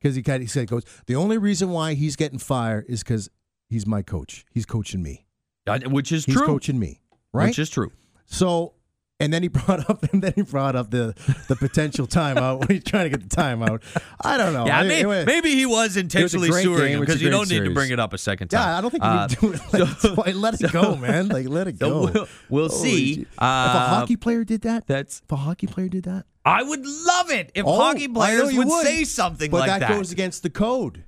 Because 0.00 0.16
he 0.16 0.22
kind 0.22 0.36
of 0.36 0.42
he 0.42 0.46
said, 0.48 0.68
"Goes 0.68 0.84
the 1.06 1.16
only 1.16 1.36
reason 1.38 1.70
why 1.70 1.94
he's 1.94 2.16
getting 2.16 2.38
fired 2.38 2.86
is 2.88 3.02
because 3.02 3.28
he's 3.68 3.86
my 3.86 4.02
coach. 4.02 4.44
He's 4.50 4.66
coaching 4.66 5.02
me. 5.02 5.26
Which 5.66 6.10
is 6.10 6.24
He's 6.24 6.34
true. 6.34 6.46
coaching 6.46 6.78
me, 6.78 7.00
right? 7.32 7.48
Which 7.48 7.58
is 7.58 7.70
true. 7.70 7.92
So, 8.26 8.74
and 9.20 9.32
then 9.32 9.42
he 9.42 9.48
brought 9.58 9.88
up, 9.88 10.02
and 10.12 10.22
then 10.22 10.32
he 10.34 10.42
brought 10.42 10.74
up 10.74 10.90
the 10.90 11.14
the 11.48 11.54
potential 11.56 12.06
timeout 12.06 12.60
when 12.60 12.68
he's 12.70 12.84
trying 12.84 13.10
to 13.10 13.16
get 13.16 13.28
the 13.28 13.36
timeout. 13.36 13.82
I 14.20 14.36
don't 14.36 14.52
know. 14.52 14.66
Yeah, 14.66 14.80
I- 14.80 14.82
may- 14.84 14.96
anyway, 15.00 15.24
maybe 15.26 15.50
he 15.54 15.66
was 15.66 15.96
intentionally 15.96 16.48
great 16.50 16.62
sewering 16.64 16.84
game. 16.86 16.94
him 16.94 17.00
because 17.00 17.22
you 17.22 17.30
don't 17.30 17.48
need 17.50 17.64
to 17.64 17.74
bring 17.74 17.90
it 17.90 18.00
up 18.00 18.12
a 18.12 18.18
second 18.18 18.48
time. 18.48 18.60
Yeah, 18.60 18.78
I 18.78 18.80
don't 18.80 18.90
think 18.90 19.04
you 19.04 19.08
Uh, 19.10 19.26
need 19.26 19.30
to 19.30 19.40
do 19.40 19.52
it. 19.52 19.60
Like, 19.72 19.98
so- 20.00 20.14
why- 20.14 20.32
let 20.32 20.60
it 20.60 20.72
go, 20.72 20.96
man. 20.96 21.28
Like 21.28 21.48
let 21.48 21.68
it 21.68 21.78
so 21.78 21.88
go. 22.06 22.12
we'll, 22.12 22.28
we'll 22.48 22.68
see. 22.70 23.14
gee. 23.16 23.20
if 23.22 23.28
a 23.38 23.44
Uh, 23.44 23.88
hockey 24.00 24.16
player 24.16 24.42
did 24.44 24.62
that, 24.62 24.86
That's. 24.86 25.20
if 25.24 25.30
a 25.30 25.36
hockey 25.36 25.66
player 25.66 25.88
did 25.88 26.04
that, 26.04 26.24
I 26.44 26.62
would 26.62 26.84
love 26.86 27.30
it 27.30 27.52
if 27.54 27.66
Oh, 27.66 27.76
hockey 27.76 28.04
I 28.04 28.14
players 28.14 28.52
you 28.52 28.66
would, 28.66 28.82
say 28.84 29.04
something 29.04 29.50
but 29.50 29.58
like 29.60 29.66
that, 29.68 29.80
But 29.80 29.88
that. 29.88 29.94
goes 29.96 30.10
against 30.10 30.42
the 30.42 30.50
code. 30.50 31.04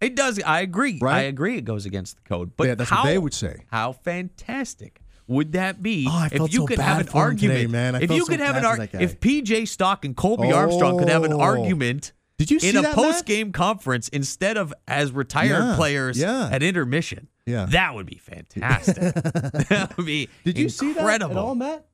It 0.00 0.14
does. 0.14 0.40
I 0.46 0.60
agree. 0.60 1.00
Right? 1.02 1.16
I 1.16 1.20
agree. 1.22 1.56
It 1.58 1.64
goes 1.64 1.84
against 1.84 2.14
the 2.16 2.22
code. 2.22 2.52
But 2.56 2.68
Yeah, 2.68 2.74
that's 2.76 2.88
how, 2.88 2.98
what 3.02 3.06
they 3.08 3.18
would 3.18 3.34
say. 3.34 3.64
How 3.72 3.90
fantastic 3.92 5.00
would 5.28 5.52
that 5.52 5.82
be 5.82 6.06
Oh, 6.10 6.26
if 6.32 6.52
you 6.52 6.60
so 6.62 6.66
could 6.66 6.78
have 6.80 7.00
an 7.02 7.08
argument? 7.10 7.58
today, 7.60 7.66
man. 7.70 7.94
I 7.94 8.00
if 8.00 8.10
you 8.10 8.20
so 8.24 8.26
could 8.26 8.40
have 8.40 8.56
an 8.56 8.64
argument, 8.64 8.94
if 9.02 9.20
PJ 9.20 9.68
Stock 9.68 10.04
and 10.04 10.16
Colby 10.16 10.50
Armstrong 10.52 10.98
could 10.98 11.08
have 11.08 11.22
an 11.24 11.32
Oh. 11.34 11.40
argument. 11.40 12.12
Did 12.38 12.50
you 12.52 12.60
see 12.60 12.68
in 12.70 12.76
a 12.76 12.82
that, 12.82 12.94
post 12.94 13.26
game 13.26 13.50
conference 13.50 14.08
instead 14.08 14.56
of 14.56 14.72
as 14.86 15.10
retired 15.10 15.48
Yeah, 15.70 15.74
players 15.76 16.18
yeah. 16.18 16.48
at 16.52 16.62
intermission? 16.62 17.28
Yeah. 17.46 17.66
that 17.70 17.94
would 17.94 18.06
be 18.06 18.16
fantastic. 18.16 18.94
that 19.14 19.92
would 19.96 20.06
be 20.06 20.28
Did 20.44 20.56
you 20.58 20.68
see 20.68 20.92
that 20.92 20.98
incredible. 21.00 21.32
at 21.36 21.38
all, 21.38 21.54
Matt? 21.54 21.84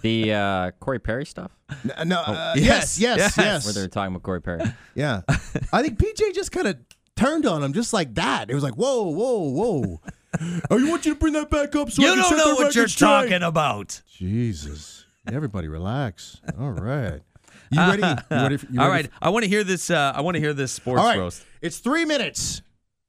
The 0.00 0.32
uh, 0.32 0.70
Corey 0.80 0.98
Perry 0.98 1.26
stuff, 1.26 1.50
No, 1.84 2.04
no 2.04 2.16
uh, 2.20 2.54
yes, 2.56 2.98
yes, 2.98 2.98
yes, 2.98 3.18
yes. 3.18 3.36
yes. 3.36 3.64
where 3.64 3.74
they're 3.74 3.88
talking 3.88 4.14
about 4.14 4.22
Corey 4.22 4.40
Perry. 4.40 4.62
Yeah. 4.94 5.20
I 5.72 5.82
think 5.82 5.98
PJ 5.98 6.34
just 6.34 6.52
kind 6.52 6.66
of 6.68 6.78
turned 7.16 7.44
on 7.46 7.62
him 7.62 7.72
just 7.74 7.92
like 7.92 8.14
that. 8.14 8.50
It 8.50 8.54
was 8.54 8.62
like, 8.64 8.74
whoa, 8.74 9.02
whoa, 9.10 9.38
whoa. 9.50 10.00
I 10.40 10.74
want 10.74 11.04
you 11.06 11.14
to 11.14 11.18
bring 11.18 11.32
that 11.34 11.50
back 11.50 11.74
up 11.76 11.90
so 11.90 12.02
You 12.02 12.08
can 12.08 12.18
don't 12.18 12.28
set 12.28 12.36
know 12.38 12.54
what 12.54 12.74
you're 12.74 12.88
straight. 12.88 13.06
talking 13.06 13.42
about. 13.42 14.00
Jesus. 14.10 15.04
Everybody 15.30 15.68
relax. 15.68 16.40
All 16.58 16.70
right. 16.70 17.20
You 17.70 17.78
ready? 17.80 18.02
You 18.02 18.36
ready? 18.36 18.56
For, 18.56 18.66
you 18.72 18.80
All 18.80 18.88
ready 18.90 19.08
right, 19.08 19.10
I 19.20 19.30
want 19.30 19.44
to 19.44 19.48
hear 19.48 19.64
this. 19.64 19.90
Uh, 19.90 20.12
I 20.14 20.20
want 20.22 20.34
to 20.36 20.40
hear 20.40 20.52
this 20.52 20.72
sports 20.72 21.00
All 21.00 21.06
right. 21.06 21.18
roast. 21.18 21.44
It's 21.60 21.78
three 21.78 22.04
minutes. 22.04 22.62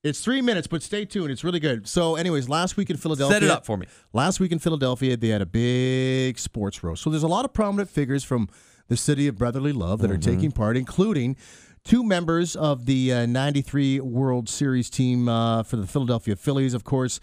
It's 0.04 0.22
three 0.22 0.42
minutes, 0.42 0.68
but 0.68 0.84
stay 0.84 1.06
tuned. 1.06 1.32
It's 1.32 1.46
really 1.46 1.62
good. 1.62 1.88
So, 1.88 2.16
anyways, 2.16 2.50
last 2.50 2.76
week 2.76 2.90
in 2.90 2.98
Philadelphia. 2.98 3.36
Set 3.36 3.44
it 3.44 3.50
up 3.50 3.66
for 3.66 3.78
me. 3.78 3.88
Last 4.12 4.40
week 4.42 4.52
in 4.52 4.60
Philadelphia, 4.60 5.16
they 5.16 5.30
had 5.30 5.42
a 5.42 5.46
big 5.46 6.38
sports 6.38 6.84
roast. 6.84 7.04
So 7.04 7.10
there's 7.10 7.24
a 7.24 7.28
lot 7.28 7.46
of 7.46 7.54
prominent 7.54 7.90
figures 7.90 8.24
from 8.26 8.50
the 8.90 8.98
city 8.98 9.28
of 9.30 9.38
brotherly 9.38 9.72
love 9.72 10.02
that 10.02 10.12
are 10.12 10.16
Mm-hmm. 10.18 10.30
taking 10.36 10.52
part, 10.52 10.76
including 10.76 11.38
two 11.84 12.04
members 12.04 12.56
of 12.56 12.86
the 12.86 13.14
uh, 13.14 13.26
93 13.26 14.00
World 14.00 14.48
Series 14.50 14.90
team 14.90 15.28
uh, 15.28 15.64
for 15.64 15.76
the 15.78 15.88
Philadelphia 15.88 16.36
Phillies, 16.36 16.74
of 16.74 16.84
course. 16.84 17.20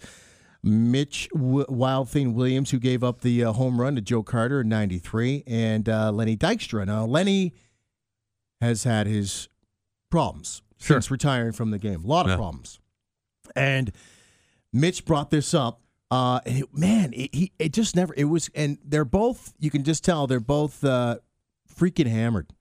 Mitch 0.63 1.27
w- 1.33 1.65
Wild 1.67 2.07
Thing 2.09 2.35
Williams, 2.35 2.69
who 2.69 2.77
gave 2.79 3.03
up 3.03 3.21
the 3.21 3.43
uh, 3.43 3.51
home 3.53 3.81
run 3.81 3.95
to 3.95 4.01
Joe 4.01 4.21
Carter 4.21 4.61
in 4.61 4.69
93, 4.69 5.43
and 5.47 5.89
uh, 5.89 6.11
Lenny 6.11 6.37
Dykstra. 6.37 6.85
Now, 6.85 7.05
Lenny 7.05 7.53
has 8.59 8.83
had 8.83 9.07
his 9.07 9.49
problems 10.11 10.61
Sure. 10.77 10.95
since 10.97 11.09
retiring 11.09 11.51
from 11.51 11.71
the 11.71 11.79
game. 11.79 12.03
A 12.03 12.07
lot 12.07 12.25
of 12.27 12.31
Yeah. 12.31 12.35
problems. 12.35 12.79
And 13.55 13.91
Mitch 14.71 15.03
brought 15.05 15.31
this 15.31 15.53
up. 15.55 15.81
Uh, 16.11 16.41
and 16.45 16.59
it- 16.59 16.77
man, 16.77 17.11
it, 17.13 17.33
he 17.33 17.51
it 17.57 17.73
just 17.73 17.95
never. 17.95 18.13
It 18.15 18.25
was, 18.25 18.49
and 18.53 18.77
they're 18.85 19.05
both. 19.05 19.53
You 19.59 19.71
can 19.71 19.83
just 19.83 20.03
tell 20.03 20.27
they're 20.27 20.39
both 20.39 20.83
uh, 20.83 21.17
freaking 21.75 22.05
hammered. 22.07 22.51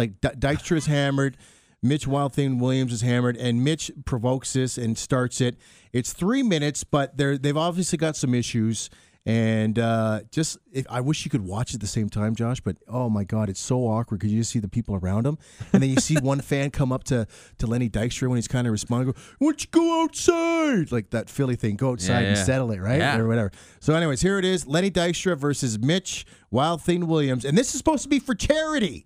Like 0.00 0.20
D- 0.22 0.28
Dykstra 0.30 0.78
is 0.78 0.86
hammered. 0.86 1.36
Mitch 1.82 2.06
Wild 2.06 2.32
Thing 2.32 2.58
Williams 2.58 2.92
is 2.92 3.02
hammered, 3.02 3.36
and 3.36 3.62
Mitch 3.62 3.90
provokes 4.06 4.52
this 4.54 4.76
and 4.78 4.96
starts 4.96 5.40
it. 5.42 5.56
It's 5.92 6.12
three 6.14 6.42
minutes, 6.42 6.84
but 6.84 7.16
they're 7.18 7.36
they've 7.38 7.56
obviously 7.56 7.98
got 7.98 8.16
some 8.16 8.34
issues. 8.34 8.88
And 9.26 9.78
uh, 9.78 10.20
just, 10.30 10.56
if, 10.72 10.86
I 10.88 11.02
wish 11.02 11.26
you 11.26 11.30
could 11.30 11.44
watch 11.44 11.74
at 11.74 11.80
the 11.80 11.86
same 11.86 12.08
time, 12.08 12.34
Josh. 12.34 12.60
But 12.60 12.76
oh 12.88 13.10
my 13.10 13.24
God, 13.24 13.50
it's 13.50 13.60
so 13.60 13.80
awkward 13.86 14.18
because 14.18 14.32
you 14.32 14.40
just 14.40 14.50
see 14.50 14.60
the 14.60 14.68
people 14.68 14.94
around 14.94 15.26
him, 15.26 15.36
and 15.74 15.82
then 15.82 15.90
you 15.90 15.96
see 15.96 16.16
one 16.16 16.40
fan 16.52 16.70
come 16.70 16.90
up 16.90 17.04
to 17.04 17.26
to 17.58 17.66
Lenny 17.66 17.90
Dykstra 17.90 18.28
when 18.28 18.36
he's 18.38 18.48
kind 18.48 18.66
of 18.66 18.70
responding, 18.72 19.12
go, 19.12 19.20
"Why 19.38 19.48
don't 19.48 19.62
you 19.62 19.68
go 19.70 20.02
outside?" 20.04 20.90
Like 20.90 21.10
that 21.10 21.28
Philly 21.28 21.56
thing, 21.56 21.76
go 21.76 21.92
outside 21.92 22.24
and 22.24 22.36
yeah. 22.36 22.42
settle 22.44 22.70
it, 22.72 22.80
right, 22.80 22.98
Yeah. 22.98 23.18
or 23.18 23.28
whatever. 23.28 23.52
So, 23.80 23.94
anyways, 23.94 24.22
here 24.22 24.38
it 24.38 24.44
is: 24.46 24.66
Lenny 24.66 24.90
Dykstra 24.90 25.36
versus 25.36 25.78
Mitch 25.78 26.24
Wild 26.50 26.80
Thing 26.82 27.06
Williams, 27.06 27.44
and 27.44 27.56
this 27.58 27.72
is 27.74 27.78
supposed 27.78 28.02
to 28.04 28.08
be 28.08 28.20
for 28.20 28.34
charity. 28.34 29.04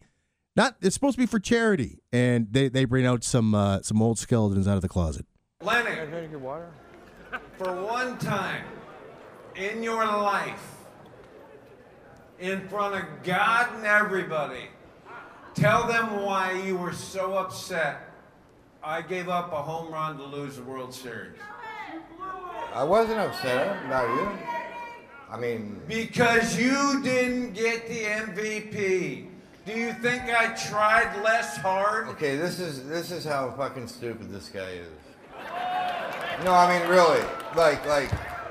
Not, 0.57 0.77
it's 0.81 0.95
supposed 0.95 1.17
to 1.17 1.23
be 1.23 1.27
for 1.27 1.41
charity, 1.41 1.99
and 2.13 2.47
they, 2.51 2.69
they 2.69 2.85
bring 2.85 3.05
out 3.07 3.25
some 3.25 3.55
uh, 3.55 3.83
some 3.83 4.01
old 4.01 4.19
skeletons 4.19 4.69
out 4.69 4.77
of 4.77 4.83
the 4.83 4.89
closet. 4.89 5.27
Lenny. 5.61 5.91
Can 5.91 5.99
I 5.99 6.05
drink 6.07 6.31
your 6.31 6.41
water? 6.41 6.71
for 7.59 7.83
one 7.83 8.19
time 8.19 8.65
in 9.57 9.83
your 9.83 10.05
life, 10.05 10.77
in 12.39 12.69
front 12.69 12.95
of 12.95 13.23
God 13.25 13.69
and 13.75 13.85
everybody, 13.85 14.69
tell 15.55 15.87
them 15.89 16.23
why 16.23 16.53
you 16.65 16.77
were 16.77 16.93
so 16.93 17.35
upset 17.35 18.11
I 18.83 19.03
gave 19.03 19.29
up 19.29 19.53
a 19.53 19.63
home 19.63 19.93
run 19.93 20.19
to 20.19 20.25
lose 20.25 20.57
the 20.57 20.63
World 20.63 20.93
Series. 20.93 21.39
I 22.73 22.85
wasn't 22.85 23.19
upset 23.19 23.85
about 23.87 24.09
you. 24.15 24.39
I 25.31 25.39
mean, 25.39 25.81
Because 25.89 26.59
you 26.59 27.01
didn't 27.03 27.55
get 27.55 27.89
the 27.89 28.05
MVP. 28.05 29.29
Do 29.67 29.73
you 29.73 29.93
think 29.95 30.23
I 30.25 30.53
tried 30.55 31.23
less 31.23 31.57
hard? 31.57 32.09
okay, 32.09 32.37
this 32.37 32.61
is 32.61 32.87
this 32.87 33.11
is 33.11 33.25
how 33.25 33.51
fucking 33.53 33.89
stupid 33.89 34.31
this 34.31 34.49
guy 34.51 34.71
is. 34.71 34.89
No, 36.45 36.53
I 36.53 36.79
mean 36.79 36.89
really. 36.89 37.23
Like 37.57 37.87
like 37.87 38.11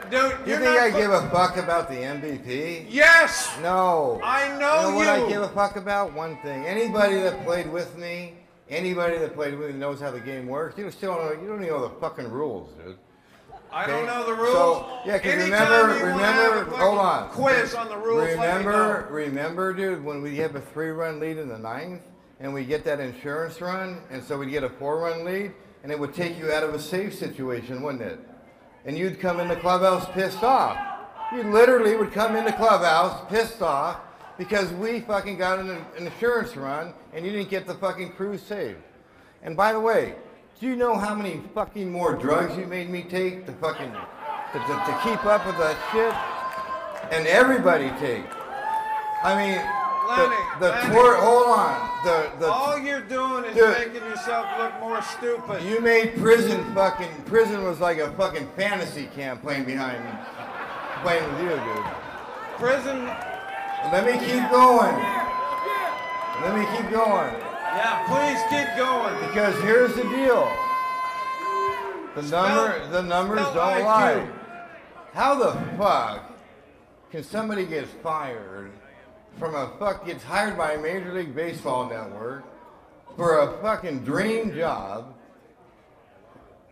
Dude, 0.10 0.34
you 0.46 0.58
think 0.58 0.78
I 0.78 0.92
give 0.92 1.12
a 1.12 1.28
fuck 1.30 1.58
about 1.58 1.90
the 1.90 1.96
MVP? 1.96 2.86
Yes! 2.90 3.50
No. 3.62 4.20
I 4.24 4.48
know 4.50 4.56
You 4.56 4.60
know 4.60 4.90
know 4.92 4.96
what 4.96 5.08
I 5.08 5.30
give 5.30 5.42
a 5.42 5.50
fuck 5.50 5.76
about? 5.76 6.14
One 6.14 6.38
thing. 6.42 6.66
Anybody 6.66 7.16
that 7.16 7.44
played 7.46 7.72
with 7.72 7.98
me, 7.98 8.34
anybody 8.70 9.18
that 9.18 9.34
played 9.34 9.58
with 9.58 9.72
me 9.72 9.80
knows 9.80 10.00
how 10.02 10.12
the 10.12 10.20
game 10.20 10.48
works. 10.48 10.78
You 10.78 10.92
still 10.92 11.16
don't 11.16 11.26
know, 11.26 11.42
you 11.42 11.48
don't 11.48 11.64
even 11.64 11.74
know 11.74 11.88
the 11.88 11.96
fucking 12.00 12.30
rules, 12.30 12.70
dude. 12.74 12.98
I 13.74 13.88
don't 13.88 14.06
know 14.06 14.26
the 14.26 14.34
rules. 14.34 14.54
So, 14.54 15.00
yeah, 15.06 15.18
'cause 15.18 15.32
Anytime 15.32 15.90
remember, 15.90 16.06
remember, 16.06 16.76
hold 16.78 17.00
on. 17.00 17.30
Quiz 17.30 17.74
on 17.74 17.90
the 17.90 17.98
rules. 17.98 18.22
Remember, 18.30 19.08
remember, 19.10 19.74
dude, 19.74 20.04
when 20.04 20.22
we 20.22 20.38
have 20.38 20.56
a 20.56 20.62
three-run 20.62 21.20
lead 21.20 21.38
in 21.38 21.50
the 21.50 21.58
ninth, 21.58 22.02
and 22.40 22.54
we 22.54 22.66
get 22.66 22.84
that 22.86 23.00
insurance 23.00 23.60
run, 23.62 24.02
and 24.12 24.24
so 24.24 24.38
we 24.38 24.46
get 24.48 24.64
a 24.64 24.70
four-run 24.70 25.26
lead, 25.26 25.54
and 25.82 25.92
it 25.92 25.98
would 26.00 26.14
take 26.14 26.38
you 26.38 26.52
out 26.52 26.64
of 26.64 26.74
a 26.74 26.80
safe 26.80 27.16
situation, 27.16 27.82
wouldn't 27.82 28.04
it? 28.04 28.20
And 28.86 28.98
you'd 28.98 29.20
come 29.20 29.40
in 29.40 29.48
the 29.48 29.56
clubhouse 29.56 30.06
pissed 30.12 30.44
off. 30.44 30.78
You 31.34 31.44
literally 31.44 31.96
would 31.96 32.12
come 32.12 32.36
in 32.36 32.46
the 32.46 32.52
clubhouse 32.52 33.28
pissed 33.30 33.62
off 33.62 34.00
because 34.38 34.72
we 34.74 35.00
fucking 35.00 35.38
got 35.38 35.58
an, 35.60 35.70
an 35.98 36.06
insurance 36.06 36.56
run, 36.56 36.94
and 37.14 37.26
you 37.26 37.32
didn't 37.32 37.50
get 37.50 37.66
the 37.66 37.74
fucking 37.76 38.12
crew 38.12 38.38
saved. 38.38 38.82
And 39.42 39.58
by 39.58 39.74
the 39.74 39.80
way, 39.80 40.16
do 40.64 40.70
you 40.70 40.78
know 40.78 40.96
how 40.96 41.14
many 41.14 41.42
fucking 41.54 41.92
more 41.92 42.16
drugs 42.16 42.58
you 42.58 42.66
made 42.66 42.90
me 42.90 43.04
take 43.04 43.46
to 43.46 43.52
fucking 43.52 43.92
to, 43.92 44.60
to, 44.60 44.74
to 44.88 45.00
keep 45.04 45.26
up 45.26 45.46
with 45.46 45.58
that 45.58 45.76
shit? 45.92 46.14
And 47.12 47.28
everybody 47.28 47.90
take. 48.00 48.24
I 49.26 49.36
mean, 49.36 49.60
Lenny, 50.08 50.42
the, 50.62 50.68
the 50.88 50.94
Lenny. 50.94 51.20
Hold 51.20 51.48
on. 51.48 52.06
The 52.06 52.40
the 52.40 52.50
All 52.50 52.80
you're 52.80 53.02
doing 53.02 53.44
is 53.44 53.56
Dude. 53.58 53.78
making 53.78 54.08
yourself 54.08 54.48
look 54.58 54.80
more 54.80 55.02
stupid. 55.02 55.64
you 55.64 55.82
made 55.82 56.16
prison 56.16 56.64
fucking 56.74 57.12
prison 57.26 57.66
was 57.66 57.82
like 57.82 57.98
a 57.98 58.14
fucking 58.14 58.48
fantasy 58.56 59.10
camp 59.14 59.42
playing 59.42 59.66
behind 59.66 60.02
me. 60.02 60.12
playing 61.02 61.26
with 61.34 61.42
you, 61.42 61.50
dude. 61.50 61.86
Prison. 62.56 63.04
Let 63.92 64.06
me 64.06 64.14
keep 64.14 64.50
going. 64.50 64.96
Let 66.42 66.56
me 66.56 66.66
keep 66.78 66.90
going. 66.90 67.53
Yeah, 67.76 68.06
please 68.08 68.40
keep 68.50 68.78
going. 68.78 69.20
Because 69.28 69.60
here's 69.64 69.94
the 69.96 70.04
deal. 70.04 70.52
The 72.16 72.22
number, 72.30 72.88
the 72.90 73.02
numbers 73.02 73.40
don't 73.54 73.56
IQ. 73.82 73.86
lie. 73.86 74.28
How 75.14 75.36
the 75.36 75.52
fuck 75.78 76.32
can 77.12 77.24
somebody 77.24 77.66
get 77.66 77.88
fired 77.88 78.72
from 79.40 79.56
a 79.56 79.72
fuck 79.80 80.06
gets 80.06 80.24
hired 80.24 80.58
by 80.58 80.74
a 80.74 80.78
Major 80.82 81.14
League 81.14 81.34
Baseball 81.36 81.90
network 81.90 82.44
for 83.16 83.40
a 83.40 83.58
fucking 83.62 84.00
dream 84.04 84.54
job? 84.54 85.16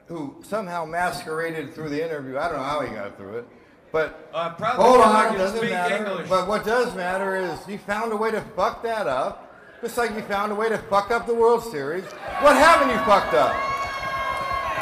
Who 0.08 0.36
somehow 0.44 0.86
masqueraded 0.86 1.74
through 1.74 1.90
the 1.90 2.04
interview? 2.04 2.38
I 2.38 2.48
don't 2.50 2.58
know 2.58 2.64
how 2.64 2.82
he 2.82 2.94
got 2.94 3.16
through 3.18 3.38
it, 3.40 3.48
but 3.92 4.30
Uh, 4.34 4.50
probably 4.56 4.84
Hold 4.86 5.02
on, 5.02 5.38
doesn't 5.38 5.58
speak 5.58 5.70
matter. 5.72 5.96
English. 5.96 6.30
But 6.30 6.48
what 6.48 6.66
does 6.66 6.94
matter 6.96 7.36
is 7.36 7.66
he 7.66 7.78
found 7.78 8.12
a 8.12 8.18
way 8.18 8.30
to 8.32 8.42
fuck 8.56 8.84
that 8.84 9.08
up, 9.08 9.51
just 9.82 9.98
like 9.98 10.14
you 10.16 10.22
found 10.22 10.52
a 10.52 10.56
way 10.56 10.70
to 10.70 10.78
fuck 10.78 11.10
up 11.10 11.26
the 11.26 11.34
World 11.34 11.64
Series. 11.64 12.04
What 12.42 12.56
haven't 12.56 12.90
you 12.90 12.98
fucked 13.04 13.34
up? 13.34 13.56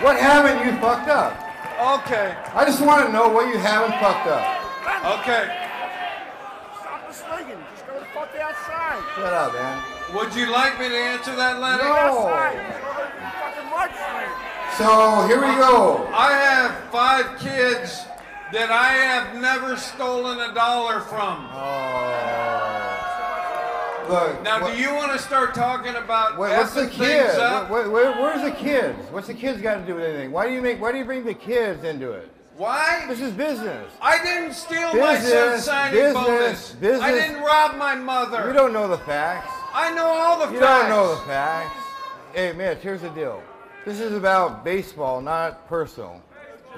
What 0.03 0.17
haven't 0.19 0.65
you 0.65 0.79
fucked 0.79 1.09
up? 1.09 1.33
Okay, 2.03 2.35
I 2.53 2.65
just 2.65 2.81
want 2.85 3.07
to 3.07 3.13
know 3.13 3.29
what 3.29 3.47
you 3.47 3.57
haven't 3.57 3.91
fucked 3.99 4.27
up. 4.27 4.43
okay. 5.19 5.47
Stop 6.81 7.07
the 7.07 7.13
slinging. 7.13 7.57
Just 7.71 7.88
go 7.88 7.99
the 7.99 8.05
fuck 8.07 8.35
outside. 8.35 9.01
Shut 9.15 9.33
up, 9.33 9.53
man. 9.53 9.83
Would 10.15 10.35
you 10.35 10.51
like 10.51 10.77
me 10.79 10.89
to 10.89 10.95
answer 10.95 11.35
that, 11.35 11.59
Lenny? 11.62 11.83
No. 11.83 11.95
Outside. 11.95 12.59
Just 12.67 12.83
go 12.83 12.93
to 12.99 13.12
the 13.15 13.31
fucking 13.39 13.71
lunch 13.71 13.95
swing. 13.95 14.35
So 14.77 15.27
here 15.27 15.39
we 15.39 15.55
go. 15.55 16.09
I 16.13 16.31
have 16.33 16.91
five 16.91 17.39
kids 17.39 18.03
that 18.51 18.71
I 18.71 18.91
have 18.93 19.39
never 19.39 19.77
stolen 19.77 20.39
a 20.39 20.53
dollar 20.53 20.99
from. 20.99 21.47
Oh. 21.53 22.78
Look. 24.09 24.43
Now, 24.43 24.61
what- 24.61 24.73
do 24.75 24.81
you 24.81 24.93
want 24.93 25.11
to 25.13 25.19
start 25.19 25.53
talking 25.53 25.95
about 25.95 26.37
Wait, 26.37 26.55
what's 26.57 26.73
the 26.73 26.81
effing 26.87 26.91
kid? 26.91 27.31
things? 27.31 27.69
Where, 27.69 27.89
where- 27.89 28.11
where's 28.13 28.41
the 28.41 28.51
kids? 28.51 28.97
What's 29.11 29.27
the 29.27 29.33
kids 29.33 29.61
got 29.61 29.75
to 29.75 29.81
do 29.85 29.95
with 29.95 30.03
anything? 30.05 30.31
Why 30.31 30.47
do 30.47 30.53
you 30.53 30.61
make? 30.61 30.81
Why 30.81 30.91
do 30.91 30.97
you 30.97 31.05
bring 31.05 31.23
the 31.23 31.33
kids 31.33 31.83
into 31.83 32.11
it? 32.11 32.29
Why? 32.57 33.05
This 33.07 33.21
is 33.21 33.31
business. 33.31 33.89
I 34.01 34.21
didn't 34.21 34.53
steal 34.53 34.93
my 34.93 35.15
son's 35.15 35.23
Business, 35.23 35.65
signing 35.65 35.93
business, 36.01 36.71
bonus. 36.81 37.01
I 37.01 37.11
didn't 37.13 37.41
rob 37.41 37.75
my 37.77 37.95
mother. 37.95 38.47
You 38.47 38.53
don't 38.53 38.73
know 38.73 38.87
the 38.89 38.97
facts. 38.97 39.49
I 39.73 39.93
know 39.93 40.05
all 40.07 40.45
the 40.45 40.51
You 40.53 40.59
facts. 40.59 40.83
You 40.83 40.89
don't 40.89 40.89
know 40.89 41.15
the 41.15 41.21
facts. 41.21 41.77
Hey, 42.33 42.51
Mitch, 42.53 42.79
here's 42.79 43.01
the 43.01 43.09
deal. 43.09 43.41
This 43.85 44.01
is 44.01 44.13
about 44.13 44.65
baseball, 44.65 45.21
not 45.21 45.69
personal. 45.69 46.21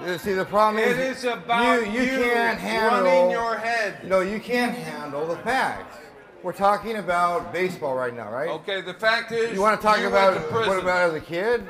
You 0.06 0.18
See, 0.20 0.34
the 0.34 0.46
problem 0.46 0.82
is, 0.84 0.98
It 0.98 1.00
is 1.00 1.24
about 1.26 1.92
you, 1.92 2.02
you 2.02 2.10
can't 2.24 2.60
handle. 2.60 3.04
running 3.04 3.32
your 3.32 3.58
head. 3.58 4.08
No, 4.08 4.22
you 4.22 4.40
can't 4.40 4.74
handle 4.76 5.26
the 5.28 5.38
facts. 5.38 5.98
We're 6.44 6.54
talking 6.54 6.96
about 6.96 7.54
baseball 7.54 7.96
right 7.96 8.16
now, 8.16 8.32
right? 8.32 8.50
Okay, 8.50 8.82
the 8.82 8.96
fact 8.96 9.32
is, 9.32 9.54
You 9.54 9.62
want 9.62 9.80
to 9.80 9.86
talk 9.86 10.00
about 10.00 10.34
to 10.34 10.40
what 10.68 10.80
about 10.80 11.10
as 11.10 11.14
a 11.14 11.20
kid? 11.20 11.64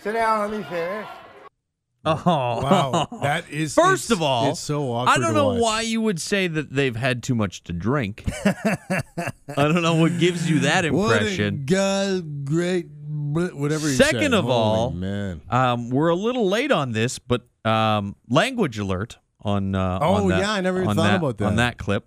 Sit 0.00 0.12
down, 0.12 0.48
let 0.50 0.58
me 0.58 0.64
finish. 0.64 1.06
Oh, 2.06 2.14
Wow, 2.24 3.08
that 3.22 3.44
is 3.50 3.74
First 3.74 4.10
it's- 4.10 4.16
of 4.16 4.22
all, 4.22 4.50
it's 4.50 4.60
so 4.60 4.92
awkward. 4.92 5.12
I 5.12 5.18
don't 5.18 5.34
know 5.34 5.54
why 5.60 5.80
you 5.80 6.00
would 6.02 6.20
say 6.20 6.46
that 6.46 6.72
they've 6.72 6.94
had 6.94 7.22
too 7.22 7.34
much 7.34 7.64
to 7.64 7.72
drink. 7.72 8.24
I 8.44 9.02
don't 9.56 9.82
know 9.82 9.96
what 9.96 10.18
gives 10.18 10.48
you 10.48 10.60
that 10.60 10.84
impression. 10.84 11.54
What 11.54 11.62
a 11.62 12.20
God, 12.20 12.44
great, 12.44 12.86
whatever. 13.10 13.88
He 13.88 13.94
Second 13.96 14.20
said. 14.20 14.34
of 14.34 14.44
Holy 14.44 14.54
all, 14.54 14.90
man. 14.90 15.40
Um, 15.50 15.90
we're 15.90 16.10
a 16.10 16.14
little 16.16 16.46
late 16.48 16.70
on 16.70 16.92
this, 16.92 17.18
but 17.18 17.42
um, 17.64 18.14
language 18.28 18.78
alert 18.78 19.18
on. 19.40 19.74
Uh, 19.74 19.98
Oh, 20.00 20.14
on 20.14 20.28
that- 20.28 20.40
yeah, 20.40 20.52
I 20.52 20.60
never 20.60 20.78
even 20.78 20.90
on 20.90 20.96
thought 20.96 21.14
about 21.16 21.38
that 21.38 21.44
on 21.46 21.56
that. 21.56 21.78
that 21.78 21.84
clip. 21.84 22.06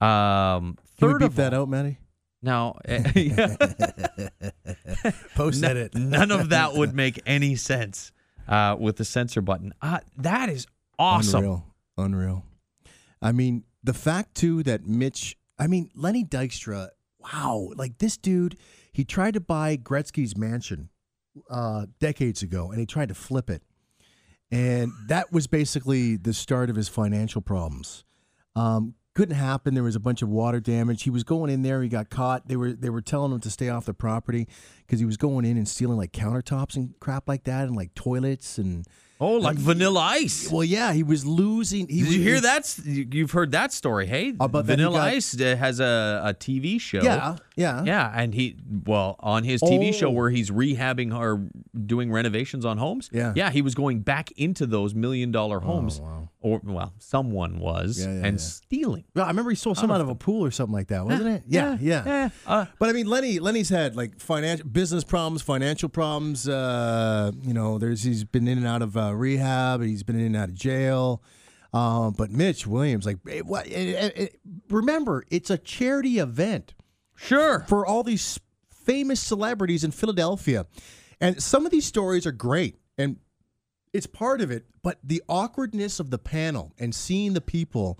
Um, 0.00 0.78
Can 1.02 1.08
we 1.08 1.14
third 1.14 1.18
beep 1.20 1.28
of 1.28 1.36
that 1.36 1.54
all, 1.54 1.62
out, 1.62 1.68
Matty? 1.68 1.98
now, 2.42 2.78
eh, 2.84 3.02
Post 5.34 5.62
edit. 5.62 5.94
none 5.94 6.30
of 6.30 6.50
that 6.50 6.74
would 6.74 6.94
make 6.94 7.20
any 7.26 7.56
sense 7.56 8.12
uh, 8.48 8.76
with 8.78 8.96
the 8.96 9.04
censor 9.04 9.40
button. 9.40 9.72
Uh, 9.80 10.00
that 10.18 10.48
is 10.48 10.66
awesome. 10.98 11.44
Unreal. 11.44 11.66
Unreal. 11.98 12.44
I 13.20 13.32
mean, 13.32 13.64
the 13.84 13.94
fact 13.94 14.34
too 14.34 14.62
that 14.64 14.86
Mitch, 14.86 15.36
I 15.58 15.66
mean, 15.66 15.90
Lenny 15.94 16.24
Dykstra, 16.24 16.88
wow, 17.20 17.70
like 17.76 17.98
this 17.98 18.16
dude, 18.16 18.56
he 18.92 19.04
tried 19.04 19.34
to 19.34 19.40
buy 19.40 19.76
Gretzky's 19.76 20.36
mansion 20.36 20.88
uh, 21.50 21.86
decades 22.00 22.42
ago 22.42 22.70
and 22.70 22.80
he 22.80 22.86
tried 22.86 23.08
to 23.08 23.14
flip 23.14 23.48
it. 23.48 23.62
And 24.50 24.92
that 25.08 25.32
was 25.32 25.46
basically 25.46 26.16
the 26.16 26.34
start 26.34 26.68
of 26.68 26.76
his 26.76 26.88
financial 26.88 27.40
problems. 27.40 28.04
Um, 28.54 28.94
couldn't 29.14 29.36
happen. 29.36 29.74
There 29.74 29.82
was 29.82 29.96
a 29.96 30.00
bunch 30.00 30.22
of 30.22 30.28
water 30.28 30.60
damage. 30.60 31.02
He 31.02 31.10
was 31.10 31.24
going 31.24 31.50
in 31.50 31.62
there. 31.62 31.82
He 31.82 31.88
got 31.88 32.10
caught. 32.10 32.48
They 32.48 32.56
were 32.56 32.72
they 32.72 32.90
were 32.90 33.02
telling 33.02 33.32
him 33.32 33.40
to 33.40 33.50
stay 33.50 33.68
off 33.68 33.84
the 33.84 33.94
property 33.94 34.48
because 34.86 35.00
he 35.00 35.06
was 35.06 35.16
going 35.16 35.44
in 35.44 35.56
and 35.56 35.68
stealing 35.68 35.98
like 35.98 36.12
countertops 36.12 36.76
and 36.76 36.98
crap 37.00 37.28
like 37.28 37.44
that, 37.44 37.66
and 37.66 37.76
like 37.76 37.94
toilets 37.94 38.58
and 38.58 38.86
Oh, 39.22 39.36
like 39.36 39.56
Vanilla 39.56 40.00
Ice. 40.00 40.50
well, 40.50 40.64
yeah, 40.64 40.92
he 40.92 41.02
was 41.02 41.24
losing. 41.24 41.86
He 41.88 41.98
Did 42.00 42.06
was, 42.08 42.16
you 42.16 42.22
hear 42.22 42.40
that? 42.40 42.78
you- 42.84 43.06
You've 43.12 43.30
heard 43.30 43.52
that 43.52 43.72
story, 43.72 44.06
hey? 44.06 44.34
About 44.40 44.64
Vanilla 44.64 44.96
got- 44.98 45.08
Ice 45.08 45.40
uh, 45.40 45.56
has 45.56 45.78
a, 45.80 46.22
a 46.24 46.34
TV 46.34 46.80
show. 46.80 47.02
Yeah, 47.02 47.36
yeah. 47.56 47.84
Yeah, 47.84 48.12
and 48.14 48.34
he 48.34 48.56
well 48.84 49.16
on 49.20 49.44
his 49.44 49.60
TV 49.62 49.94
show 49.94 50.08
Oh. 50.08 50.10
where 50.10 50.30
he's 50.30 50.50
rehabbing 50.50 51.16
or 51.16 51.46
doing 51.86 52.10
renovations 52.10 52.64
on 52.64 52.78
homes. 52.78 53.08
Yeah. 53.12 53.28
Oh, 53.28 53.32
yeah, 53.36 53.50
he 53.50 53.62
was 53.62 53.74
going 53.74 54.00
back 54.00 54.30
into 54.32 54.66
those 54.66 54.94
million 54.94 55.30
dollar 55.30 55.60
homes, 55.60 56.00
or 56.40 56.60
well, 56.64 56.92
someone 56.98 57.58
was, 57.60 58.00
Yeah, 58.00 58.06
yeah, 58.06 58.26
and 58.26 58.34
yeah. 58.38 58.44
stealing. 58.44 59.04
Well, 59.14 59.24
I 59.24 59.28
remember 59.28 59.50
he 59.50 59.56
stole 59.56 59.74
some 59.76 59.90
out 59.90 60.00
of 60.00 60.08
a 60.08 60.14
pool 60.16 60.44
or 60.44 60.50
something 60.50 60.72
like 60.74 60.88
that, 60.88 61.04
wasn't 61.06 61.28
it? 61.28 61.42
Yeah, 61.46 61.76
yeah. 61.80 62.02
yeah. 62.04 62.28
Uh, 62.46 62.66
but 62.80 62.88
I 62.88 62.92
mean, 62.92 63.06
Lenny, 63.06 63.38
Lenny's 63.38 63.68
had 63.68 63.94
like 63.94 64.18
financial 64.18 64.66
business 64.68 65.04
problems, 65.04 65.42
financial 65.42 65.88
problems. 65.88 66.48
Uh, 66.48 67.30
you 67.42 67.54
know, 67.54 67.78
there's 67.78 68.02
he's 68.02 68.24
been 68.24 68.48
in 68.48 68.58
and 68.58 68.66
out 68.66 68.82
of 68.82 68.96
uh, 68.96 69.11
rehab, 69.16 69.82
he's 69.82 70.02
been 70.02 70.18
in 70.18 70.26
and 70.26 70.36
out 70.36 70.48
of 70.48 70.54
jail. 70.54 71.22
Um, 71.72 72.12
but 72.12 72.30
Mitch 72.30 72.66
Williams, 72.66 73.06
like, 73.06 73.18
eh, 73.30 73.40
what? 73.40 73.66
eh, 73.66 73.70
eh, 73.96 74.10
eh, 74.16 74.28
remember, 74.68 75.24
it's 75.30 75.48
a 75.48 75.56
charity 75.56 76.18
event 76.18 76.74
Sure. 77.16 77.60
for 77.66 77.86
all 77.86 78.02
these 78.02 78.38
famous 78.70 79.20
celebrities 79.20 79.82
in 79.84 79.90
Philadelphia, 79.90 80.66
and 81.20 81.42
some 81.42 81.64
of 81.64 81.72
these 81.72 81.86
stories 81.86 82.26
are 82.26 82.32
great. 82.32 82.76
And 82.98 83.16
It's 83.94 84.06
part 84.06 84.40
of 84.42 84.50
it, 84.50 84.66
but 84.82 84.98
the 85.04 85.22
awkwardness 85.28 85.98
of 86.00 86.10
the 86.10 86.18
panel 86.18 86.72
and 86.78 86.94
seeing 86.94 87.32
the 87.34 87.40
people 87.40 87.98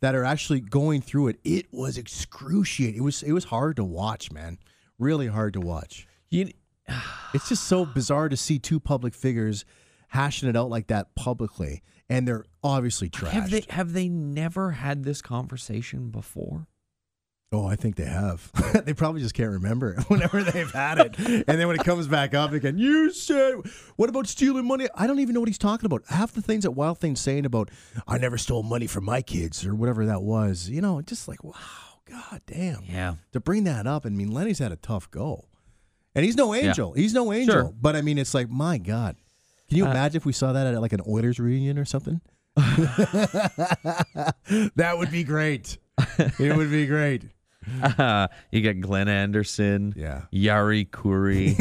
that 0.00 0.14
are 0.16 0.24
actually 0.24 0.60
going 0.60 1.00
through 1.00 1.28
it, 1.28 1.38
it 1.44 1.66
was 1.72 1.96
excruciating. 1.98 2.96
It 3.00 3.04
was 3.04 3.22
it 3.22 3.32
was 3.32 3.44
hard 3.44 3.76
to 3.76 3.84
watch, 3.84 4.32
man. 4.32 4.58
Really 4.98 5.26
hard 5.28 5.52
to 5.54 5.60
watch. 5.60 6.06
You, 6.30 6.50
It's 7.34 7.48
just 7.48 7.64
so 7.64 7.84
bizarre 7.84 8.28
to 8.28 8.36
see 8.36 8.58
two 8.58 8.80
public 8.80 9.14
figures 9.14 9.64
hashing 10.12 10.46
it 10.46 10.56
out 10.56 10.68
like 10.68 10.88
that 10.88 11.14
publicly, 11.14 11.82
and 12.08 12.28
they're 12.28 12.44
obviously 12.62 13.08
trashed. 13.08 13.28
have 13.28 13.50
they 13.50 13.64
have 13.70 13.92
they 13.94 14.08
never 14.08 14.72
had 14.72 15.04
this 15.04 15.22
conversation 15.22 16.10
before? 16.10 16.66
Oh, 17.50 17.66
I 17.66 17.76
think 17.76 17.96
they 17.96 18.06
have. 18.06 18.50
they 18.84 18.94
probably 18.94 19.20
just 19.20 19.34
can't 19.34 19.50
remember 19.50 19.92
it 19.92 20.02
whenever 20.08 20.42
they've 20.42 20.70
had 20.70 20.98
it. 20.98 21.18
And 21.18 21.44
then 21.46 21.66
when 21.66 21.78
it 21.78 21.84
comes 21.84 22.06
back 22.08 22.32
up 22.32 22.52
again, 22.52 22.78
you 22.78 23.10
said, 23.10 23.56
what 23.96 24.08
about 24.08 24.26
stealing 24.26 24.66
money? 24.66 24.88
I 24.94 25.06
don't 25.06 25.18
even 25.18 25.34
know 25.34 25.40
what 25.40 25.50
he's 25.50 25.58
talking 25.58 25.84
about. 25.84 26.02
Half 26.08 26.32
the 26.32 26.40
things 26.40 26.62
that 26.62 26.70
Wild 26.70 26.98
Thing's 26.98 27.20
saying 27.20 27.44
about, 27.44 27.70
I 28.08 28.16
never 28.16 28.38
stole 28.38 28.62
money 28.62 28.86
from 28.86 29.04
my 29.04 29.20
kids 29.20 29.66
or 29.66 29.74
whatever 29.74 30.06
that 30.06 30.22
was, 30.22 30.70
you 30.70 30.80
know, 30.80 31.02
just 31.02 31.28
like, 31.28 31.44
wow, 31.44 31.52
god 32.10 32.40
damn. 32.46 32.84
Yeah. 32.84 33.16
To 33.32 33.40
bring 33.40 33.64
that 33.64 33.86
up, 33.86 34.06
I 34.06 34.08
mean, 34.08 34.30
Lenny's 34.30 34.58
had 34.58 34.72
a 34.72 34.76
tough 34.76 35.10
go. 35.10 35.44
And 36.14 36.24
he's 36.24 36.36
no 36.36 36.54
angel. 36.54 36.94
He's 36.94 37.12
no 37.12 37.34
angel. 37.34 37.54
Sure. 37.54 37.74
But 37.78 37.96
I 37.96 38.02
mean, 38.02 38.16
it's 38.16 38.32
like, 38.32 38.48
my 38.48 38.78
God. 38.78 39.16
Can 39.72 39.78
you 39.78 39.86
imagine 39.86 40.16
if 40.18 40.26
we 40.26 40.34
saw 40.34 40.52
that 40.52 40.66
at 40.66 40.78
like 40.82 40.92
an 40.92 41.00
Oilers 41.08 41.38
reunion 41.40 41.78
or 41.78 41.86
something? 41.86 42.20
that 44.76 44.94
would 44.98 45.10
be 45.10 45.24
great. 45.24 45.78
It 46.38 46.54
would 46.54 46.70
be 46.70 46.84
great. 46.86 47.22
you 48.50 48.60
got 48.60 48.80
Glenn 48.80 49.08
Anderson, 49.08 49.94
Yeah. 49.96 50.22
Jari 50.32 50.88
Kurri. 50.90 51.56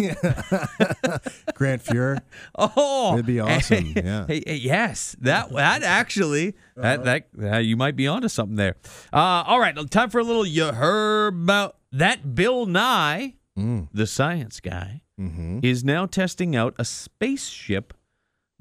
Grant 1.56 1.84
Fuhr. 1.86 2.20
oh, 2.58 3.12
That'd 3.12 3.26
be 3.28 3.40
awesome, 3.40 3.94
yeah. 3.96 4.26
Hey, 4.28 4.42
hey, 4.46 4.56
yes, 4.56 5.16
that 5.22 5.52
that 5.54 5.84
actually 5.84 6.56
that 6.76 7.04
that 7.06 7.28
uh, 7.42 7.58
you 7.60 7.78
might 7.78 7.96
be 7.96 8.08
onto 8.08 8.28
something 8.28 8.56
there. 8.58 8.76
Uh, 9.14 9.44
all 9.48 9.60
right, 9.62 9.74
time 9.90 10.10
for 10.10 10.20
a 10.20 10.24
little. 10.24 10.46
You 10.46 10.66
heard 10.74 11.34
about 11.36 11.78
that? 11.94 12.36
Bill 12.36 12.66
Nye, 12.66 13.36
the 13.56 14.08
science 14.08 14.60
guy, 14.60 15.04
is 15.18 15.84
now 15.86 16.08
testing 16.08 16.56
out 16.56 16.74
a 16.80 16.84
spaceship 16.86 17.94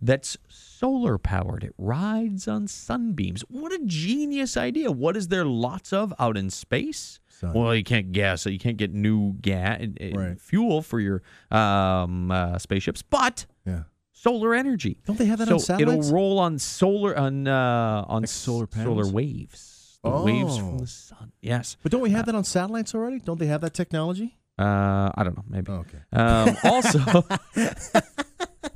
that's 0.01 0.37
solar 0.49 1.19
powered. 1.19 1.63
It 1.65 1.75
rides 1.79 2.49
on 2.49 2.67
sunbeams. 2.69 3.43
What 3.49 3.73
a 3.73 3.81
genius 3.85 4.57
idea! 4.57 4.91
What 4.91 5.17
is 5.17 5.29
there 5.29 5.45
lots 5.45 5.93
of 5.93 6.13
out 6.19 6.37
in 6.37 6.51
space? 6.51 7.21
Sun. 7.29 7.55
Well, 7.55 7.75
you 7.75 7.85
can't 7.85 8.13
gas, 8.13 8.43
so 8.43 8.51
you 8.51 8.59
can't 8.59 8.77
get 8.77 8.93
new 8.93 9.33
gas 9.41 9.81
Right. 10.13 10.39
fuel 10.41 10.83
for 10.83 11.01
your 11.01 11.23
um, 11.51 12.31
uh, 12.31 12.59
spaceships, 12.59 13.01
but 13.03 13.47
Yeah. 13.67 13.85
solar 14.13 14.55
energy. 14.55 15.01
Don't 15.07 15.19
they 15.19 15.25
have 15.27 15.39
that 15.39 15.49
so 15.49 15.55
on 15.55 15.61
satellites? 15.61 16.07
it'll 16.09 16.15
roll 16.15 16.39
on 16.39 16.59
solar 16.59 17.17
on 17.17 17.49
uh, 17.49 18.05
on 18.09 18.23
Like 18.23 18.29
solar 18.29 18.69
s- 18.75 18.83
solar 18.85 19.07
waves. 19.11 19.99
The 20.05 20.11
waves 20.11 20.57
from 20.59 20.75
Oh. 20.77 20.79
the 20.81 20.87
sun. 20.87 21.33
Yes. 21.43 21.77
But 21.83 21.93
don't 21.93 22.01
we 22.03 22.11
have 22.11 22.25
that 22.27 22.35
on 22.35 22.45
satellites 22.45 22.95
already? 22.95 23.21
Don't 23.21 23.39
they 23.39 23.47
have 23.49 23.61
that 23.63 23.75
technology? 23.75 24.37
Uh, 24.59 25.11
I 25.15 25.25
don't 25.25 25.37
know. 25.37 25.45
Maybe. 25.49 25.71
Okay. 25.73 25.99
Um, 26.13 26.57
also, 26.65 26.99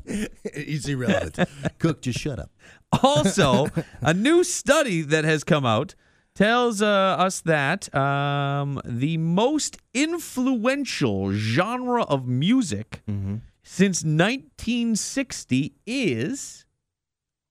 It's 0.44 0.86
irrelevant. 0.88 1.48
Cook, 1.78 2.02
just 2.02 2.18
shut 2.18 2.38
up. 2.38 2.50
also, 3.02 3.68
a 4.00 4.14
new 4.14 4.44
study 4.44 5.02
that 5.02 5.24
has 5.24 5.42
come 5.44 5.64
out 5.66 5.94
tells 6.34 6.82
uh, 6.82 6.86
us 6.86 7.40
that 7.42 7.94
um, 7.94 8.80
the 8.84 9.16
most 9.18 9.78
influential 9.94 11.32
genre 11.32 12.02
of 12.04 12.26
music 12.26 13.02
Mm-hmm. 13.08 13.36
since 13.62 14.02
1960 14.04 15.74
is 15.86 16.66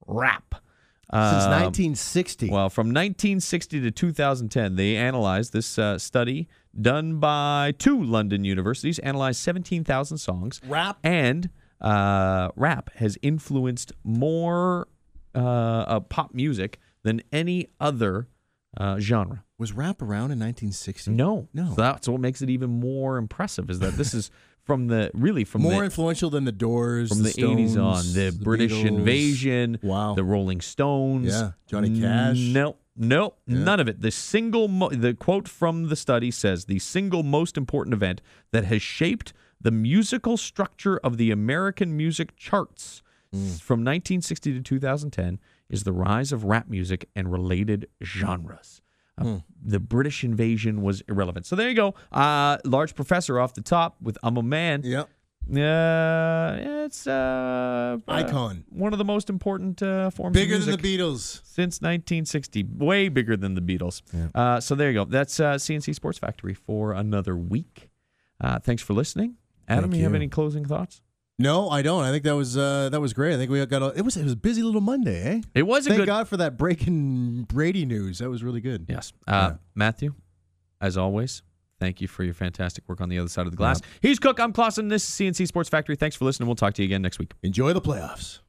rap. 0.05 0.55
Since 1.11 1.43
Um, 1.45 1.51
1960. 1.51 2.49
Well, 2.49 2.69
from 2.69 2.87
1960 2.87 3.81
to 3.81 3.91
2010, 3.91 4.75
they 4.75 4.95
analyzed 4.95 5.53
this 5.53 5.77
uh, 5.77 5.97
study 5.99 6.47
done 6.79 7.19
by 7.19 7.73
two 7.77 8.01
London 8.03 8.43
universities, 8.43 8.97
analyzed 8.99 9.39
17,000 9.41 10.17
songs. 10.17 10.59
Rap? 10.67 10.97
And 11.03 11.49
uh, 11.83 12.49
rap 12.55 12.89
has 12.95 13.17
influenced 13.21 13.91
more 14.03 14.87
uh, 15.35 15.39
uh, 15.39 15.99
pop 15.99 16.33
music 16.33 16.79
than 17.03 17.21
any 17.31 17.67
other 17.79 18.27
uh, 18.77 18.99
genre. 18.99 19.43
was 19.59 19.73
rap 19.73 20.01
around 20.01 20.31
in 20.31 20.39
1960? 20.39 21.11
No. 21.11 21.47
No. 21.53 21.69
So 21.69 21.81
that's 21.81 22.07
what 22.07 22.21
makes 22.21 22.41
it 22.41 22.49
even 22.49 22.69
more 22.79 23.17
impressive 23.17 23.69
is 23.69 23.79
that 23.79 23.93
this 23.97 24.13
is 24.13 24.31
from 24.63 24.87
the, 24.87 25.11
really 25.13 25.43
from 25.43 25.61
the 25.61 25.69
More 25.69 25.79
the, 25.79 25.85
influential 25.85 26.29
than 26.29 26.45
the 26.45 26.51
Doors, 26.53 27.09
from 27.09 27.23
the, 27.23 27.31
80s 27.31 27.61
on, 27.83 28.01
Stones, 28.01 28.13
the, 28.13 28.31
British 28.43 28.71
Beatles. 28.71 28.85
invasion, 28.87 29.79
Wow. 29.83 30.13
the 30.15 30.23
Rolling 30.23 30.61
Stones, 30.61 31.27
Yeah, 31.33 31.51
Johnny 31.67 31.99
Cash. 31.99 32.37
No, 32.39 32.77
no, 32.95 33.33
none 33.45 33.79
of 33.81 33.87
it. 33.89 33.99
The 34.01 34.11
single, 34.11 34.67
mo- 34.69 34.89
the 34.89 35.13
quote 35.15 35.47
from 35.49 35.89
the 35.89 35.95
study 35.97 36.31
says 36.31 36.65
the 36.65 36.79
single 36.79 37.23
most 37.23 37.57
important 37.57 37.93
event 37.93 38.21
that 38.51 38.63
has 38.65 38.81
shaped 38.81 39.33
the 39.63 39.71
musical 39.71 40.37
structure 40.37 40.97
of 41.03 41.17
the 41.17 41.31
American 41.31 41.97
music 41.97 42.35
charts 42.37 43.01
s- 43.33 43.59
from 43.59 43.79
1960 43.79 44.53
to 44.53 44.61
2010 44.61 45.39
is 45.69 45.83
the 45.83 45.91
rise 45.91 46.31
of 46.31 46.43
rap 46.43 46.69
music 46.69 47.09
and 47.15 47.31
related 47.31 47.87
genres. 48.03 48.81
Uh, 49.17 49.23
Hmm. 49.23 49.37
The 49.63 49.79
British 49.79 50.23
invasion 50.23 50.81
was 50.81 51.01
irrelevant. 51.07 51.45
So 51.45 51.55
there 51.55 51.69
you 51.69 51.75
go. 51.75 51.93
Uh, 52.11 52.57
large 52.65 52.95
professor 52.95 53.39
off 53.39 53.53
the 53.53 53.61
top 53.61 53.95
with 54.01 54.17
I'm 54.23 54.37
a 54.37 54.43
man. 54.43 54.81
Yep. 54.83 55.07
Uh, 55.55 56.57
it's 56.85 57.05
uh, 57.05 57.97
uh, 58.07 58.11
Icon. 58.11 58.63
one 58.69 58.93
of 58.93 58.97
the 58.99 59.05
most 59.05 59.29
important 59.29 59.81
uh, 59.83 60.09
forms 60.09 60.33
Bigger 60.33 60.55
of 60.55 60.65
than 60.65 60.79
the 60.79 60.97
Beatles. 60.97 61.41
since 61.43 61.81
1960. 61.81 62.63
Way 62.77 63.09
bigger 63.09 63.35
than 63.37 63.53
the 63.53 63.61
Beatles. 63.61 64.01
Uh, 64.33 64.59
so 64.59 64.73
there 64.75 64.89
you 64.89 64.95
go. 64.95 65.05
That's 65.05 65.39
uh, 65.39 65.57
C&C 65.57 65.93
Sports 65.93 66.17
Factory 66.17 66.53
for 66.53 66.93
another 66.93 67.35
week. 67.35 67.89
Uh, 68.41 68.59
thanks 68.59 68.81
for 68.81 68.93
listening, 68.93 69.35
Adam. 69.67 69.89
Thank 69.91 69.97
you 69.97 70.03
have 70.03 70.15
any 70.15 70.27
closing 70.27 70.65
thoughts? 70.65 71.01
No, 71.39 71.69
I 71.69 71.81
don't. 71.81 72.03
I 72.03 72.11
think 72.11 72.23
that 72.25 72.35
was 72.35 72.55
uh, 72.57 72.89
that 72.89 73.01
was 73.01 73.13
great. 73.13 73.33
I 73.33 73.37
think 73.37 73.49
we 73.49 73.65
got 73.65 73.81
a, 73.81 73.87
it 73.97 74.01
was 74.01 74.15
it 74.17 74.23
was 74.23 74.33
a 74.33 74.37
busy 74.37 74.61
little 74.61 74.81
Monday, 74.81 75.23
eh? 75.23 75.41
It 75.55 75.63
was 75.63 75.85
a 75.87 75.89
Thank 75.89 76.01
good. 76.01 76.05
God 76.05 76.27
for 76.27 76.37
that 76.37 76.57
breaking 76.57 77.43
Brady 77.43 77.85
news. 77.85 78.19
That 78.19 78.29
was 78.29 78.43
really 78.43 78.61
good. 78.61 78.85
Yes, 78.87 79.13
uh, 79.27 79.31
Yeah. 79.51 79.55
Matthew. 79.73 80.13
As 80.79 80.95
always, 80.97 81.41
thank 81.79 82.01
you 82.01 82.07
for 82.07 82.23
your 82.23 82.33
fantastic 82.33 82.87
work 82.87 83.01
on 83.01 83.09
the 83.09 83.17
other 83.17 83.29
side 83.29 83.45
of 83.45 83.51
the 83.51 83.57
glass. 83.57 83.81
He's 84.01 84.19
Cook. 84.19 84.39
I'm 84.39 84.51
Clausen. 84.53 84.89
This 84.89 85.01
is 85.03 85.09
C&C 85.09 85.45
Sports 85.45 85.69
Factory. 85.69 85.95
Thanks 85.95 86.15
for 86.15 86.25
listening. 86.25 86.47
We'll 86.47 86.55
talk 86.57 86.73
to 86.75 86.81
you 86.81 86.87
again 86.87 87.01
next 87.01 87.19
week. 87.19 87.31
Enjoy 87.41 87.71
the 87.73 87.81
playoffs. 87.81 88.39